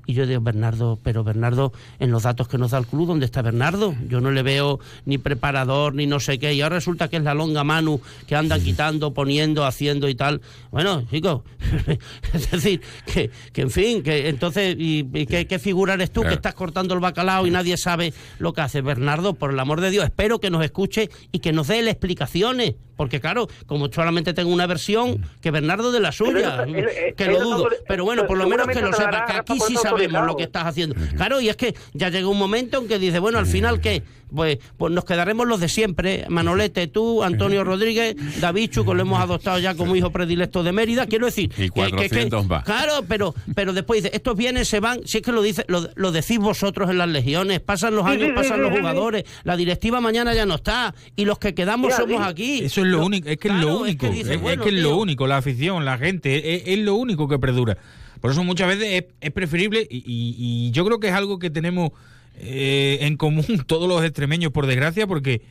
Y 0.09 0.13
yo 0.15 0.25
digo, 0.25 0.41
Bernardo, 0.41 0.97
pero 1.03 1.23
Bernardo, 1.23 1.71
en 1.99 2.09
los 2.09 2.23
datos 2.23 2.47
que 2.47 2.57
nos 2.57 2.71
da 2.71 2.79
el 2.79 2.87
club, 2.87 3.05
¿dónde 3.05 3.25
está 3.25 3.43
Bernardo? 3.43 3.93
Yo 4.07 4.21
no 4.21 4.31
le 4.31 4.41
veo 4.41 4.79
ni 5.05 5.19
preparador, 5.19 5.93
ni 5.93 6.07
no 6.07 6.19
sé 6.19 6.39
qué. 6.39 6.51
Y 6.55 6.61
ahora 6.61 6.77
resulta 6.77 7.09
que 7.09 7.17
es 7.17 7.23
la 7.23 7.35
longa 7.35 7.63
Manu 7.63 8.01
que 8.25 8.35
andan 8.35 8.59
quitando, 8.63 9.13
poniendo, 9.13 9.65
haciendo 9.67 10.09
y 10.09 10.15
tal. 10.15 10.41
Bueno, 10.71 11.03
chicos, 11.11 11.41
es 12.33 12.49
decir, 12.49 12.81
que, 13.05 13.29
que 13.53 13.61
en 13.61 13.69
fin, 13.69 14.01
que 14.01 14.29
entonces, 14.29 14.75
¿y, 14.79 15.07
y 15.13 15.25
qué, 15.27 15.45
qué 15.45 15.59
figura 15.59 15.93
eres 15.93 16.11
tú 16.11 16.23
que 16.23 16.33
estás 16.33 16.55
cortando 16.55 16.95
el 16.95 16.99
bacalao 17.01 17.45
y 17.45 17.51
nadie 17.51 17.77
sabe 17.77 18.11
lo 18.39 18.51
que 18.53 18.61
hace? 18.61 18.81
Bernardo, 18.81 19.35
por 19.35 19.51
el 19.51 19.59
amor 19.59 19.79
de 19.79 19.91
Dios, 19.91 20.05
espero 20.05 20.39
que 20.39 20.49
nos 20.49 20.63
escuche 20.65 21.11
y 21.31 21.37
que 21.37 21.51
nos 21.53 21.67
dé 21.67 21.83
las 21.83 21.91
explicaciones. 21.91 22.73
Porque 22.97 23.21
claro, 23.21 23.47
como 23.65 23.87
solamente 23.89 24.33
tengo 24.33 24.51
una 24.51 24.67
versión, 24.67 25.25
que 25.39 25.51
Bernardo 25.51 25.93
de 25.93 26.01
la 26.01 26.11
suya, 26.11 26.63
él- 26.67 27.15
que 27.15 27.23
él 27.23 27.31
lo 27.33 27.39
dudo. 27.43 27.69
Pero 27.87 28.03
bueno, 28.03 28.27
por 28.27 28.37
lo 28.37 28.43
menos 28.49 28.67
que 28.67 28.81
lo 28.81 28.91
sepa, 28.91 29.25
que 29.25 29.31
aquí 29.37 29.53
sí 29.67 29.75
por 29.91 29.98
sabemos 30.07 30.27
lo 30.27 30.37
que 30.37 30.43
estás 30.43 30.65
haciendo. 30.65 30.95
Claro, 31.15 31.41
y 31.41 31.49
es 31.49 31.55
que 31.55 31.75
ya 31.93 32.09
llega 32.09 32.27
un 32.27 32.37
momento 32.37 32.79
en 32.81 32.87
que 32.87 32.99
dice, 32.99 33.19
bueno, 33.19 33.37
al 33.39 33.45
final, 33.45 33.81
¿qué? 33.81 34.03
Pues, 34.33 34.59
pues 34.77 34.93
nos 34.93 35.05
quedaremos 35.05 35.47
los 35.47 35.59
de 35.59 35.67
siempre. 35.69 36.25
Manolete, 36.29 36.85
tú, 36.87 37.23
Antonio 37.23 37.63
Rodríguez, 37.63 38.15
David 38.39 38.69
Chuco, 38.69 38.93
lo 38.93 39.01
hemos 39.01 39.19
adoptado 39.19 39.57
ya 39.57 39.73
como 39.73 39.95
hijo 39.95 40.11
predilecto 40.11 40.61
de 40.61 40.71
Mérida. 40.71 41.07
Quiero 41.07 41.25
decir... 41.25 41.51
Y 41.57 41.69
que- 41.69 41.71
que- 41.71 41.81
que- 41.85 41.89
400 41.89 42.47
más. 42.47 42.63
Claro, 42.63 43.03
pero, 43.07 43.33
pero 43.55 43.73
después 43.73 44.03
dice, 44.03 44.15
estos 44.15 44.37
vienen, 44.37 44.65
se 44.65 44.79
van. 44.79 44.99
Si 45.05 45.17
es 45.17 45.23
que 45.23 45.31
lo, 45.31 45.41
dice, 45.41 45.65
lo, 45.67 45.89
lo 45.95 46.11
decís 46.11 46.37
vosotros 46.37 46.91
en 46.91 46.99
las 46.99 47.09
legiones, 47.09 47.59
pasan 47.59 47.95
los 47.95 48.05
años, 48.05 48.29
pasan 48.35 48.61
los 48.61 48.71
jugadores, 48.77 49.23
la 49.45 49.57
directiva 49.57 49.99
mañana 49.99 50.35
ya 50.35 50.45
no 50.45 50.55
está, 50.55 50.93
y 51.15 51.25
los 51.25 51.39
que 51.39 51.55
quedamos 51.55 51.91
somos 51.95 52.21
aquí. 52.21 52.59
Eso 52.65 52.81
es 52.81 52.87
lo 52.87 53.03
único, 53.03 53.27
es 53.29 53.37
que 53.37 53.47
es 53.47 53.53
lo 53.55 53.69
es 53.69 53.81
único, 53.81 54.05
es, 54.05 54.27
que 54.59 54.69
es 54.69 54.73
lo 54.75 54.95
único, 54.97 55.25
la 55.25 55.37
afición, 55.37 55.85
la 55.85 55.97
gente, 55.97 56.55
es, 56.55 56.63
es 56.67 56.77
lo 56.79 56.93
único 56.93 57.27
que 57.27 57.39
perdura. 57.39 57.77
Por 58.21 58.31
eso 58.31 58.43
muchas 58.43 58.67
veces 58.67 58.85
es, 58.91 59.05
es 59.21 59.31
preferible 59.31 59.87
y, 59.89 59.97
y- 59.97 60.35
y 60.67 60.71
yo 60.71 60.85
creo 60.85 60.99
que 60.99 61.07
es 61.07 61.13
algo 61.13 61.39
que 61.39 61.49
tenemos 61.49 61.91
eh, 62.35 62.99
en 63.01 63.17
común 63.17 63.45
todos 63.67 63.87
los 63.87 64.03
extremeños, 64.03 64.51
por 64.51 64.65
desgracia, 64.67 65.07
porque 65.07 65.41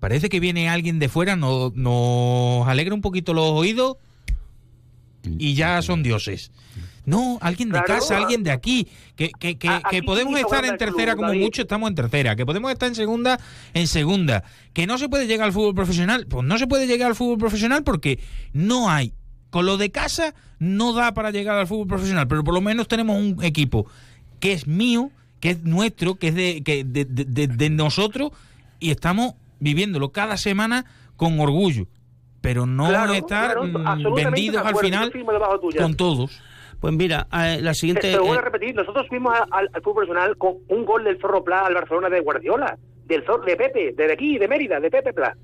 parece 0.00 0.28
que 0.28 0.40
viene 0.40 0.68
alguien 0.68 0.98
de 0.98 1.08
fuera, 1.08 1.36
no- 1.36 1.72
nos 1.74 2.66
alegra 2.68 2.94
un 2.94 3.00
poquito 3.02 3.32
los 3.34 3.50
oídos 3.52 3.96
y 5.38 5.54
ya 5.54 5.82
son 5.82 6.02
dioses. 6.02 6.52
No, 7.04 7.38
alguien 7.40 7.68
de 7.68 7.80
Claro. 7.82 7.86
casa, 8.00 8.16
alguien 8.16 8.42
de 8.42 8.50
aquí, 8.50 8.88
que, 9.14 9.30
que, 9.38 9.56
que, 9.56 10.02
podemos 10.04 10.38
estar 10.40 10.64
en 10.64 10.76
tercera 10.76 11.12
club, 11.12 11.16
como 11.18 11.28
David. 11.28 11.42
mucho, 11.44 11.62
estamos 11.62 11.88
en 11.88 11.94
tercera, 11.94 12.34
que 12.34 12.44
podemos 12.44 12.70
estar 12.72 12.88
en 12.88 12.96
segunda, 12.96 13.38
en 13.74 13.86
segunda, 13.86 14.42
que 14.72 14.88
no 14.88 14.98
se 14.98 15.08
puede 15.08 15.28
llegar 15.28 15.46
al 15.46 15.52
fútbol 15.52 15.74
profesional, 15.74 16.26
pues 16.26 16.44
no 16.44 16.58
se 16.58 16.66
puede 16.66 16.88
llegar 16.88 17.08
al 17.08 17.14
fútbol 17.14 17.38
profesional 17.38 17.84
porque 17.84 18.18
no 18.52 18.90
hay, 18.90 19.12
con 19.56 19.64
lo 19.64 19.78
de 19.78 19.90
casa 19.90 20.34
no 20.58 20.92
da 20.92 21.14
para 21.14 21.30
llegar 21.30 21.56
al 21.56 21.66
fútbol 21.66 21.86
profesional, 21.86 22.28
pero 22.28 22.44
por 22.44 22.52
lo 22.52 22.60
menos 22.60 22.88
tenemos 22.88 23.16
un 23.18 23.42
equipo 23.42 23.86
que 24.38 24.52
es 24.52 24.66
mío, 24.66 25.10
que 25.40 25.48
es 25.48 25.62
nuestro, 25.62 26.16
que 26.16 26.28
es 26.28 26.34
de, 26.34 26.62
que 26.62 26.84
de, 26.84 27.06
de- 27.06 27.24
de- 27.24 27.46
de 27.46 27.70
nosotros 27.70 28.32
y 28.80 28.90
estamos 28.90 29.32
viviéndolo 29.58 30.10
cada 30.12 30.36
semana 30.36 30.84
con 31.16 31.40
orgullo, 31.40 31.86
pero 32.42 32.66
no 32.66 32.88
Claro, 32.88 33.14
estar 33.14 33.54
claro, 33.54 33.64
mm, 33.64 34.14
vendidos 34.14 34.62
al 34.66 34.76
final 34.76 35.10
con 35.78 35.94
todos. 35.94 36.38
Pues 36.78 36.92
mira, 36.92 37.26
eh, 37.32 37.58
la 37.62 37.72
siguiente... 37.72 38.12
Te, 38.12 38.18
voy 38.18 38.36
eh, 38.36 38.38
a 38.38 38.42
repetir, 38.42 38.74
nosotros 38.74 39.06
fuimos 39.08 39.32
al, 39.50 39.70
al 39.72 39.82
fútbol 39.82 40.04
profesional 40.04 40.36
con 40.36 40.56
un 40.68 40.84
gol 40.84 41.04
del 41.04 41.18
Zorro 41.18 41.42
Pla 41.42 41.64
al 41.64 41.72
Barcelona 41.72 42.10
de 42.10 42.20
Guardiola, 42.20 42.76
del 43.06 43.24
Zorro, 43.24 43.46
de 43.46 43.56
Pepe, 43.56 43.94
de 43.96 44.12
aquí, 44.12 44.36
de 44.36 44.48
Mérida, 44.48 44.78
de 44.80 44.90
Pepe 44.90 45.14
Pla. 45.14 45.34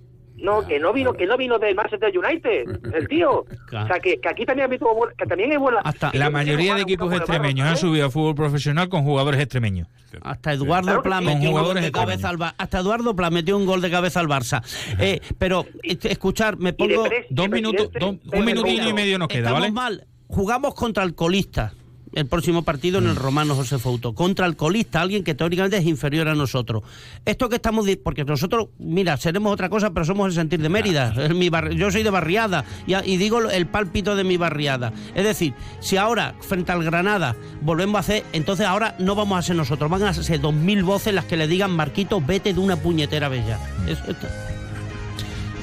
No, 0.43 0.66
que 0.66 0.78
no 0.80 0.93
vino, 0.93 1.12
que 1.12 1.24
no 1.24 1.36
vino 1.36 1.59
del 1.59 1.74
Manchester 1.74 2.12
United, 2.18 2.95
el 2.95 3.09
tío. 3.09 3.45
Claro. 3.66 3.84
O 3.84 3.88
sea, 3.88 4.01
que, 4.01 4.20
que 4.20 4.28
aquí 4.28 4.45
también, 4.45 4.68
buena- 4.68 5.14
que 5.16 5.24
también 5.26 5.53
es 5.53 5.59
buena. 5.59 5.78
Hasta- 5.84 6.11
La 6.14 6.26
yo 6.26 6.30
mayoría 6.32 6.74
de 6.74 6.82
equipos 6.82 7.12
extremeños 7.14 7.66
han 7.68 7.76
subido 7.76 8.07
a 8.07 8.11
fútbol 8.11 8.34
profesional 8.34 8.88
con 8.88 9.03
jugadores 9.05 9.40
extremeños. 9.40 9.88
Hasta 10.20 10.53
Eduardo 10.53 10.86
Claro 10.88 11.03
Pla 11.03 11.18
sí. 11.20 11.24
metió 11.24 11.53
Con 11.53 11.61
un 11.61 11.66
gol 11.68 11.74
de 11.80 11.93
cabeza 11.93 12.28
al 12.28 12.34
extremeños. 12.34 12.38
Bar- 12.38 12.55
hasta 12.59 12.78
Eduardo 12.80 13.16
Pla 13.16 13.30
metió 13.30 13.57
un 13.57 13.66
gol 13.66 13.80
de 13.80 13.90
cabeza 13.90 14.20
al 14.20 14.28
Barça. 14.28 14.62
Eh, 14.99 15.20
pero 15.38 15.64
eh, 15.82 15.97
escuchar, 16.03 16.59
me 16.59 16.72
pongo 16.72 17.05
tres, 17.05 17.26
Dos 17.30 17.49
minutos, 17.49 17.88
dos- 17.99 18.16
un 18.32 18.47
Reina. 18.80 18.88
y 18.88 18.93
medio 18.93 19.18
nos 19.18 19.28
queda, 19.28 19.38
Estamos 19.49 19.61
¿vale? 19.61 19.72
mal. 19.72 20.07
Jugamos 20.26 20.74
contra 20.74 21.03
el 21.05 21.14
colista. 21.14 21.72
El 22.12 22.26
próximo 22.26 22.62
partido 22.62 22.98
en 22.98 23.06
el 23.06 23.16
Romano 23.16 23.54
José 23.54 23.78
Fouto. 23.78 24.14
Contra 24.14 24.44
el 24.46 24.54
colista, 24.56 25.00
alguien 25.00 25.24
que 25.24 25.34
teóricamente 25.34 25.78
es 25.78 25.86
inferior 25.86 26.28
a 26.28 26.34
nosotros. 26.34 26.82
Esto 27.24 27.48
que 27.48 27.56
estamos. 27.56 27.86
Porque 28.04 28.24
nosotros, 28.24 28.68
mira, 28.78 29.16
seremos 29.16 29.52
otra 29.52 29.70
cosa, 29.70 29.90
pero 29.90 30.04
somos 30.04 30.26
el 30.28 30.34
sentir 30.34 30.60
de 30.60 30.68
Mérida. 30.68 31.14
Es 31.16 31.34
mi 31.34 31.48
barri- 31.48 31.74
yo 31.74 31.90
soy 31.90 32.02
de 32.02 32.10
barriada 32.10 32.64
y, 32.86 33.16
digo 33.16 33.40
el 33.50 33.66
pálpito 33.66 34.14
de 34.14 34.24
mi 34.24 34.36
barriada. 34.36 34.92
Es 35.14 35.24
decir, 35.24 35.54
si 35.80 35.96
ahora, 35.96 36.34
frente 36.40 36.70
al 36.70 36.84
Granada, 36.84 37.34
volvemos 37.62 37.96
a 37.96 38.00
hacer. 38.00 38.24
Entonces 38.34 38.66
ahora 38.66 38.94
no 38.98 39.14
vamos 39.14 39.38
a 39.38 39.42
ser 39.42 39.56
nosotros. 39.56 39.90
Van 39.90 40.02
a 40.02 40.12
ser 40.12 40.40
dos 40.40 40.52
mil 40.54 40.84
voces 40.84 41.14
las 41.14 41.24
que 41.24 41.36
le 41.38 41.46
digan, 41.48 41.70
Marquito, 41.70 42.20
vete 42.20 42.52
de 42.52 42.60
una 42.60 42.76
puñetera 42.76 43.28
bella. 43.30 43.58
Eso. 43.88 44.02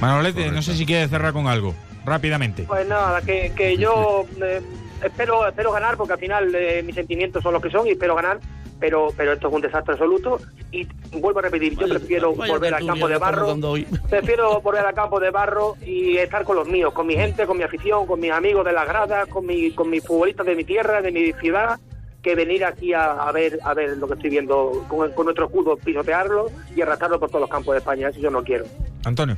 Manolete, 0.01 0.49
no 0.51 0.61
sé 0.61 0.75
si 0.75 0.85
quieres 0.85 1.09
cerrar 1.09 1.33
con 1.33 1.47
algo, 1.47 1.75
rápidamente. 2.05 2.63
Pues 2.63 2.87
nada, 2.87 3.21
que, 3.21 3.51
que 3.55 3.77
yo 3.77 4.25
eh, 4.41 4.61
espero 5.03 5.47
espero 5.47 5.71
ganar 5.71 5.97
porque 5.97 6.13
al 6.13 6.19
final 6.19 6.53
eh, 6.55 6.83
mis 6.83 6.95
sentimientos 6.95 7.43
son 7.43 7.53
los 7.53 7.61
que 7.61 7.69
son 7.69 7.87
y 7.87 7.91
espero 7.91 8.15
ganar, 8.15 8.39
pero 8.79 9.09
pero 9.15 9.33
esto 9.33 9.47
es 9.47 9.53
un 9.53 9.61
desastre 9.61 9.93
absoluto 9.93 10.39
y 10.71 10.87
vuelvo 11.19 11.39
a 11.39 11.43
repetir, 11.43 11.77
yo 11.77 11.87
prefiero 11.87 12.33
volver 12.33 12.73
al 12.73 12.85
campo 12.85 13.07
de 13.07 13.17
barro, 13.17 13.55
prefiero 14.09 14.61
volver 14.61 14.85
al 14.85 14.93
campo 14.93 15.19
de 15.19 15.31
barro 15.31 15.75
y 15.85 16.17
estar 16.17 16.43
con 16.43 16.55
los 16.55 16.67
míos, 16.67 16.93
con 16.93 17.07
mi 17.07 17.15
gente, 17.15 17.45
con 17.45 17.57
mi 17.57 17.63
afición, 17.63 18.05
con 18.05 18.19
mis 18.19 18.31
amigos 18.31 18.65
de 18.65 18.73
las 18.73 18.87
gradas, 18.87 19.27
con 19.27 19.45
mi 19.45 19.71
con 19.71 19.89
mis 19.89 20.05
futbolistas 20.05 20.45
de 20.45 20.55
mi 20.55 20.63
tierra, 20.63 21.01
de 21.01 21.11
mi 21.11 21.33
ciudad 21.33 21.79
que 22.21 22.35
venir 22.35 22.65
aquí 22.65 22.93
a, 22.93 23.11
a 23.11 23.31
ver 23.31 23.59
a 23.63 23.73
ver 23.73 23.97
lo 23.97 24.07
que 24.07 24.15
estoy 24.15 24.29
viendo 24.29 24.85
con, 24.87 25.11
con 25.11 25.25
nuestro 25.25 25.45
escudo, 25.45 25.77
pisotearlo 25.77 26.51
y 26.75 26.81
arrastrarlo 26.81 27.19
por 27.19 27.29
todos 27.29 27.41
los 27.41 27.49
campos 27.49 27.73
de 27.73 27.79
España, 27.79 28.09
eso 28.09 28.19
yo 28.19 28.29
no 28.29 28.43
quiero. 28.43 28.65
Antonio. 29.05 29.37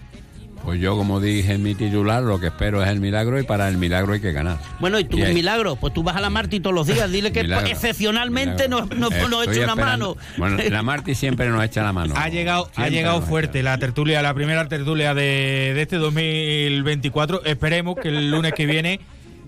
Pues 0.64 0.80
yo, 0.80 0.96
como 0.96 1.20
dije 1.20 1.54
en 1.54 1.64
mi 1.64 1.74
titular, 1.74 2.22
lo 2.22 2.40
que 2.40 2.48
espero 2.48 2.84
es 2.84 2.90
el 2.90 3.00
milagro 3.00 3.40
y 3.40 3.44
para 3.44 3.68
el 3.68 3.78
milagro 3.78 4.14
hay 4.14 4.22
que 4.22 4.32
ganar. 4.32 4.60
Bueno, 4.80 5.00
y 5.00 5.06
tú, 5.06 5.18
Y 5.18 5.24
un 5.24 5.34
milagro, 5.34 5.76
pues 5.76 5.94
tú 5.94 6.04
vas 6.04 6.16
a 6.16 6.22
la 6.22 6.30
Marti 6.30 6.60
todos 6.60 6.76
los 6.76 6.88
días, 6.88 7.12
dile 7.12 7.32
que 7.32 7.44
Milagro, 7.44 7.68
excepcionalmente 7.68 8.70
nos, 8.70 8.90
milagro. 8.90 9.10
nos, 9.10 9.30
nos 9.30 9.42
estoy 9.42 9.58
echa 9.58 9.74
una 9.74 9.76
mano. 9.76 10.18
Bueno, 10.38 10.58
la 10.70 10.84
Marti 10.84 11.16
siempre 11.16 11.50
nos 11.50 11.64
echa 11.64 11.82
la 11.84 11.94
mano. 11.94 12.14
Ha 12.16 12.30
llegado, 12.30 12.70
ha 12.76 12.90
llegado 12.90 13.20
nos 13.20 13.30
fuerte 13.30 13.64
la 13.64 13.78
tertulia, 13.80 14.22
la 14.22 14.34
primera 14.34 14.68
tertulia 14.68 15.14
de, 15.16 15.74
de 15.74 15.82
este 15.82 15.98
2024. 15.98 17.44
Esperemos 17.46 17.96
que 17.96 18.10
el 18.10 18.30
lunes 18.30 18.54
que 18.54 18.66
viene 18.66 19.00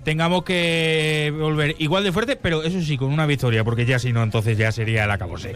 tengamos 0.03 0.43
que 0.43 1.33
volver 1.37 1.75
igual 1.79 2.03
de 2.03 2.11
fuerte, 2.11 2.35
pero 2.35 2.63
eso 2.63 2.81
sí, 2.81 2.97
con 2.97 3.11
una 3.11 3.25
victoria, 3.25 3.63
porque 3.63 3.85
ya 3.85 3.99
si 3.99 4.13
no, 4.13 4.23
entonces 4.23 4.57
ya 4.57 4.71
sería 4.71 5.05
el 5.05 5.11
acabose. 5.11 5.55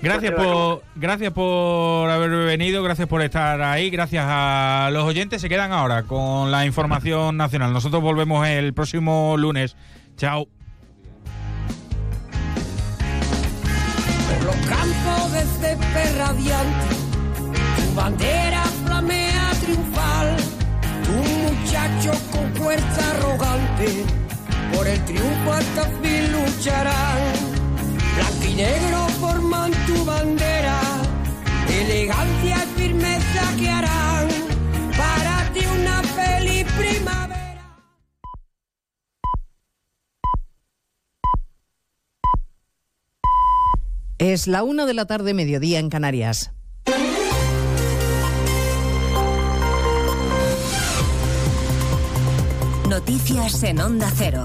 Gracias 0.00 0.32
por, 0.32 0.82
gracias 0.94 1.32
por 1.32 2.08
haber 2.08 2.30
venido, 2.30 2.82
gracias 2.82 3.08
por 3.08 3.22
estar 3.22 3.60
ahí, 3.62 3.90
gracias 3.90 4.24
a 4.28 4.90
los 4.92 5.04
oyentes. 5.04 5.40
Se 5.40 5.48
quedan 5.48 5.72
ahora 5.72 6.04
con 6.04 6.50
la 6.50 6.64
información 6.64 7.36
nacional. 7.36 7.72
Nosotros 7.72 8.00
volvemos 8.02 8.46
el 8.46 8.74
próximo 8.74 9.36
lunes 9.36 9.76
Chao. 10.18 10.48
Por 14.28 14.44
los 14.44 14.56
campos 14.66 15.32
de 15.32 15.42
césped 15.42 16.18
radiante, 16.18 16.96
tu 17.76 17.94
bandera 17.94 18.62
flamea 18.84 19.52
triunfal. 19.62 20.36
Un 21.08 21.42
muchacho 21.44 22.12
con 22.32 22.52
fuerza 22.56 23.10
arrogante, 23.12 24.04
por 24.74 24.88
el 24.88 25.04
triunfo 25.04 25.52
hasta 25.52 25.84
fin 26.02 26.32
lucharán. 26.32 27.47
Blanco 28.18 28.44
y 28.44 28.54
negro 28.54 29.08
forman 29.20 29.70
tu 29.86 30.04
bandera, 30.04 30.80
elegancia 31.68 32.56
y 32.64 32.80
firmeza 32.80 33.56
que 33.56 33.70
harán 33.70 34.28
para 34.96 35.52
ti 35.52 35.60
una 35.80 36.02
feliz 36.02 36.66
primavera. 36.76 37.84
Es 44.18 44.48
la 44.48 44.64
una 44.64 44.84
de 44.84 44.94
la 44.94 45.06
tarde, 45.06 45.32
mediodía 45.32 45.78
en 45.78 45.88
Canarias. 45.88 46.50
Noticias 52.88 53.62
en 53.62 53.80
Onda 53.80 54.10
Cero. 54.12 54.44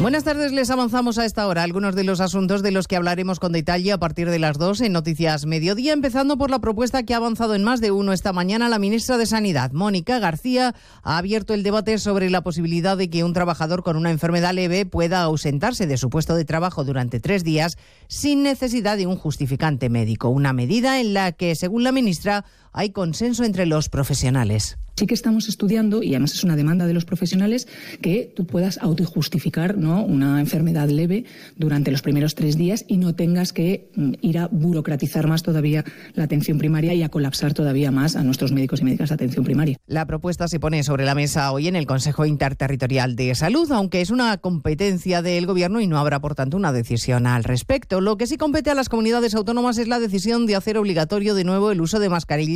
Buenas 0.00 0.22
tardes, 0.22 0.52
les 0.52 0.70
avanzamos 0.70 1.18
a 1.18 1.24
esta 1.24 1.44
hora 1.48 1.64
algunos 1.64 1.96
de 1.96 2.04
los 2.04 2.20
asuntos 2.20 2.62
de 2.62 2.70
los 2.70 2.86
que 2.86 2.94
hablaremos 2.94 3.40
con 3.40 3.50
detalle 3.50 3.90
a 3.90 3.98
partir 3.98 4.30
de 4.30 4.38
las 4.38 4.56
dos 4.56 4.80
en 4.80 4.92
Noticias 4.92 5.44
Mediodía, 5.44 5.92
empezando 5.92 6.38
por 6.38 6.52
la 6.52 6.60
propuesta 6.60 7.02
que 7.02 7.14
ha 7.14 7.16
avanzado 7.16 7.56
en 7.56 7.64
más 7.64 7.80
de 7.80 7.90
uno 7.90 8.12
esta 8.12 8.32
mañana 8.32 8.68
la 8.68 8.78
ministra 8.78 9.18
de 9.18 9.26
Sanidad, 9.26 9.72
Mónica 9.72 10.20
García, 10.20 10.76
ha 11.02 11.18
abierto 11.18 11.52
el 11.52 11.64
debate 11.64 11.98
sobre 11.98 12.30
la 12.30 12.42
posibilidad 12.42 12.96
de 12.96 13.10
que 13.10 13.24
un 13.24 13.32
trabajador 13.32 13.82
con 13.82 13.96
una 13.96 14.12
enfermedad 14.12 14.54
leve 14.54 14.86
pueda 14.86 15.20
ausentarse 15.22 15.88
de 15.88 15.96
su 15.96 16.10
puesto 16.10 16.36
de 16.36 16.44
trabajo 16.44 16.84
durante 16.84 17.18
tres 17.18 17.42
días 17.42 17.76
sin 18.06 18.44
necesidad 18.44 18.98
de 18.98 19.08
un 19.08 19.16
justificante 19.16 19.88
médico, 19.88 20.28
una 20.28 20.52
medida 20.52 21.00
en 21.00 21.12
la 21.12 21.32
que, 21.32 21.56
según 21.56 21.82
la 21.82 21.90
ministra, 21.90 22.44
hay 22.72 22.90
consenso 22.90 23.44
entre 23.44 23.66
los 23.66 23.88
profesionales. 23.88 24.78
Sí 24.98 25.06
que 25.06 25.14
estamos 25.14 25.48
estudiando, 25.48 26.02
y 26.02 26.08
además 26.08 26.34
es 26.34 26.42
una 26.42 26.56
demanda 26.56 26.88
de 26.88 26.92
los 26.92 27.04
profesionales, 27.04 27.68
que 28.02 28.32
tú 28.34 28.48
puedas 28.48 28.78
autojustificar 28.78 29.78
¿no? 29.78 30.02
una 30.02 30.40
enfermedad 30.40 30.88
leve 30.88 31.24
durante 31.54 31.92
los 31.92 32.02
primeros 32.02 32.34
tres 32.34 32.58
días 32.58 32.84
y 32.88 32.96
no 32.96 33.14
tengas 33.14 33.52
que 33.52 33.92
mm, 33.94 34.14
ir 34.22 34.38
a 34.38 34.48
burocratizar 34.48 35.28
más 35.28 35.44
todavía 35.44 35.84
la 36.14 36.24
atención 36.24 36.58
primaria 36.58 36.94
y 36.94 37.04
a 37.04 37.10
colapsar 37.10 37.54
todavía 37.54 37.92
más 37.92 38.16
a 38.16 38.24
nuestros 38.24 38.50
médicos 38.50 38.80
y 38.80 38.86
médicas 38.86 39.10
de 39.10 39.14
atención 39.14 39.44
primaria. 39.44 39.76
La 39.86 40.04
propuesta 40.04 40.48
se 40.48 40.58
pone 40.58 40.82
sobre 40.82 41.04
la 41.04 41.14
mesa 41.14 41.52
hoy 41.52 41.68
en 41.68 41.76
el 41.76 41.86
Consejo 41.86 42.26
Interterritorial 42.26 43.14
de 43.14 43.36
Salud, 43.36 43.70
aunque 43.70 44.00
es 44.00 44.10
una 44.10 44.36
competencia 44.38 45.22
del 45.22 45.46
Gobierno 45.46 45.80
y 45.80 45.86
no 45.86 45.98
habrá, 45.98 46.18
por 46.18 46.34
tanto, 46.34 46.56
una 46.56 46.72
decisión 46.72 47.28
al 47.28 47.44
respecto. 47.44 48.00
Lo 48.00 48.16
que 48.16 48.26
sí 48.26 48.36
compete 48.36 48.70
a 48.70 48.74
las 48.74 48.88
comunidades 48.88 49.36
autónomas 49.36 49.78
es 49.78 49.86
la 49.86 50.00
decisión 50.00 50.46
de 50.46 50.56
hacer 50.56 50.76
obligatorio 50.76 51.36
de 51.36 51.44
nuevo 51.44 51.70
el 51.70 51.80
uso 51.80 52.00
de 52.00 52.08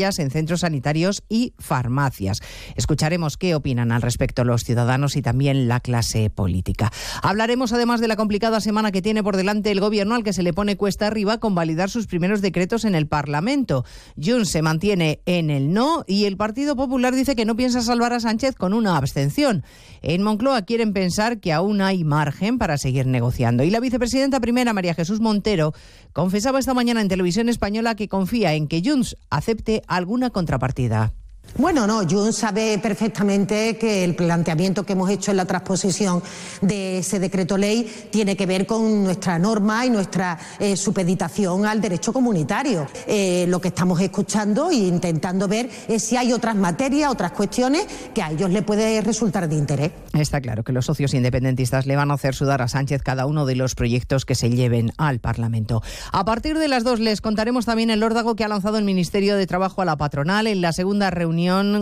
en 0.02 0.30
centros 0.30 0.60
sanitarios 0.60 1.22
y 1.28 1.54
farmacias. 1.58 2.40
Escucharemos 2.76 3.36
qué 3.36 3.54
opinan 3.54 3.92
al 3.92 4.02
respecto 4.02 4.44
los 4.44 4.62
ciudadanos 4.64 5.16
y 5.16 5.22
también 5.22 5.68
la 5.68 5.80
clase 5.80 6.28
política. 6.28 6.92
Hablaremos 7.22 7.72
además 7.72 8.00
de 8.00 8.08
la 8.08 8.16
complicada 8.16 8.60
semana 8.60 8.90
que 8.90 9.02
tiene 9.02 9.22
por 9.22 9.36
delante 9.36 9.70
el 9.70 9.80
gobierno 9.80 10.14
al 10.14 10.24
que 10.24 10.32
se 10.32 10.42
le 10.42 10.52
pone 10.52 10.76
cuesta 10.76 11.06
arriba 11.06 11.38
con 11.38 11.54
validar 11.54 11.88
sus 11.88 12.06
primeros 12.06 12.40
decretos 12.40 12.84
en 12.84 12.94
el 12.94 13.06
Parlamento. 13.06 13.84
Junts 14.22 14.50
se 14.50 14.62
mantiene 14.62 15.20
en 15.26 15.50
el 15.50 15.72
no 15.72 16.04
y 16.06 16.24
el 16.24 16.36
Partido 16.36 16.76
Popular 16.76 17.14
dice 17.14 17.36
que 17.36 17.44
no 17.44 17.56
piensa 17.56 17.80
salvar 17.82 18.12
a 18.12 18.20
Sánchez 18.20 18.56
con 18.56 18.74
una 18.74 18.96
abstención. 18.96 19.64
En 20.02 20.22
Moncloa 20.22 20.62
quieren 20.62 20.92
pensar 20.92 21.38
que 21.38 21.52
aún 21.52 21.80
hay 21.80 22.02
margen 22.04 22.58
para 22.58 22.78
seguir 22.78 23.06
negociando. 23.06 23.62
Y 23.62 23.70
la 23.70 23.80
vicepresidenta 23.80 24.40
primera, 24.40 24.72
María 24.72 24.94
Jesús 24.94 25.20
Montero, 25.20 25.72
confesaba 26.12 26.58
esta 26.58 26.74
mañana 26.74 27.00
en 27.00 27.08
televisión 27.08 27.48
española 27.48 27.94
que 27.94 28.08
confía 28.08 28.54
en 28.54 28.66
que 28.66 28.82
Junts 28.84 29.16
acepte 29.30 29.82
alguna 29.96 30.30
contrapartida. 30.30 31.12
Bueno, 31.58 31.86
no, 31.86 32.08
Jun 32.08 32.32
sabe 32.32 32.78
perfectamente 32.78 33.76
que 33.76 34.04
el 34.04 34.14
planteamiento 34.14 34.84
que 34.84 34.94
hemos 34.94 35.10
hecho 35.10 35.32
en 35.32 35.36
la 35.36 35.44
transposición 35.44 36.22
de 36.62 36.98
ese 36.98 37.18
decreto 37.18 37.58
ley 37.58 38.08
tiene 38.10 38.36
que 38.36 38.46
ver 38.46 38.64
con 38.66 39.04
nuestra 39.04 39.38
norma 39.38 39.84
y 39.84 39.90
nuestra 39.90 40.38
eh, 40.58 40.78
supeditación 40.78 41.66
al 41.66 41.82
derecho 41.82 42.10
comunitario. 42.10 42.86
Eh, 43.06 43.44
lo 43.48 43.60
que 43.60 43.68
estamos 43.68 44.00
escuchando 44.00 44.70
e 44.70 44.76
intentando 44.76 45.46
ver 45.46 45.68
es 45.88 46.02
si 46.02 46.16
hay 46.16 46.32
otras 46.32 46.56
materias, 46.56 47.10
otras 47.10 47.32
cuestiones 47.32 47.86
que 48.14 48.22
a 48.22 48.30
ellos 48.30 48.48
les 48.48 48.62
puede 48.62 49.02
resultar 49.02 49.46
de 49.46 49.56
interés. 49.56 49.90
Está 50.14 50.40
claro 50.40 50.64
que 50.64 50.72
los 50.72 50.86
socios 50.86 51.12
independentistas 51.12 51.84
le 51.84 51.96
van 51.96 52.10
a 52.10 52.14
hacer 52.14 52.34
sudar 52.34 52.62
a 52.62 52.68
Sánchez 52.68 53.02
cada 53.02 53.26
uno 53.26 53.44
de 53.44 53.56
los 53.56 53.74
proyectos 53.74 54.24
que 54.24 54.34
se 54.34 54.48
lleven 54.48 54.92
al 54.96 55.18
Parlamento. 55.18 55.82
A 56.12 56.24
partir 56.24 56.56
de 56.58 56.68
las 56.68 56.82
dos 56.82 56.98
les 56.98 57.20
contaremos 57.20 57.66
también 57.66 57.90
el 57.90 58.02
órdago 58.02 58.36
que 58.36 58.44
ha 58.44 58.48
lanzado 58.48 58.78
el 58.78 58.84
Ministerio 58.84 59.36
de 59.36 59.46
Trabajo 59.46 59.82
a 59.82 59.84
la 59.84 59.96
patronal 59.96 60.46
en 60.46 60.62
la 60.62 60.72
segunda 60.72 61.10
reunión 61.10 61.31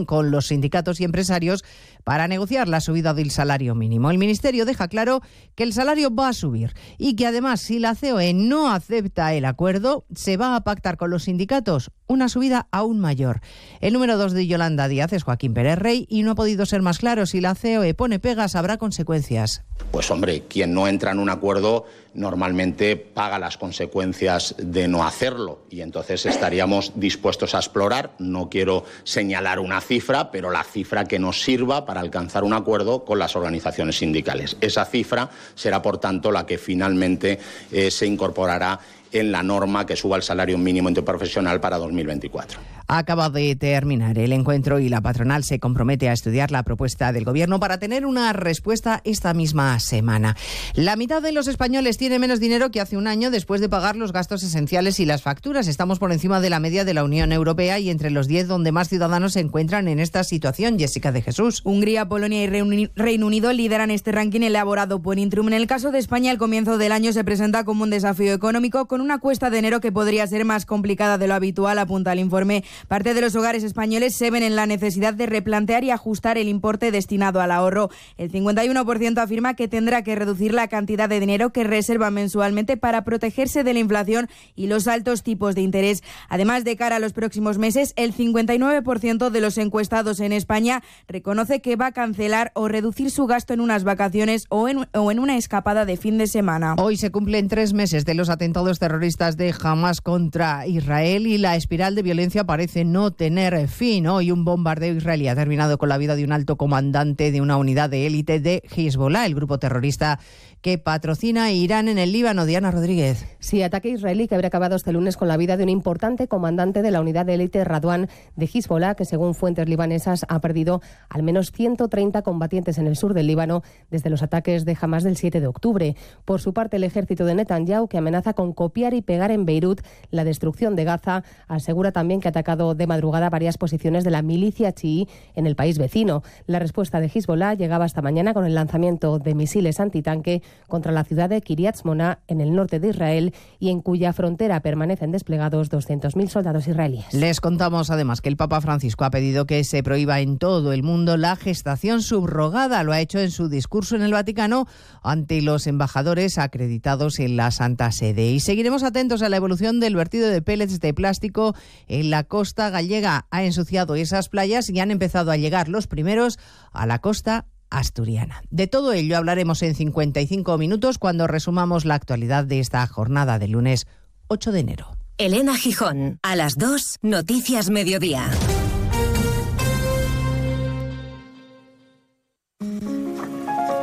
con 0.05 0.30
los 0.30 0.48
sindicatos 0.48 1.01
y 1.01 1.05
empresarios 1.05 1.64
para 2.05 2.28
negociar 2.28 2.68
la 2.68 2.80
subida 2.80 3.14
del 3.14 3.30
salario 3.30 3.74
mínimo. 3.74 4.11
El 4.11 4.18
Ministerio 4.18 4.64
deja 4.64 4.88
claro 4.88 5.20
que 5.55 5.62
el 5.62 5.72
salario 5.72 6.14
va 6.14 6.28
a 6.28 6.32
subir 6.32 6.74
y 6.98 7.16
que 7.16 7.26
además 7.26 7.61
si 7.61 7.78
la 7.78 7.94
COE 7.94 8.34
no 8.34 8.70
acepta 8.72 9.32
el 9.34 9.44
acuerdo, 9.44 10.05
se 10.14 10.36
va 10.36 10.57
a 10.57 10.61
pactar 10.62 10.96
con 10.96 11.11
los 11.11 11.24
sindicatos 11.24 11.90
una 12.07 12.28
subida 12.28 12.66
aún 12.72 12.98
mayor. 12.98 13.40
El 13.80 13.92
número 13.92 14.18
dos 14.18 14.32
de 14.32 14.46
Yolanda 14.46 14.88
Díaz 14.88 15.12
es 15.12 15.22
Joaquín 15.22 15.55
Pérez 15.55 15.78
Rey 15.78 16.07
y 16.09 16.22
no 16.22 16.32
ha 16.32 16.34
podido 16.34 16.66
ser 16.66 16.82
más 16.82 16.98
claro. 16.98 17.26
Si 17.26 17.40
la 17.40 17.55
COE 17.55 17.94
pone 17.94 18.18
pegas, 18.18 18.57
habrá 18.57 18.78
consecuencias. 18.78 19.62
Pues 19.92 20.11
hombre, 20.11 20.44
quien 20.48 20.74
no 20.74 20.88
entra 20.88 21.12
en 21.12 21.18
un 21.18 21.30
acuerdo 21.30 21.86
normalmente 22.14 22.96
paga 22.96 23.38
las 23.38 23.57
consecuencias 23.57 24.55
de 24.59 24.88
no 24.88 25.07
hacerlo 25.07 25.61
y 25.70 25.80
entonces 25.80 26.26
estaríamos 26.26 26.92
dispuestos 26.96 27.55
a 27.55 27.59
explorar, 27.59 28.12
no 28.18 28.48
quiero 28.48 28.84
señalar 29.05 29.61
una 29.61 29.80
cifra, 29.80 30.30
pero 30.30 30.51
la 30.51 30.64
cifra 30.64 31.05
que 31.05 31.18
nos 31.18 31.42
sirva 31.42 31.84
para 31.91 32.03
alcanzar 32.03 32.45
un 32.45 32.53
acuerdo 32.53 33.05
con 33.05 33.18
las 33.18 33.34
organizaciones 33.34 33.99
sindicales. 33.99 34.57
Esa 34.61 34.84
cifra 34.84 35.28
será, 35.57 35.82
por 35.82 35.99
tanto, 35.99 36.30
la 36.30 36.47
que 36.47 36.57
finalmente 36.57 37.41
eh, 37.72 37.91
se 37.91 38.07
incorporará 38.07 38.78
en 39.12 39.32
la 39.32 39.42
norma 39.42 39.86
que 39.86 39.96
suba 39.96 40.16
el 40.16 40.22
salario 40.22 40.58
mínimo 40.58 40.88
interprofesional 40.88 41.61
para 41.61 41.78
2024. 41.78 42.61
Acaba 42.92 43.30
de 43.30 43.54
terminar 43.54 44.18
el 44.18 44.32
encuentro 44.32 44.80
y 44.80 44.88
la 44.88 45.00
patronal 45.00 45.44
se 45.44 45.61
compromete 45.61 46.08
a 46.08 46.12
estudiar 46.12 46.50
la 46.50 46.64
propuesta 46.64 47.12
del 47.12 47.24
Gobierno 47.24 47.61
para 47.61 47.78
tener 47.78 48.04
una 48.04 48.32
respuesta 48.32 49.00
esta 49.04 49.32
misma 49.32 49.78
semana. 49.78 50.36
La 50.74 50.96
mitad 50.96 51.22
de 51.22 51.30
los 51.30 51.46
españoles 51.46 51.98
tiene 51.98 52.18
menos 52.18 52.40
dinero 52.40 52.72
que 52.72 52.80
hace 52.80 52.96
un 52.96 53.06
año 53.06 53.30
después 53.30 53.61
de 53.61 53.68
pagar 53.68 53.94
los 53.94 54.12
gastos 54.12 54.42
esenciales 54.42 54.98
y 54.98 55.06
las 55.06 55.22
facturas. 55.22 55.68
Estamos 55.68 56.00
por 56.00 56.11
encima 56.11 56.40
de 56.40 56.50
la 56.50 56.58
media 56.58 56.84
de 56.84 56.94
la 56.94 57.04
Unión 57.04 57.30
Europea 57.30 57.78
y 57.78 57.90
entre 57.90 58.11
los 58.11 58.26
10 58.26 58.48
donde 58.48 58.72
más 58.72 58.88
ciudadanos 58.88 59.34
se 59.34 59.40
encuentran 59.40 59.86
en 59.86 60.00
esta 60.00 60.24
situación. 60.24 60.76
Jessica 60.76 61.12
de 61.12 61.22
Jesús. 61.22 61.61
Hungría, 61.62 62.08
Polonia 62.08 62.42
y 62.42 62.46
Reino 62.48 63.26
Unido 63.26 63.52
lideran 63.52 63.92
este 63.92 64.11
ranking 64.11 64.40
elaborado 64.40 65.00
por 65.00 65.18
Intrum. 65.18 65.46
En 65.46 65.54
el 65.54 65.68
caso 65.68 65.92
de 65.92 66.00
España, 66.00 66.32
el 66.32 66.38
comienzo 66.38 66.76
del 66.76 66.90
año 66.90 67.12
se 67.12 67.22
presenta 67.22 67.64
como 67.64 67.84
un 67.84 67.90
desafío 67.90 68.32
económico 68.34 68.88
con 68.88 68.99
una 69.01 69.18
cuesta 69.18 69.51
de 69.51 69.59
enero 69.59 69.80
que 69.80 69.92
podría 69.92 70.26
ser 70.26 70.44
más 70.44 70.66
complicada 70.66 71.18
de 71.18 71.26
lo 71.26 71.34
habitual, 71.34 71.78
apunta 71.78 72.12
el 72.12 72.18
informe 72.18 72.64
Parte 72.88 73.14
de 73.14 73.20
los 73.20 73.36
hogares 73.36 73.62
españoles 73.64 74.14
se 74.16 74.30
ven 74.30 74.42
en 74.42 74.57
la 74.57 74.66
necesidad 74.66 75.14
de 75.14 75.26
replantear 75.26 75.84
y 75.84 75.90
ajustar 75.90 76.38
el 76.38 76.48
importe 76.48 76.90
destinado 76.90 77.40
al 77.40 77.51
ahorro. 77.51 77.90
El 78.16 78.30
51% 78.30 79.18
afirma 79.18 79.55
que 79.55 79.68
tendrá 79.68 80.03
que 80.03 80.14
reducir 80.14 80.53
la 80.53 80.68
cantidad 80.68 81.09
de 81.09 81.20
dinero 81.20 81.51
que 81.51 81.64
reserva 81.64 82.11
mensualmente 82.11 82.76
para 82.76 83.05
protegerse 83.05 83.64
de 83.64 83.74
la 83.74 83.80
inflación 83.80 84.28
y 84.55 84.66
los 84.66 84.88
altos 84.88 85.22
tipos 85.22 85.55
de 85.55 85.62
interés. 85.62 86.03
Además, 86.28 86.64
de 86.64 86.76
cara 86.76 86.96
a 86.96 87.01
los 87.01 87.12
próximos 87.12 87.59
meses, 87.59 87.92
el 87.96 88.14
59% 88.14 89.30
de 89.30 89.40
los 89.40 89.59
encuestados 89.59 90.20
en 90.20 90.32
España 90.32 90.82
reconoce 91.09 91.61
que 91.61 91.76
va 91.76 91.86
a 91.86 91.92
cancelar 91.92 92.53
o 92.55 92.68
reducir 92.68 93.11
su 93.11 93.26
gasto 93.26 93.55
en 93.55 93.61
unas 93.61 93.84
vacaciones 93.84 94.46
o 94.48 94.68
en, 94.68 94.88
o 94.94 95.11
en 95.11 95.18
una 95.18 95.36
escapada 95.36 95.84
de 95.84 95.96
fin 95.96 96.18
de 96.18 96.26
semana. 96.26 96.74
Hoy 96.78 96.96
se 96.96 97.11
cumplen 97.11 97.48
tres 97.48 97.72
meses 97.72 98.05
de 98.05 98.14
los 98.14 98.28
atentados 98.30 98.78
terroristas 98.78 98.89
de 98.91 99.55
Hamas 99.62 100.01
contra 100.01 100.66
Israel 100.66 101.28
y 101.28 101.38
la 101.38 101.55
espiral 101.55 101.95
de 101.95 102.03
violencia 102.03 102.43
parece 102.43 102.84
no 102.84 103.12
tener 103.12 103.68
fin. 103.68 104.09
Hoy 104.09 104.32
un 104.32 104.45
bombardeo 104.45 104.97
israelí 104.97 105.28
ha 105.28 105.36
terminado 105.36 105.78
con 105.78 105.88
la 105.88 105.97
vida 105.97 106.16
de 106.16 106.24
un 106.24 106.32
alto 106.32 106.57
comandante 106.57 107.30
de 107.30 107.41
una 107.41 107.57
unidad 107.57 107.88
de 107.88 108.09
élite 108.09 108.41
de 108.41 108.64
Hezbollah, 108.68 109.26
el 109.26 109.36
grupo 109.36 109.61
terrorista 109.61 110.18
que 110.61 110.76
patrocina 110.76 111.53
Irán 111.53 111.88
en 111.88 111.99
el 111.99 112.12
Líbano. 112.12 112.45
Diana 112.45 112.70
Rodríguez. 112.70 113.26
Sí, 113.38 113.62
ataque 113.62 113.91
israelí 113.91 114.26
que 114.26 114.34
habría 114.34 114.49
acabado 114.49 114.76
este 114.76 114.93
lunes 114.93 115.16
con 115.16 115.28
la 115.28 115.36
vida 115.36 115.57
de 115.57 115.62
un 115.62 115.70
importante 115.70 116.26
comandante 116.26 116.82
de 116.82 116.91
la 116.91 117.01
unidad 117.01 117.24
de 117.24 117.34
élite 117.34 117.64
Radwan 117.64 118.09
de 118.34 118.51
Hezbollah, 118.53 118.97
que 118.97 119.05
según 119.05 119.34
fuentes 119.34 119.68
libanesas 119.68 120.26
ha 120.28 120.41
perdido 120.41 120.82
al 121.09 121.22
menos 121.22 121.53
130 121.53 122.22
combatientes 122.22 122.76
en 122.76 122.88
el 122.88 122.97
sur 122.97 123.14
del 123.14 123.28
Líbano 123.28 123.62
desde 123.91 124.11
los 124.11 124.22
ataques 124.22 124.64
de 124.64 124.76
Hamas 124.78 125.05
del 125.05 125.16
7 125.16 125.41
de 125.41 125.47
octubre. 125.47 125.97
Por 126.24 126.41
su 126.41 126.53
parte, 126.53 126.76
el 126.76 126.84
ejército 126.84 127.24
de 127.24 127.36
Netanyahu, 127.36 127.88
que 127.88 127.97
amenaza 127.97 128.34
con 128.34 128.53
copiar 128.53 128.79
copiar 128.80 128.94
y 128.94 129.02
pegar 129.02 129.30
en 129.30 129.44
Beirut 129.44 129.82
la 130.10 130.24
destrucción 130.24 130.74
de 130.74 130.84
Gaza. 130.84 131.22
Asegura 131.48 131.92
también 131.92 132.20
que 132.20 132.28
ha 132.28 132.30
atacado 132.30 132.74
de 132.74 132.86
madrugada 132.86 133.28
varias 133.28 133.58
posiciones 133.58 134.04
de 134.04 134.10
la 134.10 134.22
milicia 134.22 134.72
chií 134.72 135.06
en 135.34 135.46
el 135.46 135.54
país 135.54 135.76
vecino. 135.76 136.22
La 136.46 136.58
respuesta 136.58 136.98
de 136.98 137.10
Hezbollah 137.12 137.52
llegaba 137.54 137.84
esta 137.84 138.00
mañana 138.00 138.32
con 138.32 138.46
el 138.46 138.54
lanzamiento 138.54 139.18
de 139.18 139.34
misiles 139.34 139.80
antitanque 139.80 140.42
contra 140.66 140.92
la 140.92 141.04
ciudad 141.04 141.28
de 141.28 141.42
Kiryat 141.42 141.84
Mona 141.84 142.20
en 142.26 142.40
el 142.40 142.54
norte 142.54 142.80
de 142.80 142.88
Israel 142.88 143.34
y 143.58 143.68
en 143.68 143.82
cuya 143.82 144.14
frontera 144.14 144.60
permanecen 144.60 145.12
desplegados 145.12 145.70
200.000 145.70 146.28
soldados 146.28 146.66
israelíes. 146.66 147.12
Les 147.12 147.42
contamos 147.42 147.90
además 147.90 148.22
que 148.22 148.30
el 148.30 148.38
Papa 148.38 148.62
Francisco 148.62 149.04
ha 149.04 149.10
pedido 149.10 149.44
que 149.44 149.62
se 149.64 149.82
prohíba 149.82 150.20
en 150.20 150.38
todo 150.38 150.72
el 150.72 150.82
mundo 150.82 151.18
la 151.18 151.36
gestación 151.36 152.00
subrogada. 152.00 152.82
Lo 152.82 152.92
ha 152.92 153.00
hecho 153.00 153.18
en 153.18 153.30
su 153.30 153.50
discurso 153.50 153.94
en 153.94 154.02
el 154.02 154.12
Vaticano 154.12 154.66
ante 155.02 155.42
los 155.42 155.66
embajadores 155.66 156.38
acreditados 156.38 157.18
en 157.18 157.36
la 157.36 157.50
Santa 157.50 157.92
Sede. 157.92 158.30
Y 158.30 158.40
seguiremos 158.40 158.69
atentos 158.78 159.22
a 159.22 159.28
la 159.28 159.36
evolución 159.36 159.80
del 159.80 159.96
vertido 159.96 160.28
de 160.28 160.42
pellets 160.42 160.80
de 160.80 160.94
plástico 160.94 161.54
en 161.88 162.10
la 162.10 162.24
costa 162.24 162.70
gallega. 162.70 163.26
Ha 163.30 163.44
ensuciado 163.44 163.94
esas 163.94 164.28
playas 164.28 164.70
y 164.70 164.80
han 164.80 164.90
empezado 164.90 165.30
a 165.30 165.36
llegar 165.36 165.68
los 165.68 165.86
primeros 165.86 166.38
a 166.72 166.86
la 166.86 167.00
costa 167.00 167.46
asturiana. 167.68 168.42
De 168.50 168.66
todo 168.66 168.92
ello 168.92 169.16
hablaremos 169.16 169.62
en 169.62 169.74
55 169.74 170.58
minutos 170.58 170.98
cuando 170.98 171.26
resumamos 171.26 171.84
la 171.84 171.94
actualidad 171.94 172.44
de 172.44 172.60
esta 172.60 172.86
jornada 172.86 173.38
de 173.38 173.48
lunes 173.48 173.86
8 174.28 174.52
de 174.52 174.60
enero. 174.60 174.96
Elena 175.18 175.56
Gijón, 175.56 176.18
a 176.22 176.34
las 176.34 176.56
2, 176.56 176.98
Noticias 177.02 177.68
Mediodía. 177.68 178.30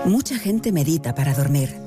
Mucha 0.05 0.39
gente 0.39 0.71
medita 0.71 1.13
para 1.13 1.33
dormir. 1.33 1.86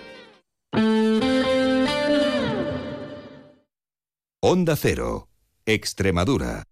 Onda 4.43 4.75
Cero, 4.75 5.27
Extremadura. 5.65 6.70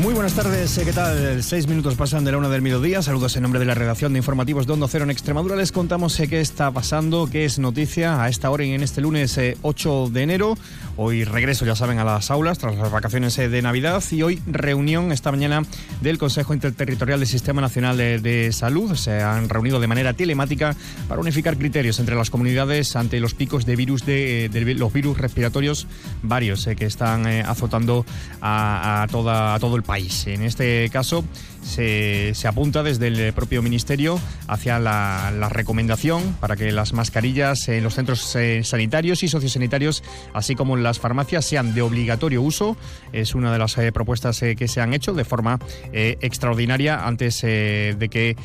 Muy 0.00 0.14
buenas 0.14 0.32
tardes, 0.32 0.78
eh, 0.78 0.84
¿qué 0.86 0.94
tal? 0.94 1.42
Seis 1.42 1.68
minutos 1.68 1.94
pasan 1.94 2.24
de 2.24 2.32
la 2.32 2.38
una 2.38 2.48
del 2.48 2.62
mediodía. 2.62 3.02
Saludos 3.02 3.36
en 3.36 3.42
nombre 3.42 3.60
de 3.60 3.66
la 3.66 3.74
redacción 3.74 4.14
de 4.14 4.18
informativos 4.18 4.66
de 4.66 4.72
Hondo 4.72 4.88
Cero 4.88 5.04
en 5.04 5.10
Extremadura. 5.10 5.56
Les 5.56 5.72
contamos 5.72 6.18
eh, 6.20 6.26
qué 6.26 6.40
está 6.40 6.70
pasando, 6.70 7.28
qué 7.30 7.44
es 7.44 7.58
noticia 7.58 8.22
a 8.22 8.30
esta 8.30 8.48
hora 8.48 8.64
y 8.64 8.72
en 8.72 8.82
este 8.82 9.02
lunes 9.02 9.38
8 9.60 10.06
eh, 10.06 10.10
de 10.10 10.22
enero. 10.22 10.56
Hoy 10.96 11.24
regreso, 11.24 11.66
ya 11.66 11.76
saben, 11.76 11.98
a 11.98 12.04
las 12.04 12.30
aulas 12.30 12.58
tras 12.58 12.76
las 12.76 12.90
vacaciones 12.90 13.36
de 13.36 13.62
Navidad 13.62 14.02
y 14.10 14.22
hoy 14.22 14.42
reunión 14.46 15.12
esta 15.12 15.30
mañana 15.32 15.64
del 16.00 16.16
Consejo 16.16 16.54
Interterritorial 16.54 17.20
del 17.20 17.28
Sistema 17.28 17.60
Nacional 17.60 17.98
de, 17.98 18.50
Salud. 18.52 18.94
Se 18.94 19.20
han 19.20 19.50
reunido 19.50 19.80
de 19.80 19.86
manera 19.86 20.14
telemática 20.14 20.74
para 21.08 21.20
unificar 21.20 21.58
criterios 21.58 22.00
entre 22.00 22.16
las 22.16 22.30
comunidades 22.30 22.96
ante 22.96 23.20
los 23.20 23.34
picos 23.34 23.66
de 23.66 23.76
virus 23.76 24.06
de, 24.06 24.50
los 24.78 24.92
virus 24.92 25.18
respiratorios 25.18 25.86
varios 26.22 26.66
que 26.76 26.86
están 26.86 27.26
azotando 27.26 28.06
a, 28.40 29.06
toda, 29.10 29.54
a 29.54 29.58
todo 29.58 29.76
el 29.76 29.82
país. 29.82 29.89
En 30.26 30.42
este 30.42 30.88
caso, 30.92 31.24
se, 31.62 32.32
apunta 32.46 32.82
desde 32.82 33.08
el 33.08 33.32
propio 33.32 33.62
Ministerio 33.62 34.20
hacia 34.48 34.78
la, 34.78 35.48
recomendación 35.50 36.34
para 36.40 36.56
que 36.56 36.70
las 36.72 36.92
mascarillas 36.92 37.68
en 37.68 37.82
los 37.82 37.94
centros 37.94 38.34
eh, 38.36 38.62
sanitarios 38.64 39.22
y 39.22 39.28
sociosanitarios, 39.28 40.02
así 40.32 40.54
como 40.54 40.76
en 40.76 40.82
las 40.82 40.98
farmacias, 40.98 41.44
sean 41.44 41.74
de 41.74 41.82
obligatorio 41.82 42.42
uso. 42.42 42.76
Es 43.12 43.34
una 43.34 43.52
de 43.52 43.58
las 43.58 43.76
eh, 43.78 43.90
propuestas 43.92 44.42
eh, 44.42 44.56
que 44.56 44.68
se 44.68 44.80
han 44.80 44.94
hecho 44.94 45.12
de 45.12 45.24
forma 45.24 45.58
extraordinaria 45.92 47.06
antes 47.06 47.40
de 47.40 48.08
que 48.10 48.36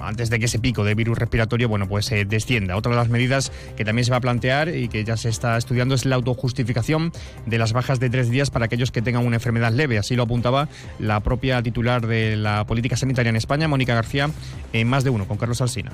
antes 0.00 0.30
de 0.30 0.38
que 0.38 0.44
ese 0.46 0.58
pico 0.58 0.84
de 0.84 0.94
virus 0.94 1.18
respiratorio 1.18 1.68
bueno 1.68 1.88
pues 1.88 2.10
descienda. 2.26 2.76
Otra 2.76 2.90
de 2.92 2.96
las 2.96 3.08
medidas 3.08 3.52
que 3.76 3.84
también 3.84 4.04
se 4.04 4.10
va 4.10 4.18
a 4.18 4.20
plantear 4.20 4.74
y 4.74 4.88
que 4.88 5.04
ya 5.04 5.16
se 5.16 5.28
está 5.28 5.56
estudiando 5.56 5.94
es 5.94 6.04
la 6.04 6.16
autojustificación 6.16 7.12
de 7.46 7.58
las 7.58 7.72
bajas 7.72 8.00
de 8.00 8.10
tres 8.10 8.30
días 8.30 8.50
para 8.50 8.66
aquellos 8.66 8.90
que 8.90 9.02
tengan 9.02 9.26
una 9.26 9.36
enfermedad 9.36 9.72
leve. 9.72 9.98
Así 9.98 10.16
lo 10.16 10.24
apuntaba 10.24 10.68
la 10.98 11.20
propia 11.20 11.62
titular 11.62 11.95
de 12.00 12.36
la 12.36 12.66
política 12.66 12.96
sanitaria 12.96 13.30
en 13.30 13.36
España, 13.36 13.68
Mónica 13.68 13.94
García, 13.94 14.30
en 14.72 14.88
más 14.88 15.04
de 15.04 15.10
uno, 15.10 15.26
con 15.26 15.36
Carlos 15.36 15.60
Alsina. 15.60 15.92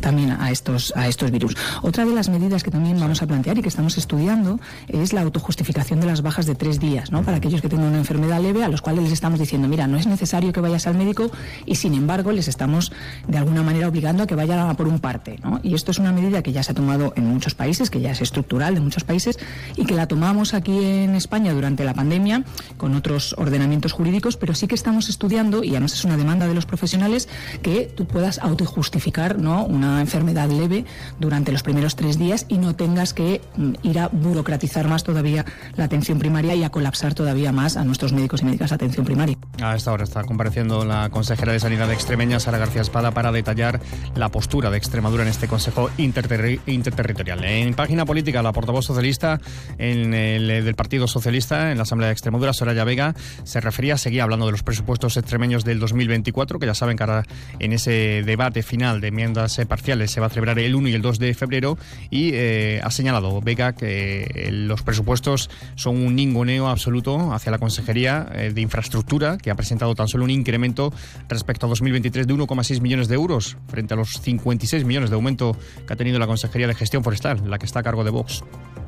También 0.00 0.32
a 0.32 0.50
estos, 0.50 0.92
a 0.96 1.06
estos 1.06 1.30
virus. 1.30 1.56
Otra 1.82 2.04
de 2.04 2.12
las 2.12 2.28
medidas 2.28 2.62
que 2.62 2.70
también 2.70 2.98
vamos 2.98 3.22
a 3.22 3.26
plantear 3.26 3.58
y 3.58 3.62
que 3.62 3.68
estamos 3.68 3.96
estudiando 3.96 4.58
es 4.88 5.12
la 5.12 5.22
autojustificación 5.22 6.00
de 6.00 6.06
las 6.06 6.22
bajas 6.22 6.46
de 6.46 6.54
tres 6.54 6.80
días, 6.80 7.12
¿no? 7.12 7.22
para 7.22 7.36
aquellos 7.36 7.62
que 7.62 7.68
tengan 7.68 7.88
una 7.88 7.98
enfermedad 7.98 8.40
leve, 8.40 8.64
a 8.64 8.68
los 8.68 8.82
cuales 8.82 9.04
les 9.04 9.12
estamos 9.12 9.38
diciendo, 9.38 9.68
mira, 9.68 9.86
no 9.86 9.96
es 9.96 10.06
necesario 10.06 10.52
que 10.52 10.60
vayas 10.60 10.86
al 10.86 10.96
médico 10.96 11.30
y 11.66 11.76
sin 11.76 11.94
embargo 11.94 12.32
les 12.32 12.48
estamos 12.48 12.92
de 13.26 13.38
alguna 13.38 13.62
manera 13.62 13.88
obligando 13.88 14.24
a 14.24 14.26
que 14.26 14.34
vayan 14.34 14.58
a 14.58 14.74
por 14.74 14.88
un 14.88 14.98
parte. 14.98 15.38
¿no? 15.42 15.60
Y 15.62 15.74
esto 15.74 15.90
es 15.90 15.98
una 15.98 16.12
medida 16.12 16.42
que 16.42 16.52
ya 16.52 16.62
se 16.62 16.72
ha 16.72 16.74
tomado 16.74 17.12
en 17.16 17.26
muchos 17.26 17.54
países, 17.54 17.90
que 17.90 18.00
ya 18.00 18.10
es 18.10 18.20
estructural 18.20 18.74
de 18.74 18.80
muchos 18.80 19.04
países 19.04 19.38
y 19.76 19.84
que 19.84 19.94
la 19.94 20.08
tomamos 20.08 20.54
aquí 20.54 20.84
en 20.84 21.14
España 21.14 21.52
durante 21.52 21.84
la 21.84 21.94
pandemia 21.94 22.44
con 22.76 22.94
otros 22.94 23.34
ordenamientos 23.38 23.92
jurídicos, 23.92 24.36
pero 24.36 24.54
sí 24.54 24.66
que 24.66 24.74
estamos 24.74 25.08
estudiando, 25.08 25.62
y 25.62 25.70
además 25.70 25.94
es 25.94 26.04
una 26.04 26.16
demanda 26.16 26.46
de 26.46 26.54
los 26.54 26.66
profesionales, 26.66 27.28
que 27.62 27.90
tú 27.94 28.06
puedas 28.06 28.38
autojustificar 28.38 29.27
¿no? 29.36 29.64
una 29.64 30.00
enfermedad 30.00 30.48
leve 30.48 30.86
durante 31.18 31.52
los 31.52 31.62
primeros 31.62 31.96
tres 31.96 32.18
días 32.18 32.46
y 32.48 32.56
no 32.56 32.74
tengas 32.74 33.12
que 33.12 33.42
mm, 33.56 33.72
ir 33.82 33.98
a 33.98 34.08
burocratizar 34.08 34.88
más 34.88 35.04
todavía 35.04 35.44
la 35.76 35.84
atención 35.84 36.18
primaria 36.18 36.54
y 36.54 36.64
a 36.64 36.70
colapsar 36.70 37.14
todavía 37.14 37.52
más 37.52 37.76
a 37.76 37.84
nuestros 37.84 38.12
médicos 38.12 38.42
y 38.42 38.46
médicas 38.46 38.70
de 38.70 38.76
atención 38.76 39.04
primaria. 39.04 39.36
A 39.62 39.76
esta 39.76 39.92
hora 39.92 40.04
está 40.04 40.24
compareciendo 40.24 40.84
la 40.84 41.10
consejera 41.10 41.52
de 41.52 41.60
Sanidad 41.60 41.92
extremeña, 41.92 42.40
Sara 42.40 42.58
García 42.58 42.82
Espada, 42.82 43.10
para 43.10 43.32
detallar 43.32 43.80
la 44.14 44.30
postura 44.30 44.70
de 44.70 44.78
Extremadura 44.78 45.22
en 45.22 45.28
este 45.28 45.48
Consejo 45.48 45.90
Interterritorial. 45.98 47.44
En 47.44 47.74
página 47.74 48.06
política, 48.06 48.42
la 48.42 48.52
portavoz 48.52 48.86
socialista 48.86 49.40
en 49.78 50.14
el, 50.14 50.48
del 50.64 50.74
Partido 50.74 51.06
Socialista 51.06 51.70
en 51.70 51.76
la 51.76 51.82
Asamblea 51.82 52.08
de 52.08 52.12
Extremadura, 52.12 52.52
Soraya 52.52 52.84
Vega, 52.84 53.14
se 53.44 53.60
refería, 53.60 53.98
seguía 53.98 54.22
hablando 54.22 54.46
de 54.46 54.52
los 54.52 54.62
presupuestos 54.62 55.16
extremeños 55.16 55.64
del 55.64 55.80
2024, 55.80 56.58
que 56.58 56.66
ya 56.66 56.74
saben 56.74 56.96
que 56.96 57.02
ahora 57.02 57.24
en 57.58 57.72
ese 57.72 58.22
debate 58.24 58.62
final 58.62 59.00
de 59.00 59.10
enmiendas 59.18 59.58
eh, 59.58 59.66
parciales 59.66 60.12
se 60.12 60.20
va 60.20 60.26
a 60.26 60.30
celebrar 60.30 60.60
el 60.60 60.76
1 60.76 60.88
y 60.88 60.94
el 60.94 61.02
2 61.02 61.18
de 61.18 61.34
febrero 61.34 61.76
y 62.08 62.30
eh, 62.34 62.80
ha 62.84 62.90
señalado 62.92 63.40
Vega 63.40 63.72
que 63.72 64.30
eh, 64.32 64.50
los 64.52 64.82
presupuestos 64.82 65.50
son 65.74 65.96
un 65.96 66.14
ninguneo 66.14 66.68
absoluto 66.68 67.32
hacia 67.32 67.50
la 67.50 67.58
Consejería 67.58 68.24
de 68.24 68.60
Infraestructura, 68.60 69.36
que 69.38 69.50
ha 69.50 69.56
presentado 69.56 69.94
tan 69.96 70.06
solo 70.06 70.24
un 70.24 70.30
incremento 70.30 70.92
respecto 71.28 71.66
a 71.66 71.68
2023 71.68 72.26
de 72.26 72.34
1,6 72.34 72.80
millones 72.80 73.08
de 73.08 73.16
euros 73.16 73.56
frente 73.66 73.94
a 73.94 73.96
los 73.96 74.20
56 74.20 74.84
millones 74.84 75.10
de 75.10 75.16
aumento 75.16 75.56
que 75.86 75.92
ha 75.92 75.96
tenido 75.96 76.18
la 76.18 76.26
Consejería 76.26 76.68
de 76.68 76.74
Gestión 76.74 77.02
Forestal, 77.02 77.50
la 77.50 77.58
que 77.58 77.66
está 77.66 77.80
a 77.80 77.82
cargo 77.82 78.04
de 78.04 78.10
Vox. 78.10 78.44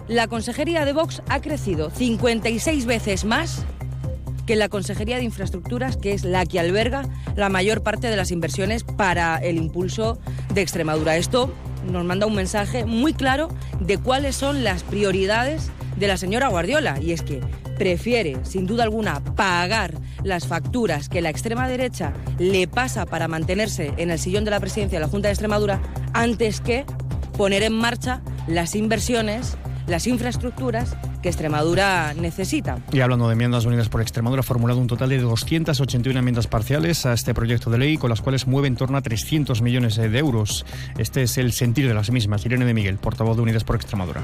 La 0.08 0.28
Consejería 0.28 0.84
de 0.84 0.92
Vox 0.92 1.22
ha 1.28 1.40
crecido 1.40 1.90
56 1.90 2.86
veces 2.86 3.24
más 3.24 3.64
que 4.50 4.56
la 4.56 4.68
Consejería 4.68 5.18
de 5.18 5.22
Infraestructuras, 5.22 5.96
que 5.96 6.12
es 6.12 6.24
la 6.24 6.44
que 6.44 6.58
alberga 6.58 7.08
la 7.36 7.48
mayor 7.48 7.84
parte 7.84 8.08
de 8.08 8.16
las 8.16 8.32
inversiones 8.32 8.82
para 8.82 9.36
el 9.36 9.56
impulso 9.56 10.18
de 10.52 10.60
Extremadura. 10.60 11.16
Esto 11.16 11.54
nos 11.88 12.04
manda 12.04 12.26
un 12.26 12.34
mensaje 12.34 12.84
muy 12.84 13.12
claro 13.12 13.48
de 13.78 13.96
cuáles 13.98 14.34
son 14.34 14.64
las 14.64 14.82
prioridades 14.82 15.70
de 15.98 16.08
la 16.08 16.16
señora 16.16 16.48
Guardiola, 16.48 16.98
y 17.00 17.12
es 17.12 17.22
que 17.22 17.40
prefiere, 17.78 18.38
sin 18.42 18.66
duda 18.66 18.82
alguna, 18.82 19.22
pagar 19.36 19.94
las 20.24 20.48
facturas 20.48 21.08
que 21.08 21.20
la 21.20 21.30
extrema 21.30 21.68
derecha 21.68 22.12
le 22.40 22.66
pasa 22.66 23.06
para 23.06 23.28
mantenerse 23.28 23.94
en 23.98 24.10
el 24.10 24.18
sillón 24.18 24.44
de 24.44 24.50
la 24.50 24.58
presidencia 24.58 24.98
de 24.98 25.04
la 25.04 25.12
Junta 25.12 25.28
de 25.28 25.34
Extremadura 25.34 25.80
antes 26.12 26.60
que 26.60 26.84
poner 27.38 27.62
en 27.62 27.74
marcha 27.74 28.20
las 28.48 28.74
inversiones, 28.74 29.56
las 29.86 30.08
infraestructuras 30.08 30.96
que 31.22 31.28
Extremadura 31.28 32.14
necesita. 32.14 32.78
Y 32.92 33.00
hablando 33.00 33.26
de 33.28 33.34
enmiendas 33.34 33.64
unidas 33.64 33.88
por 33.88 34.00
Extremadura, 34.00 34.40
ha 34.40 34.42
formulado 34.42 34.80
un 34.80 34.86
total 34.86 35.08
de 35.10 35.18
281 35.18 36.18
enmiendas 36.18 36.46
parciales 36.46 37.06
a 37.06 37.12
este 37.12 37.34
proyecto 37.34 37.70
de 37.70 37.78
ley, 37.78 37.96
con 37.96 38.10
las 38.10 38.20
cuales 38.20 38.46
mueve 38.46 38.68
en 38.68 38.76
torno 38.76 38.98
a 38.98 39.02
300 39.02 39.62
millones 39.62 39.96
de 39.96 40.18
euros. 40.18 40.64
Este 40.98 41.22
es 41.22 41.38
el 41.38 41.52
sentir 41.52 41.86
de 41.88 41.94
las 41.94 42.10
mismas. 42.10 42.44
Irene 42.46 42.64
de 42.64 42.74
Miguel, 42.74 42.98
portavoz 42.98 43.36
de 43.36 43.42
Unidas 43.42 43.64
por 43.64 43.76
Extremadura 43.76 44.22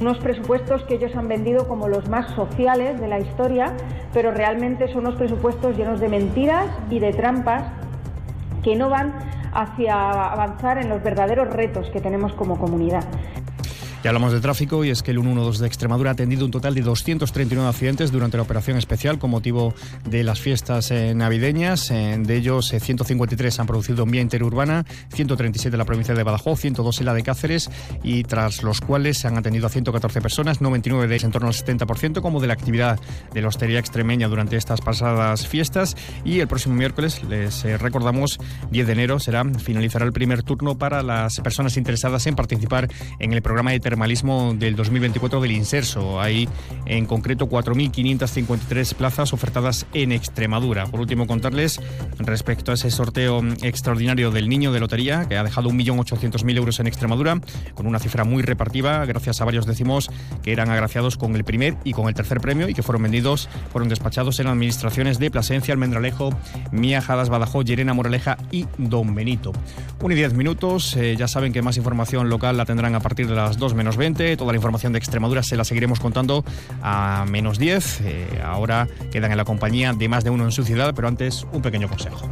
unos 0.00 0.18
presupuestos 0.18 0.82
que 0.84 0.94
ellos 0.94 1.14
han 1.14 1.28
vendido 1.28 1.68
como 1.68 1.86
los 1.86 2.08
más 2.08 2.34
sociales 2.34 2.98
de 3.00 3.06
la 3.06 3.20
historia, 3.20 3.74
pero 4.12 4.30
realmente 4.30 4.88
son 4.88 5.00
unos 5.00 5.16
presupuestos 5.16 5.76
llenos 5.76 6.00
de 6.00 6.08
mentiras 6.08 6.66
y 6.90 6.98
de 6.98 7.12
trampas 7.12 7.64
que 8.62 8.76
no 8.76 8.88
van 8.88 9.14
hacia 9.52 10.10
avanzar 10.32 10.78
en 10.78 10.88
los 10.88 11.02
verdaderos 11.02 11.52
retos 11.52 11.88
que 11.90 12.00
tenemos 12.00 12.32
como 12.34 12.58
comunidad. 12.58 13.04
Ya 14.02 14.08
hablamos 14.08 14.32
de 14.32 14.40
tráfico 14.40 14.82
y 14.82 14.88
es 14.88 15.02
que 15.02 15.10
el 15.10 15.18
112 15.18 15.60
de 15.60 15.66
Extremadura 15.66 16.10
ha 16.10 16.12
atendido 16.14 16.46
un 16.46 16.50
total 16.50 16.74
de 16.74 16.80
239 16.80 17.68
accidentes 17.68 18.10
durante 18.10 18.38
la 18.38 18.44
operación 18.44 18.78
especial 18.78 19.18
con 19.18 19.28
motivo 19.28 19.74
de 20.08 20.24
las 20.24 20.40
fiestas 20.40 20.90
eh, 20.90 21.14
navideñas. 21.14 21.90
De 21.90 22.34
ellos, 22.34 22.70
153 22.70 23.52
se 23.52 23.60
han 23.60 23.66
producido 23.66 24.04
en 24.04 24.10
vía 24.10 24.22
interurbana, 24.22 24.86
137 25.12 25.74
en 25.74 25.78
la 25.78 25.84
provincia 25.84 26.14
de 26.14 26.22
Badajoz, 26.22 26.60
102 26.60 27.00
en 27.00 27.06
la 27.06 27.12
de 27.12 27.22
Cáceres 27.22 27.70
y 28.02 28.24
tras 28.24 28.62
los 28.62 28.80
cuales 28.80 29.18
se 29.18 29.28
han 29.28 29.36
atendido 29.36 29.66
a 29.66 29.70
114 29.70 30.22
personas, 30.22 30.62
99 30.62 31.06
de 31.06 31.14
ellas 31.14 31.24
en 31.24 31.32
torno 31.32 31.48
al 31.48 31.54
70%, 31.54 32.22
como 32.22 32.40
de 32.40 32.46
la 32.46 32.54
actividad 32.54 32.98
de 33.34 33.42
la 33.42 33.48
hostelería 33.48 33.80
extremeña 33.80 34.28
durante 34.28 34.56
estas 34.56 34.80
pasadas 34.80 35.46
fiestas. 35.46 35.94
Y 36.24 36.40
el 36.40 36.48
próximo 36.48 36.74
miércoles, 36.74 37.22
les 37.28 37.66
eh, 37.66 37.76
recordamos, 37.76 38.38
10 38.70 38.86
de 38.86 38.92
enero, 38.94 39.20
será 39.20 39.44
finalizará 39.44 40.06
el 40.06 40.12
primer 40.14 40.42
turno 40.42 40.78
para 40.78 41.02
las 41.02 41.38
personas 41.40 41.76
interesadas 41.76 42.26
en 42.26 42.34
participar 42.34 42.88
en 43.18 43.34
el 43.34 43.42
programa 43.42 43.72
de 43.72 43.89
termalismo 43.90 44.54
del 44.56 44.76
2024 44.76 45.40
del 45.40 45.52
Inserso. 45.52 46.20
Hay 46.20 46.48
en 46.86 47.06
concreto 47.06 47.48
4.553 47.48 48.94
plazas 48.94 49.32
ofertadas 49.32 49.86
en 49.92 50.12
Extremadura. 50.12 50.86
Por 50.86 51.00
último, 51.00 51.26
contarles 51.26 51.80
respecto 52.18 52.70
a 52.70 52.74
ese 52.74 52.90
sorteo 52.90 53.42
extraordinario 53.62 54.30
del 54.30 54.48
niño 54.48 54.72
de 54.72 54.80
lotería, 54.80 55.28
que 55.28 55.36
ha 55.36 55.44
dejado 55.44 55.70
1.800.000 55.70 56.56
euros 56.56 56.80
en 56.80 56.86
Extremadura, 56.86 57.40
con 57.74 57.86
una 57.86 57.98
cifra 57.98 58.24
muy 58.24 58.42
repartida, 58.42 59.04
gracias 59.04 59.40
a 59.40 59.44
varios 59.44 59.66
décimos 59.66 60.10
que 60.42 60.52
eran 60.52 60.70
agraciados 60.70 61.16
con 61.16 61.34
el 61.34 61.44
primer 61.44 61.76
y 61.84 61.92
con 61.92 62.08
el 62.08 62.14
tercer 62.14 62.40
premio 62.40 62.68
y 62.68 62.74
que 62.74 62.82
fueron 62.82 63.02
vendidos, 63.02 63.48
fueron 63.72 63.88
despachados 63.88 64.38
en 64.38 64.46
administraciones 64.46 65.18
de 65.18 65.30
Plasencia, 65.30 65.74
Almendralejo, 65.74 66.30
Miajadas, 66.70 67.28
Badajoz, 67.28 67.64
Llerena, 67.64 67.92
Moraleja 67.92 68.38
y 68.52 68.66
Don 68.78 69.14
Benito. 69.14 69.52
Un 70.00 70.12
y 70.12 70.14
diez 70.14 70.32
minutos, 70.32 70.96
eh, 70.96 71.16
ya 71.16 71.28
saben 71.28 71.52
que 71.52 71.60
más 71.60 71.76
información 71.76 72.28
local 72.28 72.56
la 72.56 72.64
tendrán 72.64 72.94
a 72.94 73.00
partir 73.00 73.26
de 73.26 73.34
las 73.34 73.58
2 73.58 73.74
menos 73.80 73.96
20. 73.96 74.36
Toda 74.36 74.52
la 74.52 74.56
información 74.56 74.92
de 74.92 74.98
Extremadura 74.98 75.42
se 75.42 75.56
la 75.56 75.64
seguiremos 75.64 76.00
contando 76.00 76.44
a 76.82 77.24
menos 77.26 77.58
10. 77.58 78.02
Eh, 78.02 78.26
ahora 78.44 78.86
quedan 79.10 79.30
en 79.30 79.38
la 79.38 79.46
compañía 79.46 79.94
de 79.94 80.06
más 80.06 80.22
de 80.22 80.28
uno 80.28 80.44
en 80.44 80.52
su 80.52 80.64
ciudad, 80.64 80.92
pero 80.94 81.08
antes 81.08 81.46
un 81.50 81.62
pequeño 81.62 81.88
consejo. 81.88 82.28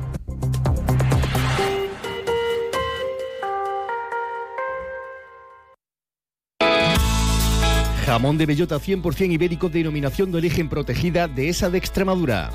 Jamón 8.04 8.36
de 8.36 8.44
bellota 8.44 8.76
100% 8.76 9.32
ibérico, 9.32 9.70
denominación 9.70 10.30
de 10.30 10.38
origen 10.38 10.68
protegida 10.68 11.28
de 11.28 11.48
esa 11.48 11.70
de 11.70 11.78
Extremadura. 11.78 12.50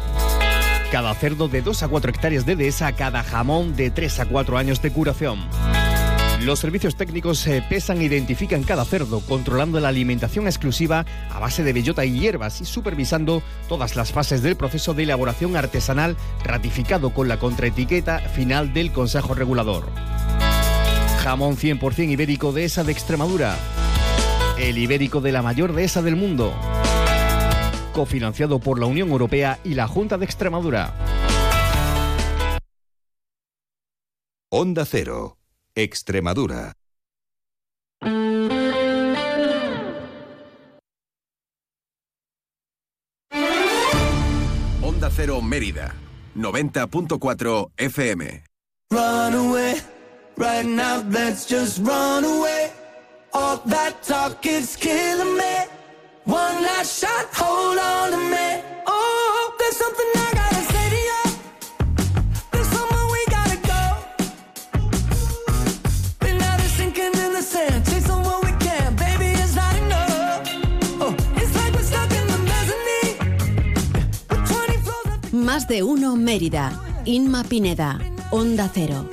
Cada 0.91 1.15
cerdo 1.15 1.47
de 1.47 1.63
2 1.63 1.81
a 1.81 1.87
4 1.87 2.11
hectáreas 2.11 2.45
de 2.45 2.55
dehesa, 2.55 2.91
cada 2.91 3.23
jamón 3.23 3.75
de 3.75 3.89
3 3.89 4.19
a 4.19 4.25
4 4.25 4.57
años 4.57 4.81
de 4.83 4.91
curación. 4.91 5.39
Los 6.43 6.59
servicios 6.59 6.97
técnicos 6.97 7.39
se 7.39 7.61
pesan 7.61 8.01
e 8.01 8.03
identifican 8.03 8.63
cada 8.63 8.83
cerdo, 8.83 9.21
controlando 9.21 9.79
la 9.79 9.87
alimentación 9.87 10.45
exclusiva 10.45 11.05
a 11.31 11.39
base 11.39 11.63
de 11.63 11.71
bellota 11.71 12.03
y 12.03 12.19
hierbas 12.19 12.59
y 12.59 12.65
supervisando 12.65 13.41
todas 13.69 13.95
las 13.95 14.11
fases 14.11 14.41
del 14.41 14.57
proceso 14.57 14.93
de 14.93 15.03
elaboración 15.03 15.55
artesanal 15.55 16.17
ratificado 16.43 17.13
con 17.13 17.29
la 17.29 17.39
contraetiqueta 17.39 18.19
final 18.19 18.73
del 18.73 18.91
Consejo 18.91 19.33
Regulador. 19.33 19.89
Jamón 21.21 21.55
100% 21.55 22.11
ibérico 22.11 22.51
de 22.51 22.65
esa 22.65 22.83
de 22.83 22.91
Extremadura. 22.91 23.55
El 24.57 24.77
ibérico 24.77 25.21
de 25.21 25.31
la 25.31 25.41
mayor 25.41 25.71
dehesa 25.71 26.01
del 26.01 26.17
mundo. 26.17 26.53
Cofinanciado 27.93 28.59
por 28.59 28.79
la 28.79 28.85
Unión 28.85 29.11
Europea 29.11 29.59
y 29.63 29.75
la 29.75 29.87
Junta 29.87 30.17
de 30.17 30.25
Extremadura. 30.25 30.93
Onda 34.49 34.83
Cero. 34.83 35.37
Extremadura. 35.75 36.71
Onda 44.81 45.09
Cero 45.09 45.41
Mérida, 45.41 45.93
90.4 46.35 47.71
FM. 47.77 48.43
Run 48.91 49.33
away, 49.33 49.81
right 50.37 50.65
now 50.65 51.03
let's 51.09 51.45
just 51.47 51.79
run 51.79 52.23
away. 52.23 52.71
All 53.33 53.57
that 53.65 54.03
talk 54.03 54.45
is 54.45 54.75
killing 54.75 55.35
me. 55.37 55.65
One 56.25 56.61
last 56.61 56.99
shot, 57.01 57.27
hold 57.33 57.79
on 57.79 58.11
to 58.11 58.17
me. 58.17 58.61
Oh, 58.85 59.55
there's 59.57 59.77
something 59.77 60.22
Más 75.43 75.67
de 75.67 75.83
uno 75.83 76.15
Mérida. 76.15 76.71
Inma 77.03 77.43
Pineda. 77.43 77.99
Onda 78.31 78.71
Cero. 78.73 79.09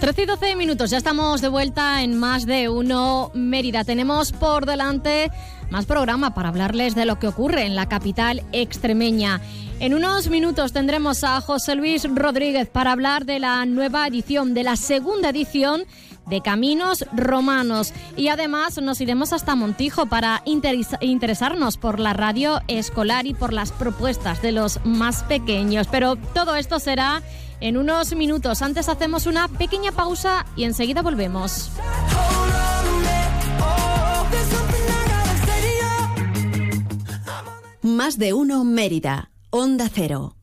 13 0.00 0.22
y 0.22 0.26
12 0.26 0.56
minutos, 0.56 0.88
ya 0.88 0.96
estamos 0.96 1.42
de 1.42 1.48
vuelta 1.48 2.02
en 2.02 2.18
más 2.18 2.46
de 2.46 2.70
uno 2.70 3.30
Mérida. 3.34 3.84
Tenemos 3.84 4.32
por 4.32 4.64
delante 4.64 5.30
más 5.68 5.84
programa 5.84 6.32
para 6.32 6.48
hablarles 6.48 6.94
de 6.94 7.04
lo 7.04 7.18
que 7.18 7.28
ocurre 7.28 7.66
en 7.66 7.74
la 7.74 7.90
capital 7.90 8.42
extremeña. 8.52 9.42
En 9.80 9.92
unos 9.92 10.30
minutos 10.30 10.72
tendremos 10.72 11.24
a 11.24 11.42
José 11.42 11.74
Luis 11.74 12.06
Rodríguez 12.10 12.68
para 12.70 12.92
hablar 12.92 13.26
de 13.26 13.38
la 13.38 13.66
nueva 13.66 14.06
edición, 14.06 14.54
de 14.54 14.64
la 14.64 14.76
segunda 14.76 15.28
edición 15.28 15.84
de 16.28 16.40
Caminos 16.40 17.04
Romanos. 17.12 17.92
Y 18.16 18.28
además 18.28 18.80
nos 18.80 19.00
iremos 19.00 19.32
hasta 19.32 19.54
Montijo 19.56 20.06
para 20.06 20.42
interesa- 20.44 20.98
interesarnos 21.00 21.76
por 21.76 21.98
la 22.00 22.12
radio 22.12 22.60
escolar 22.68 23.26
y 23.26 23.34
por 23.34 23.52
las 23.52 23.72
propuestas 23.72 24.42
de 24.42 24.52
los 24.52 24.80
más 24.84 25.22
pequeños. 25.24 25.86
Pero 25.90 26.16
todo 26.34 26.56
esto 26.56 26.78
será 26.78 27.22
en 27.60 27.76
unos 27.76 28.14
minutos. 28.14 28.62
Antes 28.62 28.88
hacemos 28.88 29.26
una 29.26 29.48
pequeña 29.48 29.92
pausa 29.92 30.46
y 30.56 30.64
enseguida 30.64 31.02
volvemos. 31.02 31.70
Más 37.82 38.18
de 38.18 38.32
uno 38.32 38.64
Mérida. 38.64 39.30
Onda 39.50 39.88
Cero. 39.92 40.37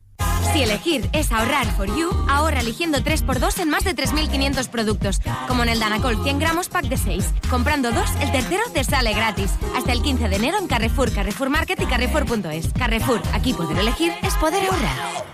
Si 0.54 0.64
elegir 0.64 1.10
es 1.14 1.32
ahorrar 1.32 1.68
for 1.76 1.88
you, 1.88 2.10
ahorra 2.30 2.62
eligiendo 2.62 3.00
3x2 3.00 3.60
en 3.60 3.70
más 3.70 3.84
de 3.84 3.96
3.500 3.96 4.70
productos, 4.70 5.20
como 5.48 5.64
en 5.64 5.70
el 5.70 5.80
Danacol 5.80 6.22
100 6.24 6.39
gramos 6.39 6.70
pack 6.70 6.86
de 6.86 6.98
6. 6.98 7.34
Comprando 7.50 7.91
dos, 7.91 8.10
el 8.22 8.32
tercero 8.32 8.64
te 8.74 8.84
sale 8.84 9.14
gratis. 9.14 9.52
Hasta 9.76 9.91
el 9.91 10.02
15 10.02 10.30
de 10.30 10.36
enero 10.36 10.58
en 10.60 10.68
Carrefour, 10.68 11.12
Carrefour 11.12 11.50
Market 11.50 11.82
y 11.82 11.86
Carrefour.es. 11.86 12.74
Carrefour, 12.74 13.22
aquí 13.34 13.54
poder 13.54 13.78
elegir 13.80 14.12
es 14.24 14.34
poder 14.36 14.64
ahorrar. 14.64 15.26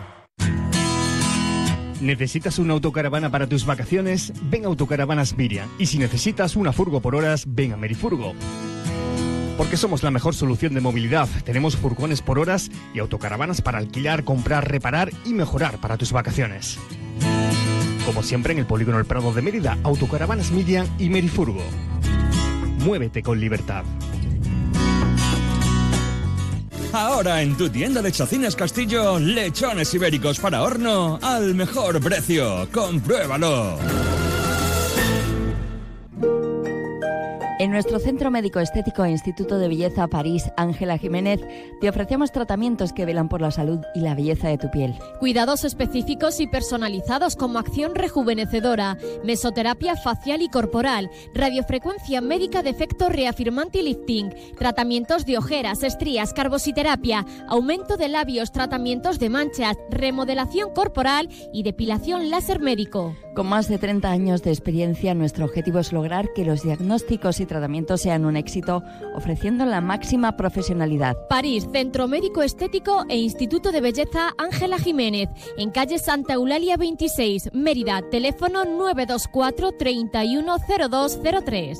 ¿Necesitas 2.02 2.58
una 2.58 2.74
autocaravana 2.74 3.30
para 3.30 3.48
tus 3.48 3.64
vacaciones? 3.66 4.34
Ven 4.50 4.66
a 4.66 4.70
Autocaravanas 4.70 5.38
Miriam. 5.38 5.70
Y 5.78 5.86
si 5.86 6.00
necesitas 6.00 6.56
una 6.56 6.74
furgo 6.74 7.00
por 7.00 7.16
horas, 7.16 7.44
ven 7.48 7.74
a 7.74 7.78
Merifurgo. 7.78 8.34
Porque 9.62 9.78
somos 9.78 10.02
la 10.02 10.10
mejor 10.10 10.34
solución 10.34 10.74
de 10.74 10.82
movilidad. 10.82 11.30
Tenemos 11.46 11.76
furgones 11.78 12.24
por 12.24 12.40
horas 12.40 12.72
y 12.96 13.00
autocaravanas 13.00 13.62
para 13.62 13.78
alquilar, 13.78 14.24
comprar, 14.24 14.68
reparar 14.68 15.12
y 15.24 15.36
mejorar 15.36 15.80
para 15.80 15.98
tus 15.98 16.12
vacaciones. 16.12 16.80
Como 18.04 18.24
siempre 18.24 18.54
en 18.54 18.58
el 18.58 18.66
Polígono 18.66 18.98
El 18.98 19.06
Prado 19.06 19.32
de 19.32 19.44
Mérida, 19.44 19.78
Autocaravanas 19.84 20.50
Miriam 20.50 20.88
y 20.98 21.10
Merifurgo. 21.10 21.62
Muévete 22.80 23.22
con 23.22 23.40
libertad. 23.40 23.84
Ahora 26.92 27.44
en 27.44 27.56
tu 27.56 27.70
tienda 27.70 28.02
de 28.02 28.12
Chacinas 28.12 28.56
Castillo, 28.56 29.20
lechones 29.20 29.94
ibéricos 29.94 30.40
para 30.40 30.64
horno 30.64 31.20
al 31.22 31.54
mejor 31.54 32.02
precio. 32.02 32.68
Compruébalo. 32.74 33.78
En 37.62 37.70
nuestro 37.70 38.00
Centro 38.00 38.32
Médico 38.32 38.60
Estético 38.60 39.06
e 39.06 39.12
Instituto 39.12 39.60
de 39.60 39.68
Belleza 39.68 40.08
París, 40.08 40.50
Ángela 40.58 40.98
Jiménez, 40.98 41.42
te 41.80 41.90
ofrecemos 41.90 42.32
tratamientos 42.32 42.92
que 42.92 43.06
velan 43.06 43.30
por 43.30 43.40
la 43.40 43.52
salud 43.52 43.82
y 43.94 44.00
la 44.00 44.16
belleza 44.16 44.48
de 44.48 44.58
tu 44.58 44.72
piel. 44.72 44.96
Cuidados 45.20 45.64
específicos 45.64 46.40
y 46.40 46.48
personalizados 46.48 47.36
como 47.36 47.60
acción 47.60 47.94
rejuvenecedora, 47.94 48.98
mesoterapia 49.24 49.96
facial 49.96 50.42
y 50.42 50.50
corporal, 50.50 51.12
radiofrecuencia 51.36 52.20
médica 52.20 52.64
de 52.64 52.72
efecto 52.72 53.10
reafirmante 53.10 53.78
y 53.78 53.84
lifting, 53.84 54.34
tratamientos 54.58 55.28
de 55.28 55.38
ojeras, 55.38 55.84
estrías, 55.84 56.34
carbositerapia, 56.34 57.28
aumento 57.48 57.96
de 57.96 58.08
labios, 58.08 58.52
tratamientos 58.52 59.20
de 59.20 59.30
manchas, 59.30 59.78
remodelación 59.92 60.74
corporal 60.74 61.30
y 61.54 61.62
depilación 61.62 62.32
láser 62.32 62.60
médico. 62.60 63.16
Con 63.36 63.46
más 63.46 63.68
de 63.68 63.78
30 63.78 64.10
años 64.10 64.42
de 64.42 64.50
experiencia, 64.50 65.14
nuestro 65.14 65.46
objetivo 65.46 65.78
es 65.78 65.94
lograr 65.94 66.34
que 66.34 66.44
los 66.44 66.64
diagnósticos 66.64 67.40
y 67.40 67.51
tratamiento 67.52 67.98
sean 67.98 68.24
un 68.24 68.38
éxito, 68.38 68.82
ofreciendo 69.14 69.66
la 69.66 69.82
máxima 69.82 70.38
profesionalidad. 70.38 71.18
París, 71.28 71.68
Centro 71.74 72.08
Médico 72.08 72.42
Estético 72.42 73.04
e 73.10 73.18
Instituto 73.18 73.74
de 73.74 73.82
Belleza 73.82 74.30
Ángela 74.38 74.80
Jiménez, 74.80 75.28
en 75.58 75.70
calle 75.70 76.00
Santa 76.00 76.36
Eulalia 76.36 76.78
26, 76.78 77.50
Mérida, 77.52 78.02
teléfono 78.10 78.64
924 78.64 79.74
310203. 79.74 81.80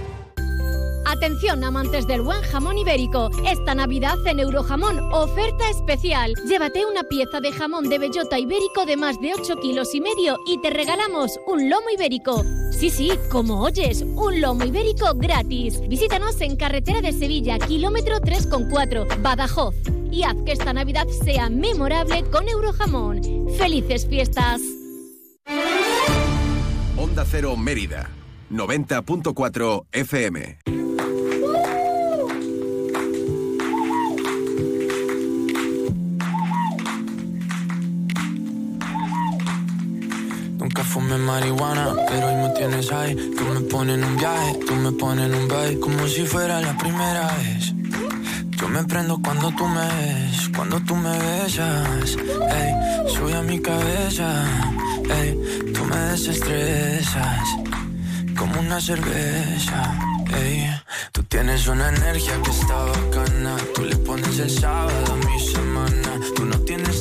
Atención 1.21 1.63
amantes 1.63 2.07
del 2.07 2.23
buen 2.23 2.41
jamón 2.41 2.79
ibérico. 2.79 3.29
Esta 3.45 3.75
Navidad 3.75 4.15
en 4.25 4.39
Eurojamón, 4.39 4.97
oferta 5.13 5.69
especial. 5.69 6.33
Llévate 6.47 6.83
una 6.83 7.03
pieza 7.03 7.39
de 7.39 7.51
jamón 7.51 7.89
de 7.89 7.99
bellota 7.99 8.39
ibérico 8.39 8.87
de 8.87 8.97
más 8.97 9.21
de 9.21 9.35
8 9.35 9.57
kilos 9.57 9.93
y 9.93 10.01
medio 10.01 10.39
y 10.47 10.59
te 10.61 10.71
regalamos 10.71 11.39
un 11.45 11.69
lomo 11.69 11.91
ibérico. 11.93 12.43
Sí, 12.71 12.89
sí, 12.89 13.11
como 13.29 13.61
oyes, 13.61 14.01
un 14.01 14.41
lomo 14.41 14.65
ibérico 14.65 15.13
gratis. 15.13 15.79
Visítanos 15.87 16.41
en 16.41 16.55
Carretera 16.55 17.01
de 17.01 17.11
Sevilla, 17.11 17.59
kilómetro 17.59 18.15
3,4, 18.17 19.21
Badajoz. 19.21 19.75
Y 20.11 20.23
haz 20.23 20.37
que 20.43 20.53
esta 20.53 20.73
Navidad 20.73 21.05
sea 21.23 21.51
memorable 21.51 22.23
con 22.31 22.49
Eurojamón. 22.49 23.21
¡Felices 23.59 24.07
fiestas! 24.07 24.59
Onda 26.97 27.23
Cero 27.29 27.55
Mérida, 27.57 28.09
90.4 28.49 29.85
FM. 29.91 30.80
Fumé 40.91 41.17
marihuana, 41.17 41.95
pero 42.09 42.27
hoy 42.27 42.35
me 42.35 42.49
tienes 42.49 42.91
ahí. 42.91 43.15
Tú 43.37 43.43
me 43.45 43.61
pones 43.61 43.97
un 44.03 44.17
viaje, 44.17 44.59
tú 44.67 44.75
me 44.75 44.91
pones 44.91 45.25
en 45.27 45.35
un 45.35 45.47
baile, 45.47 45.79
como 45.79 46.05
si 46.07 46.25
fuera 46.25 46.59
la 46.59 46.77
primera 46.77 47.27
vez. 47.37 47.73
Yo 48.57 48.67
me 48.67 48.83
prendo 48.83 49.17
cuando 49.23 49.51
tú 49.51 49.65
me 49.67 49.85
ves, 49.95 50.49
cuando 50.55 50.79
tú 50.81 50.95
me 50.95 51.17
besas. 51.17 52.17
Ey, 52.59 52.71
sube 53.13 53.33
a 53.35 53.41
mi 53.41 53.61
cabeza, 53.61 54.27
ey, 55.17 55.29
tú 55.73 55.85
me 55.85 55.95
desestresas, 56.11 57.47
como 58.37 58.59
una 58.59 58.81
cerveza. 58.81 59.97
Ey, 60.43 60.69
tú 61.13 61.23
tienes 61.23 61.67
una 61.67 61.87
energía 61.89 62.35
que 62.43 62.51
está 62.51 62.75
bacana, 62.93 63.55
tú 63.73 63.85
le 63.85 63.95
pones 63.95 64.39
el 64.39 64.49
sábado 64.49 65.13
a 65.13 65.15
mi 65.25 65.39
semana. 65.39 65.80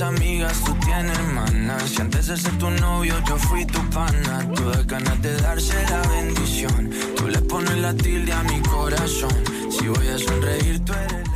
Amigas, 0.03 0.65
tú 0.65 0.75
tienes 0.85 1.19
hermanas. 1.19 1.93
Y 1.93 2.01
antes 2.01 2.27
de 2.27 2.37
ser 2.37 2.57
tu 2.59 2.71
novio, 2.71 3.15
yo 3.29 3.37
fui 3.37 3.67
tu 3.67 3.81
pana. 3.91 4.47
Tú 4.55 4.71
das 4.71 4.87
ganas 4.87 5.21
de 5.21 5.35
darse 5.43 5.75
la 5.91 6.01
bendición. 6.09 6.91
Tú 7.17 7.29
le 7.29 7.39
pones 7.43 7.77
la 7.79 7.93
tilde 7.93 8.33
a 8.33 8.43
mi 8.45 8.61
corazón. 8.63 9.35
Si 9.71 9.89
voy 9.89 10.09
a 10.09 10.19
sonreír, 10.19 10.83
tú 10.85 10.93
eres 10.95 11.29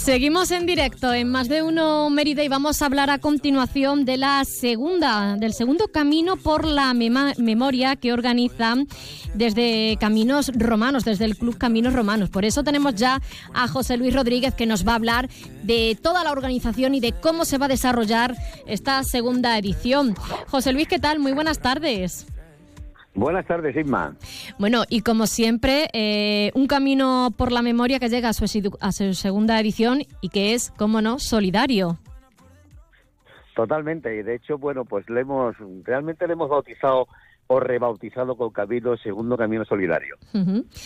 Seguimos 0.00 0.50
en 0.50 0.64
directo 0.64 1.12
en 1.12 1.28
Más 1.28 1.48
de 1.50 1.62
Uno 1.62 2.08
Mérida 2.08 2.42
y 2.42 2.48
vamos 2.48 2.80
a 2.80 2.86
hablar 2.86 3.10
a 3.10 3.18
continuación 3.18 4.06
de 4.06 4.16
la 4.16 4.46
segunda, 4.46 5.36
del 5.36 5.52
segundo 5.52 5.88
camino 5.88 6.38
por 6.38 6.64
la 6.64 6.94
memoria 6.94 7.96
que 7.96 8.14
organiza 8.14 8.76
desde 9.34 9.98
Caminos 10.00 10.52
Romanos, 10.54 11.04
desde 11.04 11.26
el 11.26 11.36
Club 11.36 11.58
Caminos 11.58 11.92
Romanos. 11.92 12.30
Por 12.30 12.46
eso 12.46 12.64
tenemos 12.64 12.94
ya 12.94 13.20
a 13.52 13.68
José 13.68 13.98
Luis 13.98 14.14
Rodríguez 14.14 14.54
que 14.54 14.64
nos 14.64 14.88
va 14.88 14.92
a 14.92 14.96
hablar 14.96 15.28
de 15.64 15.98
toda 16.00 16.24
la 16.24 16.32
organización 16.32 16.94
y 16.94 17.00
de 17.00 17.12
cómo 17.12 17.44
se 17.44 17.58
va 17.58 17.66
a 17.66 17.68
desarrollar 17.68 18.34
esta 18.66 19.04
segunda 19.04 19.58
edición. 19.58 20.14
José 20.48 20.72
Luis, 20.72 20.88
¿qué 20.88 20.98
tal? 20.98 21.18
Muy 21.18 21.32
buenas 21.32 21.60
tardes. 21.60 22.26
Buenas 23.14 23.44
tardes, 23.46 23.76
Isma. 23.76 24.14
Bueno, 24.58 24.84
y 24.88 25.00
como 25.02 25.26
siempre, 25.26 25.88
eh, 25.92 26.52
un 26.54 26.66
camino 26.66 27.30
por 27.36 27.50
la 27.52 27.60
memoria 27.62 27.98
que 27.98 28.08
llega 28.08 28.28
a 28.28 28.32
su, 28.32 28.44
a 28.80 28.92
su 28.92 29.14
segunda 29.14 29.58
edición 29.60 30.02
y 30.20 30.28
que 30.28 30.54
es, 30.54 30.70
cómo 30.76 31.02
no, 31.02 31.18
solidario. 31.18 31.98
Totalmente. 33.54 34.16
Y 34.16 34.22
de 34.22 34.36
hecho, 34.36 34.58
bueno, 34.58 34.84
pues 34.84 35.08
le 35.10 35.20
hemos, 35.20 35.56
realmente 35.84 36.26
le 36.26 36.34
hemos 36.34 36.48
bautizado 36.48 37.08
o 37.48 37.58
rebautizado 37.58 38.36
con 38.36 38.50
Cabildo 38.50 38.96
segundo 38.96 39.36
Camino 39.36 39.64
Solidario. 39.64 40.14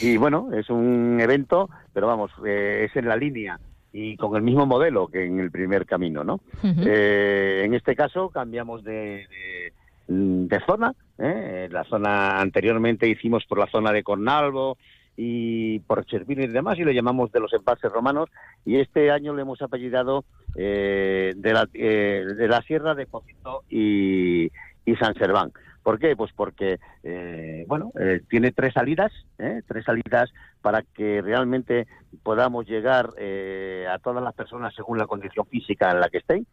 Y 0.00 0.16
bueno, 0.16 0.48
es 0.54 0.70
un 0.70 1.18
evento, 1.20 1.68
pero 1.92 2.06
vamos, 2.06 2.30
eh, 2.46 2.86
es 2.88 2.96
en 2.96 3.06
la 3.06 3.16
línea 3.16 3.60
y 3.92 4.16
con 4.16 4.34
el 4.34 4.42
mismo 4.42 4.64
modelo 4.64 5.08
que 5.08 5.24
en 5.26 5.40
el 5.40 5.50
primer 5.50 5.84
camino, 5.84 6.24
¿no? 6.24 6.40
Eh, 6.64 7.62
en 7.66 7.74
este 7.74 7.94
caso 7.94 8.30
cambiamos 8.30 8.82
de, 8.82 9.26
de- 9.28 9.72
de 10.08 10.60
zona. 10.66 10.94
¿Eh? 11.18 11.68
La 11.70 11.84
zona 11.84 12.40
anteriormente 12.40 13.08
hicimos 13.08 13.44
por 13.46 13.58
la 13.58 13.66
zona 13.66 13.92
de 13.92 14.02
Cornalvo 14.02 14.78
y 15.16 15.78
por 15.80 16.04
Chervino 16.06 16.42
y 16.42 16.48
demás, 16.48 16.78
y 16.78 16.82
lo 16.84 16.90
llamamos 16.90 17.30
de 17.30 17.40
los 17.40 17.52
embalses 17.52 17.92
romanos. 17.92 18.28
Y 18.64 18.80
este 18.80 19.10
año 19.10 19.34
le 19.34 19.42
hemos 19.42 19.62
apellidado 19.62 20.24
eh, 20.56 21.32
de, 21.36 21.52
la, 21.52 21.68
eh, 21.72 22.24
de 22.36 22.48
la 22.48 22.62
Sierra 22.62 22.94
de 22.94 23.06
Pocito 23.06 23.62
y, 23.68 24.50
y 24.84 24.96
San 24.98 25.14
Serván. 25.14 25.52
¿Por 25.84 25.98
qué? 25.98 26.16
Pues 26.16 26.32
porque, 26.32 26.78
eh, 27.02 27.64
bueno, 27.68 27.92
eh, 28.00 28.22
tiene 28.30 28.52
tres 28.52 28.72
salidas, 28.72 29.12
¿eh? 29.38 29.60
tres 29.68 29.84
salidas 29.84 30.32
para 30.62 30.80
que 30.80 31.20
realmente 31.20 31.86
podamos 32.22 32.66
llegar 32.66 33.10
eh, 33.18 33.86
a 33.90 33.98
todas 33.98 34.24
las 34.24 34.34
personas 34.34 34.74
según 34.74 34.96
la 34.96 35.06
condición 35.06 35.44
física 35.46 35.90
en 35.90 36.00
la 36.00 36.08
que 36.08 36.18
estén. 36.18 36.46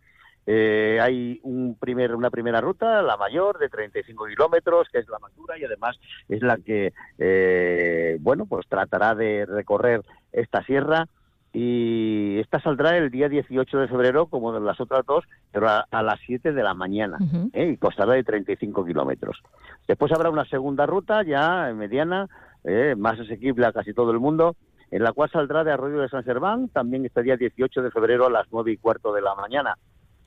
Eh, 0.47 0.99
hay 1.01 1.39
un 1.43 1.75
primer, 1.79 2.15
una 2.15 2.29
primera 2.29 2.61
ruta, 2.61 3.01
la 3.01 3.17
mayor, 3.17 3.59
de 3.59 3.69
35 3.69 4.25
kilómetros, 4.25 4.87
que 4.91 4.99
es 4.99 5.09
la 5.09 5.19
más 5.19 5.35
dura 5.35 5.57
y 5.57 5.63
además 5.63 5.99
es 6.29 6.41
la 6.41 6.57
que, 6.57 6.93
eh, 7.19 8.17
bueno, 8.19 8.45
pues 8.45 8.67
tratará 8.67 9.15
de 9.15 9.45
recorrer 9.45 10.01
esta 10.31 10.63
sierra 10.63 11.07
y 11.53 12.39
esta 12.39 12.61
saldrá 12.61 12.97
el 12.97 13.11
día 13.11 13.27
18 13.27 13.77
de 13.79 13.87
febrero, 13.87 14.27
como 14.27 14.53
de 14.53 14.61
las 14.61 14.79
otras 14.79 15.05
dos, 15.05 15.25
pero 15.51 15.67
a, 15.67 15.85
a 15.91 16.01
las 16.01 16.19
7 16.25 16.53
de 16.53 16.63
la 16.63 16.73
mañana, 16.73 17.17
¿eh? 17.53 17.71
y 17.73 17.77
costará 17.77 18.13
de 18.13 18.23
35 18.23 18.85
kilómetros. 18.85 19.41
Después 19.87 20.11
habrá 20.13 20.29
una 20.29 20.45
segunda 20.45 20.85
ruta, 20.85 21.23
ya 21.23 21.73
mediana, 21.75 22.27
eh, 22.63 22.95
más 22.97 23.19
asequible 23.19 23.65
a 23.65 23.73
casi 23.73 23.93
todo 23.93 24.11
el 24.11 24.19
mundo, 24.19 24.55
en 24.91 25.03
la 25.03 25.11
cual 25.11 25.29
saldrá 25.29 25.63
de 25.63 25.71
Arroyo 25.71 25.99
de 25.99 26.09
San 26.09 26.23
Serván, 26.23 26.69
también 26.69 27.05
este 27.05 27.23
día 27.23 27.35
18 27.35 27.81
de 27.81 27.91
febrero 27.91 28.27
a 28.27 28.31
las 28.31 28.47
9 28.51 28.71
y 28.71 28.77
cuarto 28.77 29.13
de 29.13 29.21
la 29.21 29.35
mañana. 29.35 29.75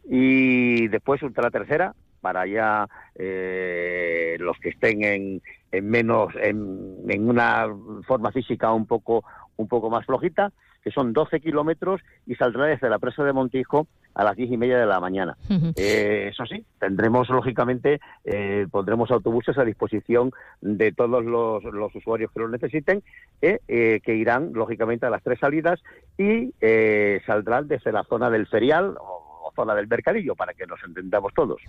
Y 0.08 0.88
después 0.88 1.22
otra 1.22 1.50
tercera, 1.50 1.94
para 2.20 2.46
ya 2.46 2.88
eh, 3.14 4.36
los 4.40 4.58
que 4.58 4.70
estén 4.70 5.04
en, 5.04 5.42
en 5.72 5.90
menos, 5.90 6.32
en, 6.40 6.96
en 7.08 7.28
una 7.28 7.66
forma 8.06 8.32
física 8.32 8.72
un 8.72 8.86
poco, 8.86 9.24
un 9.56 9.68
poco 9.68 9.90
más 9.90 10.06
flojita, 10.06 10.52
que 10.84 10.90
son 10.90 11.14
12 11.14 11.40
kilómetros 11.40 12.02
y 12.26 12.34
saldrá 12.34 12.66
desde 12.66 12.90
la 12.90 12.98
presa 12.98 13.24
de 13.24 13.32
Montijo 13.32 13.86
a 14.14 14.22
las 14.22 14.36
diez 14.36 14.50
y 14.50 14.56
media 14.56 14.78
de 14.78 14.86
la 14.86 15.00
mañana. 15.00 15.36
Eh, 15.76 16.28
eso 16.30 16.44
sí, 16.46 16.64
tendremos, 16.78 17.28
lógicamente, 17.30 18.00
eh, 18.24 18.66
pondremos 18.70 19.10
autobuses 19.10 19.58
a 19.58 19.64
disposición 19.64 20.30
de 20.60 20.92
todos 20.92 21.24
los, 21.24 21.64
los 21.64 21.94
usuarios 21.94 22.30
que 22.30 22.40
lo 22.40 22.48
necesiten, 22.48 23.02
eh, 23.42 23.58
eh, 23.66 24.00
que 24.04 24.14
irán, 24.14 24.52
lógicamente, 24.52 25.06
a 25.06 25.10
las 25.10 25.22
tres 25.22 25.40
salidas 25.40 25.82
y 26.16 26.54
eh, 26.60 27.22
saldrán 27.26 27.66
desde 27.66 27.90
la 27.90 28.04
zona 28.04 28.30
del 28.30 28.46
ferial 28.46 28.96
o 29.00 29.23
zona 29.54 29.74
del 29.74 29.86
mercadillo, 29.88 30.34
para 30.34 30.52
que 30.54 30.66
nos 30.66 30.82
entendamos 30.84 31.32
todos. 31.34 31.60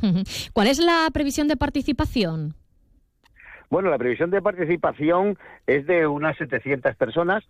¿Cuál 0.53 0.67
es 0.67 0.79
la 0.79 1.07
previsión 1.13 1.47
de 1.47 1.57
participación? 1.57 2.53
Bueno, 3.69 3.89
la 3.89 3.97
previsión 3.97 4.29
de 4.29 4.41
participación 4.41 5.38
es 5.65 5.86
de 5.88 6.05
unas 6.07 6.38
700 6.38 6.95
personas 6.95 7.43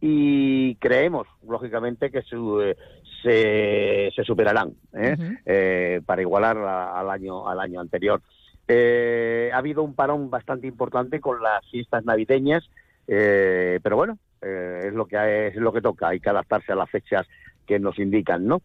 y 0.00 0.74
creemos, 0.76 1.26
lógicamente, 1.46 2.10
que 2.10 2.22
su- 2.22 2.60
eh, 2.60 2.76
se, 3.22 4.10
se 4.16 4.24
superarán 4.24 4.72
¿eh? 4.94 5.16
Eh, 5.44 6.00
para 6.06 6.22
igualar 6.22 6.56
a- 6.58 6.98
al 6.98 7.10
año 7.10 7.46
al 7.48 7.60
año 7.60 7.80
anterior. 7.80 8.20
Ha 8.68 9.56
habido 9.56 9.82
un 9.82 9.94
parón 9.94 10.30
bastante 10.30 10.66
importante 10.66 11.20
con 11.20 11.42
las 11.42 11.68
fiestas 11.70 12.04
navideñas, 12.04 12.68
eh, 13.08 13.78
pero 13.82 13.96
bueno, 13.96 14.18
es 14.40 14.92
lo 14.94 15.06
que 15.06 15.48
es 15.48 15.56
lo 15.56 15.72
que 15.72 15.82
toca. 15.82 16.08
Hay 16.08 16.20
que 16.20 16.30
adaptarse 16.30 16.72
a 16.72 16.76
las 16.76 16.88
fechas 16.90 17.26
que 17.70 17.78
nos 17.78 18.00
indican, 18.00 18.46
¿no? 18.46 18.62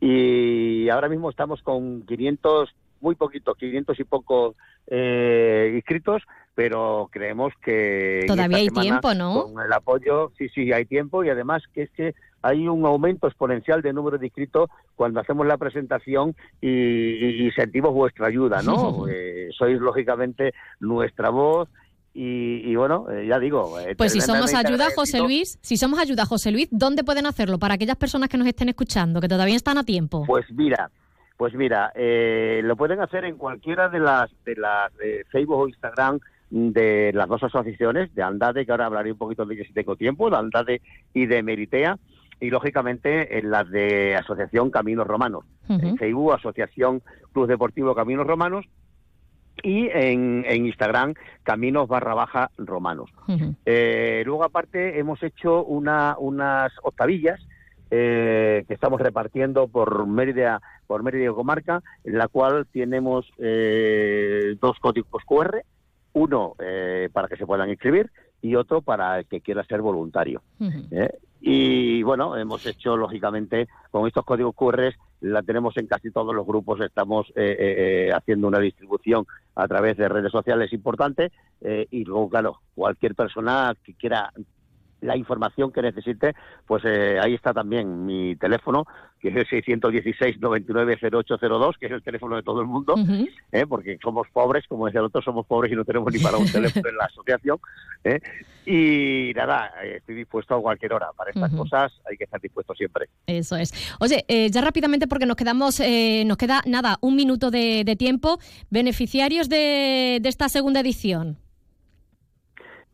Y 0.00 0.88
ahora 0.88 1.10
mismo 1.10 1.28
estamos 1.28 1.60
con 1.60 2.06
500, 2.06 2.74
muy 3.02 3.14
poquitos, 3.14 3.54
500 3.58 4.00
y 4.00 4.04
pocos 4.04 4.56
eh, 4.86 5.72
inscritos, 5.74 6.22
pero 6.54 7.10
creemos 7.12 7.52
que... 7.62 8.24
Todavía 8.26 8.56
hay 8.56 8.68
semana, 8.68 8.82
tiempo, 8.82 9.12
¿no? 9.12 9.52
Con 9.52 9.62
el 9.62 9.70
apoyo, 9.70 10.32
sí, 10.38 10.48
sí, 10.48 10.72
hay 10.72 10.86
tiempo 10.86 11.22
y 11.22 11.28
además 11.28 11.64
que 11.74 11.82
es 11.82 11.90
que 11.90 12.14
hay 12.40 12.66
un 12.66 12.86
aumento 12.86 13.26
exponencial 13.26 13.82
de 13.82 13.92
número 13.92 14.16
de 14.16 14.24
inscritos 14.24 14.70
cuando 14.94 15.20
hacemos 15.20 15.46
la 15.46 15.58
presentación 15.58 16.34
y, 16.62 17.50
sentimos 17.54 17.92
vuestra 17.92 18.28
ayuda, 18.28 18.62
¿no? 18.62 19.04
Eh, 19.12 19.50
sois 19.56 19.78
lógicamente 19.78 20.54
nuestra 20.80 21.28
voz 21.28 21.68
y, 22.18 22.74
bueno, 22.76 23.06
eh, 23.10 23.26
ya 23.26 23.38
digo. 23.38 23.78
Eh, 23.78 23.94
pues 23.94 24.12
si 24.12 24.22
somos 24.22 24.54
ayuda, 24.54 24.88
José 24.94 25.20
Luis, 25.20 25.58
si 25.60 25.76
somos 25.76 25.98
ayuda, 25.98 26.24
José 26.24 26.50
Luis, 26.50 26.68
¿dónde 26.70 27.04
pueden 27.04 27.26
hacerlo 27.26 27.58
para 27.58 27.74
aquellas 27.74 27.96
personas 27.96 28.30
que 28.30 28.38
nos 28.38 28.46
estén 28.46 28.70
escuchando, 28.70 29.20
que 29.20 29.28
todavía 29.28 29.54
están 29.54 29.76
a 29.76 29.84
tiempo? 29.84 30.24
Pues 30.26 30.46
mira, 30.50 30.90
pues 31.36 31.52
mira, 31.52 31.92
eh, 31.94 32.62
lo 32.64 32.74
pueden 32.74 33.00
hacer 33.02 33.26
en 33.26 33.36
cualquiera 33.36 33.90
de 33.90 34.00
las 34.00 34.30
de 34.46 34.56
las 34.56 34.90
Facebook 35.30 35.58
o 35.58 35.68
Instagram 35.68 36.18
de 36.48 37.12
las 37.12 37.28
dos 37.28 37.42
asociaciones, 37.42 38.14
de 38.14 38.22
Andade, 38.22 38.64
que 38.64 38.72
ahora 38.72 38.86
hablaré 38.86 39.12
un 39.12 39.18
poquito 39.18 39.44
de 39.44 39.54
ellos 39.54 39.66
si 39.66 39.74
tengo 39.74 39.96
tiempo, 39.96 40.30
de 40.30 40.36
Andade 40.38 40.80
y 41.12 41.26
de 41.26 41.42
Meritea, 41.42 41.98
y 42.40 42.48
lógicamente 42.48 43.38
en 43.38 43.50
las 43.50 43.68
de 43.68 44.16
Asociación 44.16 44.70
Caminos 44.70 45.06
Romanos. 45.06 45.44
En 45.68 45.98
Facebook, 45.98 46.32
Asociación 46.32 47.02
Club 47.32 47.46
Deportivo 47.46 47.94
Caminos 47.94 48.26
Romanos, 48.26 48.64
y 49.62 49.88
en, 49.88 50.44
Instagram 50.66 51.14
caminos 51.42 51.88
barra 51.88 52.14
baja 52.14 52.50
romanos. 52.58 53.10
Eh, 53.64 54.22
luego 54.26 54.44
aparte 54.44 54.98
hemos 54.98 55.22
hecho 55.22 55.64
una, 55.64 56.16
unas 56.18 56.72
octavillas 56.82 57.40
eh, 57.90 58.64
que 58.66 58.74
estamos 58.74 59.00
repartiendo 59.00 59.68
por 59.68 60.06
Mérida, 60.06 60.60
por 60.86 61.02
Mérida 61.02 61.32
Comarca, 61.32 61.82
en 62.04 62.18
la 62.18 62.28
cual 62.28 62.66
tenemos 62.72 63.30
eh, 63.38 64.56
dos 64.60 64.78
códigos 64.80 65.22
QR, 65.24 65.62
uno 66.12 66.54
para 67.12 67.28
que 67.28 67.36
se 67.36 67.46
puedan 67.46 67.68
inscribir 67.68 68.10
y 68.40 68.54
otro 68.54 68.80
para 68.80 69.18
el 69.18 69.26
que 69.26 69.40
quiera 69.40 69.64
ser 69.64 69.82
voluntario. 69.82 70.42
Y 71.40 72.02
bueno, 72.02 72.36
hemos 72.36 72.64
hecho 72.66 72.96
lógicamente 72.96 73.68
con 73.90 74.06
estos 74.06 74.24
códigos 74.24 74.54
QR 74.54 74.94
la 75.20 75.42
tenemos 75.42 75.76
en 75.76 75.86
casi 75.86 76.10
todos 76.10 76.34
los 76.34 76.46
grupos, 76.46 76.80
estamos 76.80 77.28
eh, 77.30 77.56
eh, 77.58 77.74
eh, 78.08 78.12
haciendo 78.12 78.48
una 78.48 78.58
distribución 78.58 79.26
a 79.54 79.66
través 79.66 79.96
de 79.96 80.08
redes 80.08 80.32
sociales 80.32 80.72
importantes 80.72 81.32
y 81.90 82.04
luego, 82.04 82.28
claro, 82.28 82.60
cualquier 82.74 83.14
persona 83.14 83.74
que 83.82 83.94
quiera 83.94 84.30
la 85.00 85.16
información 85.16 85.72
que 85.72 85.82
necesite, 85.82 86.34
pues 86.66 86.84
ahí 86.84 87.34
está 87.34 87.52
también 87.52 88.06
mi 88.06 88.36
teléfono, 88.36 88.86
que 89.20 89.28
es 89.28 89.36
el 89.36 89.46
616 89.48 90.40
990802, 90.40 91.76
que 91.78 91.86
es 91.86 91.92
el 91.92 92.02
teléfono 92.02 92.36
de 92.36 92.42
todo 92.42 92.60
el 92.60 92.66
mundo, 92.66 92.94
¿eh? 93.52 93.66
porque 93.66 93.98
somos 94.02 94.26
pobres, 94.32 94.64
como 94.68 94.86
decía 94.86 95.00
el 95.00 95.06
otro, 95.06 95.22
somos 95.22 95.46
pobres 95.46 95.72
y 95.72 95.76
no 95.76 95.84
tenemos 95.84 96.12
ni 96.12 96.18
para 96.18 96.36
un 96.36 96.46
teléfono 96.52 96.88
en 96.88 96.96
la 96.96 97.04
asociación. 97.04 97.58
¿eh? 98.04 98.20
Y 98.66 99.32
nada, 99.34 99.72
estoy 99.82 100.16
dispuesto 100.16 100.54
a 100.54 100.60
cualquier 100.60 100.92
hora. 100.92 101.08
Para 101.16 101.30
estas 101.30 101.52
cosas 101.52 101.92
hay 102.08 102.16
que 102.16 102.24
estar 102.24 102.40
dispuesto 102.40 102.74
siempre. 102.74 103.08
Eso 103.26 103.56
es. 103.56 103.72
Oye, 104.00 104.24
eh, 104.28 104.50
ya 104.50 104.60
rápidamente, 104.60 105.06
porque 105.06 105.26
nos 105.26 105.36
quedamos, 105.36 105.80
nos 105.80 106.36
queda 106.36 106.62
nada, 106.66 106.98
un 107.00 107.16
minuto 107.16 107.50
de, 107.50 107.96
tiempo, 107.98 108.38
beneficiarios 108.70 109.48
de, 109.48 110.18
de 110.20 110.28
esta 110.28 110.48
segunda 110.48 110.80
edición. 110.80 111.38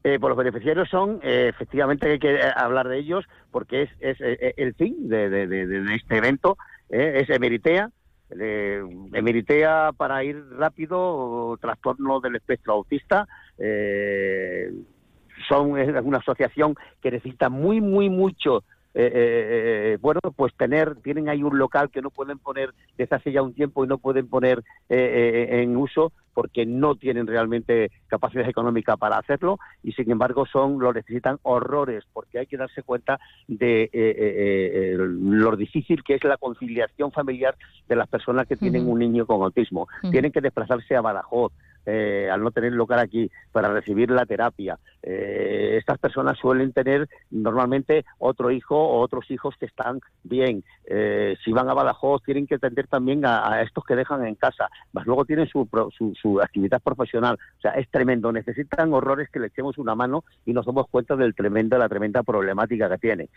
Eh, 0.04 0.18
pues 0.18 0.30
los 0.30 0.36
beneficiarios 0.36 0.88
son, 0.88 1.20
eh, 1.22 1.46
efectivamente, 1.48 2.10
hay 2.10 2.18
que 2.18 2.40
hablar 2.56 2.88
de 2.88 2.98
ellos 2.98 3.24
porque 3.52 3.82
es, 3.82 3.90
es, 4.00 4.20
eh, 4.20 4.54
el 4.56 4.74
fin 4.74 5.08
de, 5.08 5.94
este 5.94 6.16
evento, 6.16 6.56
es 6.88 7.30
Emeritea. 7.30 7.90
Emeritea, 8.30 9.92
para 9.96 10.24
ir 10.24 10.42
rápido, 10.56 11.56
trastorno 11.60 12.20
del 12.20 12.36
espectro 12.36 12.72
autista. 12.72 13.28
son 15.48 15.78
es 15.78 15.88
una 16.02 16.18
asociación 16.18 16.74
que 17.00 17.10
necesita 17.10 17.48
muy, 17.50 17.80
muy, 17.80 18.08
mucho 18.08 18.64
eh, 18.94 19.94
eh, 19.94 19.98
bueno, 20.00 20.20
pues 20.36 20.54
tener, 20.54 20.96
tienen 20.96 21.28
ahí 21.28 21.42
un 21.42 21.58
local 21.58 21.90
que 21.90 22.02
no 22.02 22.10
pueden 22.10 22.38
poner 22.38 22.74
desde 22.98 23.16
hace 23.16 23.32
ya 23.32 23.42
un 23.42 23.54
tiempo 23.54 23.84
y 23.84 23.88
no 23.88 23.98
pueden 23.98 24.28
poner 24.28 24.62
en 24.88 25.76
uso 25.76 26.12
porque 26.34 26.64
no 26.66 26.96
tienen 26.96 27.26
realmente 27.26 27.90
capacidad 28.06 28.48
económica 28.48 28.96
para 28.96 29.18
hacerlo 29.18 29.58
y 29.82 29.92
sin 29.92 30.10
embargo 30.10 30.46
son 30.46 30.78
lo 30.78 30.92
necesitan 30.92 31.38
horrores 31.42 32.04
porque 32.12 32.38
hay 32.38 32.46
que 32.46 32.56
darse 32.56 32.82
cuenta 32.82 33.18
de 33.48 33.90
lo 34.96 35.56
difícil 35.56 36.02
que 36.02 36.14
es 36.14 36.24
la 36.24 36.36
conciliación 36.36 37.12
familiar 37.12 37.54
de 37.88 37.96
las 37.96 38.08
personas 38.08 38.46
que 38.46 38.56
tienen 38.56 38.88
un 38.88 38.98
niño 38.98 39.26
con 39.26 39.42
autismo. 39.42 39.88
Tienen 40.10 40.32
que 40.32 40.40
desplazarse 40.40 40.96
a 40.96 41.00
Badajoz, 41.00 41.52
eh, 41.84 42.28
al 42.30 42.42
no 42.42 42.50
tener 42.50 42.72
local 42.72 42.98
aquí 42.98 43.30
para 43.50 43.68
recibir 43.72 44.10
la 44.10 44.26
terapia. 44.26 44.78
Eh, 45.02 45.76
estas 45.78 45.98
personas 45.98 46.38
suelen 46.38 46.72
tener 46.72 47.08
normalmente 47.30 48.04
otro 48.18 48.50
hijo 48.50 48.76
o 48.76 49.00
otros 49.00 49.30
hijos 49.30 49.56
que 49.58 49.66
están 49.66 50.00
bien. 50.22 50.62
Eh, 50.84 51.36
si 51.44 51.52
van 51.52 51.68
a 51.68 51.74
Badajoz 51.74 52.22
tienen 52.22 52.46
que 52.46 52.54
atender 52.54 52.86
también 52.86 53.24
a, 53.24 53.62
estos 53.62 53.84
que 53.84 53.96
dejan 53.96 54.24
en 54.26 54.36
casa, 54.36 54.68
más 54.92 55.06
luego 55.06 55.24
tienen 55.24 55.48
su, 55.48 55.68
su, 56.20 56.40
actividad 56.40 56.80
profesional. 56.80 57.38
O 57.58 57.60
sea, 57.60 57.72
es 57.72 57.90
tremendo. 57.90 58.30
Necesitan 58.30 58.92
horrores 58.92 59.28
que 59.30 59.40
le 59.40 59.48
echemos 59.48 59.78
una 59.78 59.94
mano 59.94 60.24
y 60.46 60.52
nos 60.52 60.66
damos 60.66 60.88
cuenta 60.88 61.16
del 61.16 61.34
tremendo, 61.34 61.78
la 61.78 61.88
tremenda 61.88 62.22
problemática 62.22 62.88
que 62.88 62.98
tiene. 62.98 63.28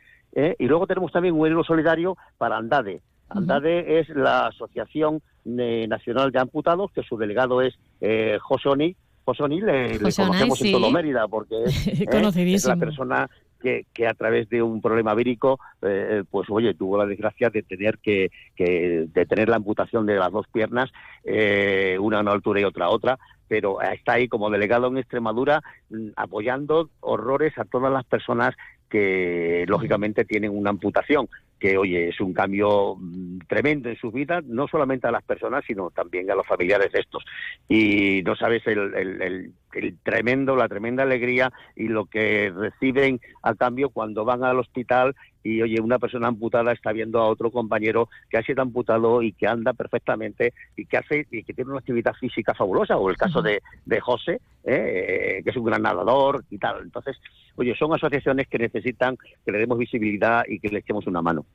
y 0.60 0.68
luego 0.68 0.86
tenemos 0.86 1.12
también 1.12 1.34
un 1.34 1.48
héroe 1.48 1.64
solidario 1.64 2.18
para 2.38 2.58
Andade. 2.58 3.02
Andade 3.30 4.00
es 4.00 4.10
la 4.10 4.48
Asociación 4.48 5.22
Nacional 5.46 6.32
de 6.32 6.40
Amputados, 6.40 6.92
que 6.92 7.04
su 7.04 7.18
delegado 7.18 7.62
es 7.62 7.76
eh, 8.02 8.38
José 8.42 8.70
Oni. 8.70 8.96
José 9.24 9.44
Oni 9.44 9.62
le, 9.62 10.00
conocemos 10.00 10.62
en 10.62 10.72
todo 10.72 10.92
Mérida, 10.92 11.28
porque 11.28 11.56
¿eh? 11.66 12.06
es, 12.06 12.66
la 12.66 12.76
persona 12.76 13.30
que, 13.60 13.86
que, 13.94 14.08
a 14.08 14.14
través 14.14 14.50
de 14.50 14.62
un 14.62 14.82
problema 14.82 15.16
vírico, 15.16 15.60
eh, 15.82 16.24
pues 16.30 16.50
oye, 16.50 16.74
tuvo 16.76 16.98
la 16.98 17.06
desgracia 17.06 17.50
de 17.50 17.64
tener 17.64 17.98
que, 18.00 18.30
que, 18.56 19.08
de 19.12 19.26
tener 19.26 19.50
la 19.50 19.56
amputación 19.56 20.06
de 20.06 20.16
las 20.16 20.32
dos 20.32 20.46
piernas, 20.52 20.92
eh, 21.24 21.98
una 22.00 22.20
a 22.20 22.22
una 22.22 22.32
altura 22.32 22.62
y 22.62 22.64
otra 22.64 22.86
a 22.86 22.90
otra, 22.90 23.20
pero 23.48 23.82
está 23.82 24.14
ahí 24.14 24.28
como 24.28 24.50
delegado 24.50 24.88
en 24.88 24.98
Extremadura 24.98 25.62
mm, 25.90 26.10
apoyando 26.16 26.90
horrores 27.02 27.58
a 27.58 27.66
todas 27.66 27.92
las 27.92 28.06
personas 28.06 28.56
que 28.90 29.66
lógicamente 29.68 30.26
tienen 30.26 30.56
una 30.56 30.70
amputación 30.70 31.28
que 31.60 31.78
oye 31.78 32.10
es 32.10 32.20
un 32.20 32.34
cambio 32.34 32.96
mm, 32.98 33.40
tremendo 33.48 33.90
en 33.90 33.98
sus 33.98 34.14
vidas, 34.14 34.44
no 34.46 34.68
solamente 34.68 35.08
a 35.08 35.12
las 35.12 35.24
personas, 35.24 35.64
sino 35.66 35.90
también 35.92 36.30
a 36.30 36.36
los 36.36 36.46
familiares 36.46 36.92
de 36.92 37.00
estos. 37.00 37.24
Y 37.68 38.22
no 38.24 38.36
sabes 38.36 38.66
el, 38.68 38.94
el, 38.94 39.52
el, 39.74 39.98
tremendo, 40.04 40.56
la 40.56 40.70
tremenda 40.70 41.04
alegría 41.04 41.52
y 41.76 41.88
lo 41.88 42.06
que 42.06 42.52
reciben 42.56 43.20
a 43.44 43.56
cambio 43.56 43.90
cuando 43.90 44.24
van 44.24 44.44
al 44.44 44.60
hospital 44.60 45.16
y 45.44 45.62
oye, 45.62 45.80
una 45.80 46.00
persona 46.00 46.28
amputada 46.28 46.72
está 46.72 46.92
viendo 46.92 47.20
a 47.20 47.28
otro 47.28 47.52
compañero 47.52 48.10
que 48.30 48.38
ha 48.38 48.44
sido 48.44 48.64
amputado 48.64 49.22
y 49.22 49.32
que 49.32 49.48
anda 49.48 49.74
perfectamente 49.74 50.54
y 50.76 50.86
que 50.86 50.98
hace 50.98 51.28
y 51.30 51.44
que 51.44 51.54
tiene 51.54 51.70
una 51.70 51.80
actividad 51.80 52.14
física 52.14 52.56
fabulosa, 52.56 52.98
o 52.98 53.12
el 53.12 53.16
caso 53.16 53.44
de, 53.44 53.62
de 53.86 54.00
José, 54.00 54.42
¿eh? 54.64 55.42
que 55.44 55.50
es 55.52 55.56
un 55.56 55.66
gran 55.66 55.84
nadador 55.84 56.44
y 56.50 56.58
tal. 56.58 56.82
Entonces, 56.82 57.18
oye, 57.56 57.74
son 57.78 57.94
asociaciones 57.94 58.48
que 58.48 58.58
necesitan 58.58 59.18
que 59.46 59.52
le 59.52 59.60
demos 59.60 59.78
visibilidad 59.78 60.44
y 60.48 60.60
que 60.60 60.70
le 60.70 60.80
echemos 60.80 61.08
una 61.08 61.22
mano. 61.22 61.46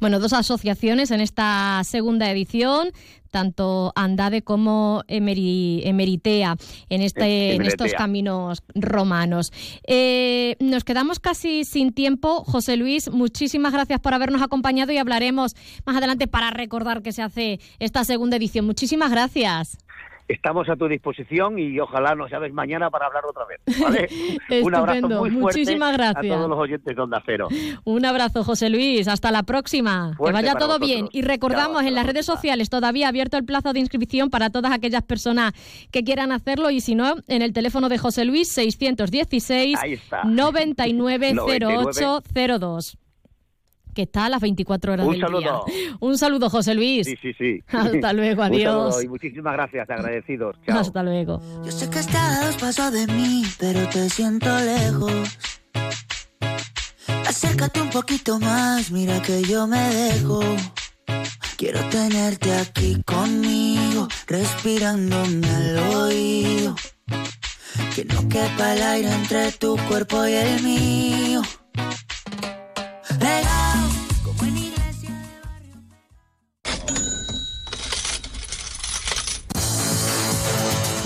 Bueno, 0.00 0.18
dos 0.18 0.32
asociaciones 0.32 1.10
en 1.10 1.20
esta 1.20 1.82
segunda 1.84 2.30
edición, 2.30 2.88
tanto 3.30 3.92
Andade 3.94 4.42
como 4.42 5.02
Emeritea, 5.08 6.56
en, 6.88 7.02
este, 7.02 7.54
en 7.54 7.62
estos 7.62 7.92
caminos 7.92 8.62
romanos. 8.74 9.52
Eh, 9.86 10.56
nos 10.60 10.84
quedamos 10.84 11.20
casi 11.20 11.64
sin 11.64 11.92
tiempo. 11.92 12.44
José 12.44 12.76
Luis, 12.76 13.10
muchísimas 13.10 13.72
gracias 13.72 14.00
por 14.00 14.14
habernos 14.14 14.42
acompañado 14.42 14.92
y 14.92 14.98
hablaremos 14.98 15.54
más 15.84 15.96
adelante 15.96 16.28
para 16.28 16.50
recordar 16.50 17.02
que 17.02 17.12
se 17.12 17.22
hace 17.22 17.60
esta 17.78 18.04
segunda 18.04 18.36
edición. 18.36 18.64
Muchísimas 18.64 19.10
gracias 19.10 19.78
estamos 20.28 20.68
a 20.68 20.76
tu 20.76 20.86
disposición 20.88 21.58
y 21.58 21.80
ojalá 21.80 22.14
nos 22.14 22.30
llames 22.30 22.52
mañana 22.52 22.90
para 22.90 23.06
hablar 23.06 23.24
otra 23.26 23.44
vez. 23.46 23.60
Un 24.64 24.74
abrazo 24.74 25.08
muy 25.08 25.30
fuerte 25.30 25.60
Muchísimas 25.60 25.96
gracias. 25.96 26.24
a 26.24 26.36
todos 26.36 26.50
los 26.50 26.58
oyentes 26.58 26.96
de 26.96 27.02
Onda 27.02 27.22
Cero. 27.24 27.48
Un 27.84 28.04
abrazo, 28.04 28.44
José 28.44 28.68
Luis. 28.70 29.08
Hasta 29.08 29.30
la 29.30 29.42
próxima. 29.42 30.12
que 30.22 30.32
vaya 30.32 30.54
todo 30.54 30.78
bien. 30.78 31.08
Y 31.12 31.22
recordamos 31.22 31.84
en 31.84 31.94
las 31.94 32.06
redes 32.06 32.26
sociales 32.26 32.68
todavía 32.70 33.08
abierto 33.08 33.36
el 33.36 33.44
plazo 33.44 33.72
de 33.72 33.80
inscripción 33.80 34.30
para 34.30 34.50
todas 34.50 34.72
aquellas 34.72 35.02
personas 35.02 35.52
que 35.90 36.04
quieran 36.04 36.30
hacerlo 36.32 36.70
y 36.70 36.80
si 36.80 36.94
no, 36.94 37.16
en 37.28 37.42
el 37.42 37.52
teléfono 37.52 37.88
de 37.88 37.98
José 37.98 38.24
Luis 38.24 38.48
616 38.52 39.78
990802 40.24 42.98
que 43.96 44.02
está 44.02 44.26
a 44.26 44.28
las 44.28 44.42
24 44.42 44.92
horas 44.92 45.06
Un 45.06 45.18
saludo. 45.18 45.40
día. 45.66 45.96
Un 46.00 46.18
saludo, 46.18 46.50
José 46.50 46.74
Luis. 46.74 47.06
Sí, 47.06 47.16
sí, 47.20 47.32
sí. 47.32 47.60
Hasta 47.68 48.12
luego, 48.12 48.42
adiós. 48.42 49.02
y 49.02 49.08
muchísimas 49.08 49.54
gracias, 49.54 49.88
agradecidos. 49.88 50.54
Chao. 50.66 50.78
Hasta 50.80 51.02
luego. 51.02 51.40
Yo 51.64 51.72
sé 51.72 51.88
que 51.88 51.98
estás 51.98 52.42
a 52.42 52.46
dos 52.46 52.56
pasos 52.56 52.92
de 52.92 53.06
mí, 53.06 53.42
pero 53.58 53.88
te 53.88 54.08
siento 54.10 54.46
lejos. 54.60 55.38
Acércate 57.26 57.80
un 57.80 57.90
poquito 57.90 58.38
más, 58.38 58.90
mira 58.90 59.20
que 59.22 59.42
yo 59.42 59.66
me 59.66 59.80
dejo. 59.80 60.40
Quiero 61.56 61.80
tenerte 61.88 62.52
aquí 62.54 63.02
conmigo, 63.06 64.08
respirándome 64.26 65.48
al 65.48 65.78
oído. 65.94 66.76
Que 67.94 68.04
no 68.04 68.28
quepa 68.28 68.74
el 68.74 68.82
aire 68.82 69.10
entre 69.10 69.52
tu 69.52 69.74
cuerpo 69.88 70.26
y 70.26 70.34
el 70.34 70.62
mío. 70.62 71.42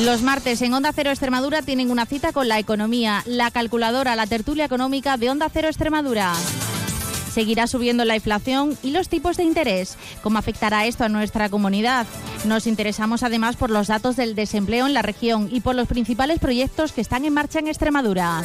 Los 0.00 0.22
martes 0.22 0.62
en 0.62 0.72
Onda 0.72 0.92
Cero 0.94 1.10
Extremadura 1.10 1.60
tienen 1.60 1.90
una 1.90 2.06
cita 2.06 2.32
con 2.32 2.48
la 2.48 2.58
economía, 2.58 3.22
la 3.26 3.50
calculadora, 3.50 4.16
la 4.16 4.26
tertulia 4.26 4.64
económica 4.64 5.18
de 5.18 5.28
Onda 5.28 5.50
Cero 5.52 5.68
Extremadura. 5.68 6.32
Seguirá 7.34 7.66
subiendo 7.66 8.06
la 8.06 8.16
inflación 8.16 8.78
y 8.82 8.92
los 8.92 9.10
tipos 9.10 9.36
de 9.36 9.44
interés. 9.44 9.98
¿Cómo 10.22 10.38
afectará 10.38 10.86
esto 10.86 11.04
a 11.04 11.10
nuestra 11.10 11.50
comunidad? 11.50 12.06
Nos 12.46 12.66
interesamos 12.66 13.22
además 13.22 13.56
por 13.56 13.68
los 13.68 13.88
datos 13.88 14.16
del 14.16 14.34
desempleo 14.34 14.86
en 14.86 14.94
la 14.94 15.02
región 15.02 15.50
y 15.52 15.60
por 15.60 15.74
los 15.74 15.86
principales 15.86 16.38
proyectos 16.38 16.92
que 16.92 17.02
están 17.02 17.26
en 17.26 17.34
marcha 17.34 17.58
en 17.58 17.68
Extremadura. 17.68 18.42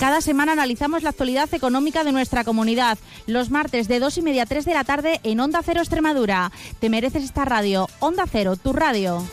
Cada 0.00 0.20
semana 0.20 0.52
analizamos 0.52 1.04
la 1.04 1.10
actualidad 1.10 1.48
económica 1.54 2.02
de 2.02 2.10
nuestra 2.10 2.42
comunidad. 2.42 2.98
Los 3.28 3.50
martes 3.50 3.86
de 3.86 4.00
2 4.00 4.18
y 4.18 4.22
media 4.22 4.42
a 4.42 4.46
3 4.46 4.64
de 4.64 4.74
la 4.74 4.82
tarde 4.82 5.20
en 5.22 5.38
Onda 5.38 5.60
Cero 5.64 5.78
Extremadura. 5.78 6.50
Te 6.80 6.90
mereces 6.90 7.22
esta 7.22 7.44
radio. 7.44 7.88
Onda 8.00 8.24
Cero, 8.28 8.56
tu 8.56 8.72
radio. 8.72 9.24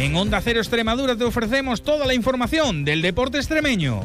En 0.00 0.16
Onda 0.16 0.40
Cero 0.40 0.60
Extremadura 0.60 1.14
te 1.14 1.24
ofrecemos 1.24 1.82
toda 1.82 2.06
la 2.06 2.14
información 2.14 2.86
del 2.86 3.02
deporte 3.02 3.36
extremeño. 3.36 4.00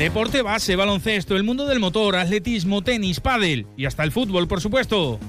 Deporte 0.00 0.42
base, 0.42 0.74
baloncesto, 0.74 1.36
el 1.36 1.44
mundo 1.44 1.64
del 1.64 1.78
motor, 1.78 2.16
atletismo, 2.16 2.82
tenis, 2.82 3.20
pádel 3.20 3.68
y 3.76 3.86
hasta 3.86 4.02
el 4.02 4.10
fútbol, 4.10 4.48
por 4.48 4.60
supuesto. 4.60 5.20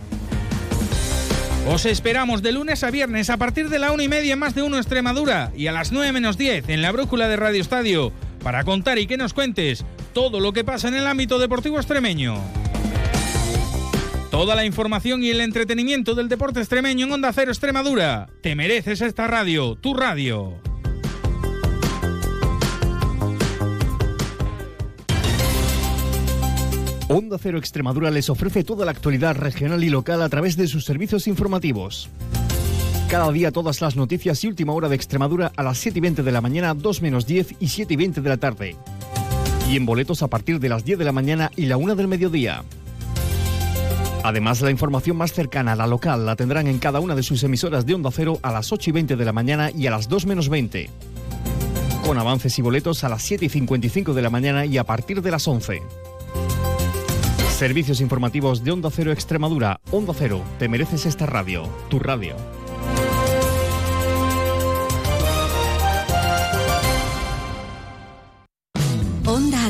Os 1.70 1.86
esperamos 1.86 2.42
de 2.42 2.54
lunes 2.54 2.84
a 2.84 2.90
viernes 2.90 3.30
a 3.30 3.38
partir 3.38 3.70
de 3.70 3.78
la 3.78 3.92
una 3.92 4.02
y 4.02 4.08
media 4.08 4.34
en 4.34 4.40
más 4.40 4.56
de 4.56 4.64
uno 4.64 4.78
Extremadura 4.78 5.52
y 5.56 5.68
a 5.68 5.72
las 5.72 5.92
9 5.92 6.12
menos 6.12 6.40
10 6.40 6.70
en 6.70 6.82
la 6.82 6.92
brújula 6.92 7.28
de 7.28 7.36
Radio 7.36 7.62
Estadio 7.62 8.12
para 8.42 8.64
contar 8.64 8.98
y 8.98 9.06
que 9.06 9.16
nos 9.16 9.36
cuentes 9.36 9.86
todo 10.12 10.40
lo 10.40 10.54
que 10.54 10.64
pasa 10.64 10.88
en 10.88 10.96
el 10.96 11.06
ámbito 11.06 11.38
deportivo 11.38 11.78
extremeño. 11.78 12.42
Toda 14.32 14.56
la 14.56 14.64
información 14.64 15.22
y 15.24 15.30
el 15.30 15.42
entretenimiento 15.42 16.16
del 16.16 16.30
deporte 16.30 16.62
extremeño 16.62 17.06
en 17.06 17.12
Onda 17.12 17.34
Cero 17.34 17.52
Extremadura. 17.52 18.30
Te 18.42 18.56
mereces 18.56 19.02
esta 19.02 19.28
radio, 19.28 19.76
tu 19.76 19.94
radio. 19.94 20.54
Onda 27.10 27.38
Cero 27.38 27.58
Extremadura 27.58 28.10
les 28.10 28.30
ofrece 28.30 28.64
toda 28.64 28.86
la 28.86 28.92
actualidad 28.92 29.36
regional 29.36 29.84
y 29.84 29.90
local 29.90 30.22
a 30.22 30.30
través 30.30 30.56
de 30.56 30.70
sus 30.70 30.86
servicios 30.86 31.28
informativos. 31.28 32.08
Cada 33.10 33.30
día 33.34 33.52
todas 33.52 33.82
las 33.82 33.98
noticias 33.98 34.42
y 34.46 34.48
última 34.48 34.72
hora 34.72 34.88
de 34.88 34.96
Extremadura 34.96 35.52
a 35.58 35.64
las 35.64 35.78
7 35.80 36.00
y 36.00 36.02
20 36.02 36.24
de 36.24 36.32
la 36.32 36.40
mañana, 36.40 36.74
2 36.74 37.02
menos 37.02 37.28
10 37.28 37.56
y 37.60 37.68
7 37.68 37.94
y 37.94 37.98
20 37.98 38.22
de 38.22 38.30
la 38.30 38.38
tarde. 38.38 38.78
Y 39.70 39.76
en 39.76 39.86
boletos 39.86 40.24
a 40.24 40.30
partir 40.30 40.62
de 40.62 40.70
las 40.70 40.86
10 40.86 41.00
de 41.00 41.06
la 41.06 41.12
mañana 41.12 41.52
y 41.58 41.66
la 41.66 41.76
1 41.76 41.98
del 41.98 42.08
mediodía. 42.08 42.64
Además, 44.24 44.62
la 44.62 44.72
información 44.72 45.18
más 45.18 45.34
cercana 45.34 45.74
a 45.74 45.76
la 45.76 45.88
local 45.88 46.26
la 46.26 46.36
tendrán 46.36 46.68
en 46.68 46.80
cada 46.80 47.00
una 47.00 47.16
de 47.16 47.24
sus 47.24 47.44
emisoras 47.44 47.86
de 47.86 47.96
Onda 47.96 48.12
Cero 48.12 48.40
a 48.44 48.52
las 48.52 48.72
8 48.72 48.90
y 48.92 48.94
20 48.94 49.16
de 49.16 49.26
la 49.26 49.34
mañana 49.34 49.72
y 49.72 49.88
a 49.88 49.92
las 49.92 50.08
2 50.10 50.26
menos 50.28 50.50
20. 50.50 50.90
Con 52.06 52.18
avances 52.18 52.58
y 52.60 52.62
boletos 52.62 53.04
a 53.04 53.10
las 53.10 53.24
7 53.24 53.46
y 53.46 53.50
55 53.50 54.14
de 54.14 54.22
la 54.22 54.30
mañana 54.30 54.66
y 54.66 54.78
a 54.78 54.84
partir 54.84 55.22
de 55.22 55.32
las 55.32 55.48
11. 55.48 55.82
Servicios 57.50 58.02
informativos 58.02 58.64
de 58.64 58.72
Onda 58.72 58.90
Cero 58.92 59.12
Extremadura. 59.12 59.82
Onda 59.92 60.14
Cero, 60.18 60.44
te 60.58 60.68
mereces 60.68 61.06
esta 61.06 61.26
radio, 61.26 61.64
tu 61.90 62.00
radio. 62.00 62.36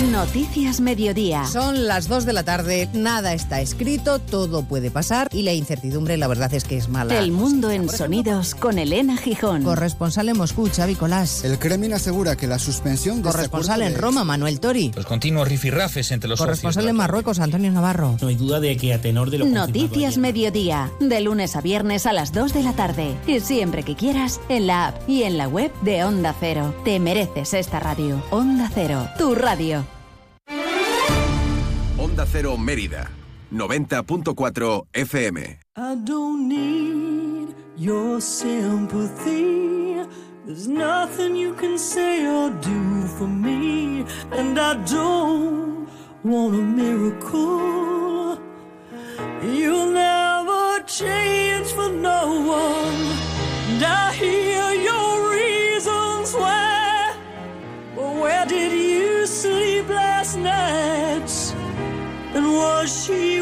Noticias 0.00 0.80
Mediodía. 0.80 1.44
Son 1.44 1.86
las 1.86 2.08
2 2.08 2.24
de 2.24 2.32
la 2.32 2.42
tarde, 2.42 2.88
nada 2.94 3.34
está 3.34 3.60
escrito, 3.60 4.18
todo 4.18 4.62
puede 4.62 4.90
pasar 4.90 5.28
y 5.30 5.42
la 5.42 5.52
incertidumbre 5.52 6.16
la 6.16 6.26
verdad 6.26 6.52
es 6.54 6.64
que 6.64 6.78
es 6.78 6.88
mala. 6.88 7.18
El 7.18 7.32
mundo 7.32 7.70
en 7.70 7.88
sonidos 7.88 8.54
con 8.54 8.78
Elena 8.78 9.18
Gijón. 9.18 9.62
Corresponsal 9.62 10.30
en 10.30 10.38
Moscú, 10.38 10.70
Xavi 10.74 10.94
Colás. 10.94 11.44
El 11.44 11.58
Kremlin 11.58 11.92
asegura 11.92 12.34
que 12.36 12.46
la 12.46 12.58
suspensión 12.58 13.18
de 13.18 13.30
Corresponsal 13.30 13.82
en 13.82 13.94
Roma, 13.94 14.24
Manuel 14.24 14.58
Tori. 14.58 14.90
Los 14.96 15.04
continuos 15.04 15.46
rifirrafes 15.46 16.10
entre 16.12 16.30
los 16.30 16.38
Corresponsal 16.40 16.88
en 16.88 16.96
Marruecos, 16.96 17.38
Antonio 17.38 17.70
Navarro. 17.70 18.16
No 18.22 18.28
hay 18.28 18.36
duda 18.36 18.58
de 18.58 18.78
que 18.78 18.94
a 18.94 19.02
tenor 19.02 19.30
de 19.30 19.38
lo 19.38 19.46
Noticias 19.46 20.16
Mediodía, 20.16 20.90
de 21.00 21.20
lunes 21.20 21.56
a 21.56 21.60
viernes 21.60 22.06
a 22.06 22.14
las 22.14 22.32
2 22.32 22.54
de 22.54 22.62
la 22.62 22.72
tarde. 22.72 23.14
Y 23.26 23.40
siempre 23.40 23.82
que 23.82 23.96
quieras, 23.96 24.40
en 24.48 24.66
la 24.66 24.88
app 24.88 25.08
y 25.08 25.24
en 25.24 25.36
la 25.36 25.46
web 25.46 25.70
de 25.82 26.04
Onda 26.04 26.34
Cero. 26.40 26.74
Te 26.84 26.98
mereces 26.98 27.52
esta 27.52 27.80
radio. 27.80 28.22
Onda 28.30 28.70
Cero, 28.74 29.06
tu 29.18 29.34
radio. 29.34 29.84
Onda 32.10 32.26
Cero 32.26 32.56
Mérida, 32.56 33.08
90.4 33.52 34.82
FM. 34.92 35.58
I 35.76 35.94
don't 36.04 36.48
need 36.48 37.54
your 37.76 38.20
sympathy. 38.20 40.02
There's 40.44 40.66
nothing 40.66 41.36
you 41.36 41.54
can 41.54 41.78
say 41.78 42.26
or 42.26 42.50
do 42.50 43.06
for 43.16 43.28
me. 43.28 44.04
And 44.32 44.58
I 44.58 44.74
don't 44.84 45.88
want 46.24 46.54
a 46.56 46.62
miracle. 46.62 47.69
She 62.86 63.39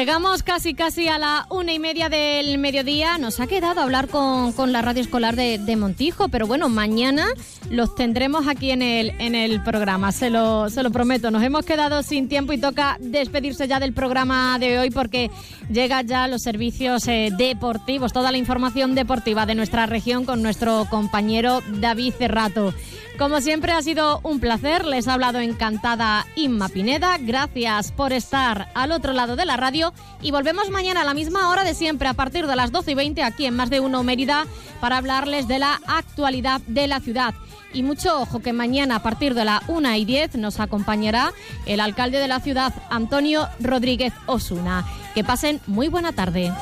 Llegamos 0.00 0.42
casi 0.42 0.72
casi 0.72 1.08
a 1.08 1.18
la 1.18 1.46
una 1.50 1.74
y 1.74 1.78
media 1.78 2.08
del 2.08 2.56
mediodía. 2.56 3.18
Nos 3.18 3.38
ha 3.38 3.46
quedado 3.46 3.82
hablar 3.82 4.08
con, 4.08 4.54
con 4.54 4.72
la 4.72 4.80
radio 4.80 5.02
escolar 5.02 5.36
de, 5.36 5.76
Montijo, 5.76 6.30
pero 6.30 6.46
bueno, 6.46 6.70
mañana 6.70 7.26
los 7.68 7.94
tendremos 7.94 8.48
aquí 8.48 8.70
en 8.70 8.80
el, 8.80 9.10
en 9.18 9.34
el 9.34 9.62
programa, 9.62 10.10
se 10.10 10.30
lo, 10.30 10.70
se 10.70 10.82
lo 10.82 10.90
prometo. 10.90 11.30
Nos 11.30 11.42
hemos 11.42 11.66
quedado 11.66 12.02
sin 12.02 12.28
tiempo 12.28 12.54
y 12.54 12.58
toca 12.58 12.96
despedirse 12.98 13.68
ya 13.68 13.78
del 13.78 13.92
programa 13.92 14.58
de 14.58 14.78
hoy 14.78 14.90
porque 14.90 15.30
llega 15.70 16.00
ya 16.00 16.28
los 16.28 16.40
servicios 16.40 17.06
eh, 17.06 17.28
deportivos, 17.36 18.14
toda 18.14 18.32
la 18.32 18.38
información 18.38 18.94
deportiva 18.94 19.44
de 19.44 19.54
nuestra 19.54 19.84
región 19.84 20.24
con 20.24 20.42
nuestro 20.42 20.86
compañero 20.88 21.60
David 21.78 22.14
Cerrato. 22.16 22.72
Como 23.20 23.42
siempre 23.42 23.72
ha 23.72 23.82
sido 23.82 24.20
un 24.22 24.40
placer, 24.40 24.86
les 24.86 25.06
ha 25.06 25.12
hablado 25.12 25.40
encantada 25.40 26.24
Inma 26.36 26.70
Pineda, 26.70 27.18
gracias 27.20 27.92
por 27.92 28.14
estar 28.14 28.70
al 28.74 28.92
otro 28.92 29.12
lado 29.12 29.36
de 29.36 29.44
la 29.44 29.58
radio 29.58 29.92
y 30.22 30.30
volvemos 30.30 30.70
mañana 30.70 31.02
a 31.02 31.04
la 31.04 31.12
misma 31.12 31.50
hora 31.50 31.62
de 31.62 31.74
siempre 31.74 32.08
a 32.08 32.14
partir 32.14 32.46
de 32.46 32.56
las 32.56 32.72
12 32.72 32.92
y 32.92 32.94
20 32.94 33.22
aquí 33.22 33.44
en 33.44 33.56
Más 33.56 33.68
de 33.68 33.78
Uno 33.78 34.02
Mérida 34.04 34.46
para 34.80 34.96
hablarles 34.96 35.46
de 35.48 35.58
la 35.58 35.82
actualidad 35.86 36.62
de 36.66 36.86
la 36.86 37.00
ciudad. 37.00 37.34
Y 37.74 37.82
mucho 37.82 38.22
ojo 38.22 38.40
que 38.40 38.54
mañana 38.54 38.96
a 38.96 39.02
partir 39.02 39.34
de 39.34 39.44
la 39.44 39.62
1 39.68 39.96
y 39.96 40.06
10 40.06 40.36
nos 40.36 40.58
acompañará 40.58 41.34
el 41.66 41.80
alcalde 41.80 42.20
de 42.20 42.28
la 42.28 42.40
ciudad, 42.40 42.72
Antonio 42.88 43.48
Rodríguez 43.60 44.14
Osuna. 44.24 44.86
Que 45.14 45.24
pasen 45.24 45.60
muy 45.66 45.88
buena 45.88 46.12
tarde. 46.12 46.54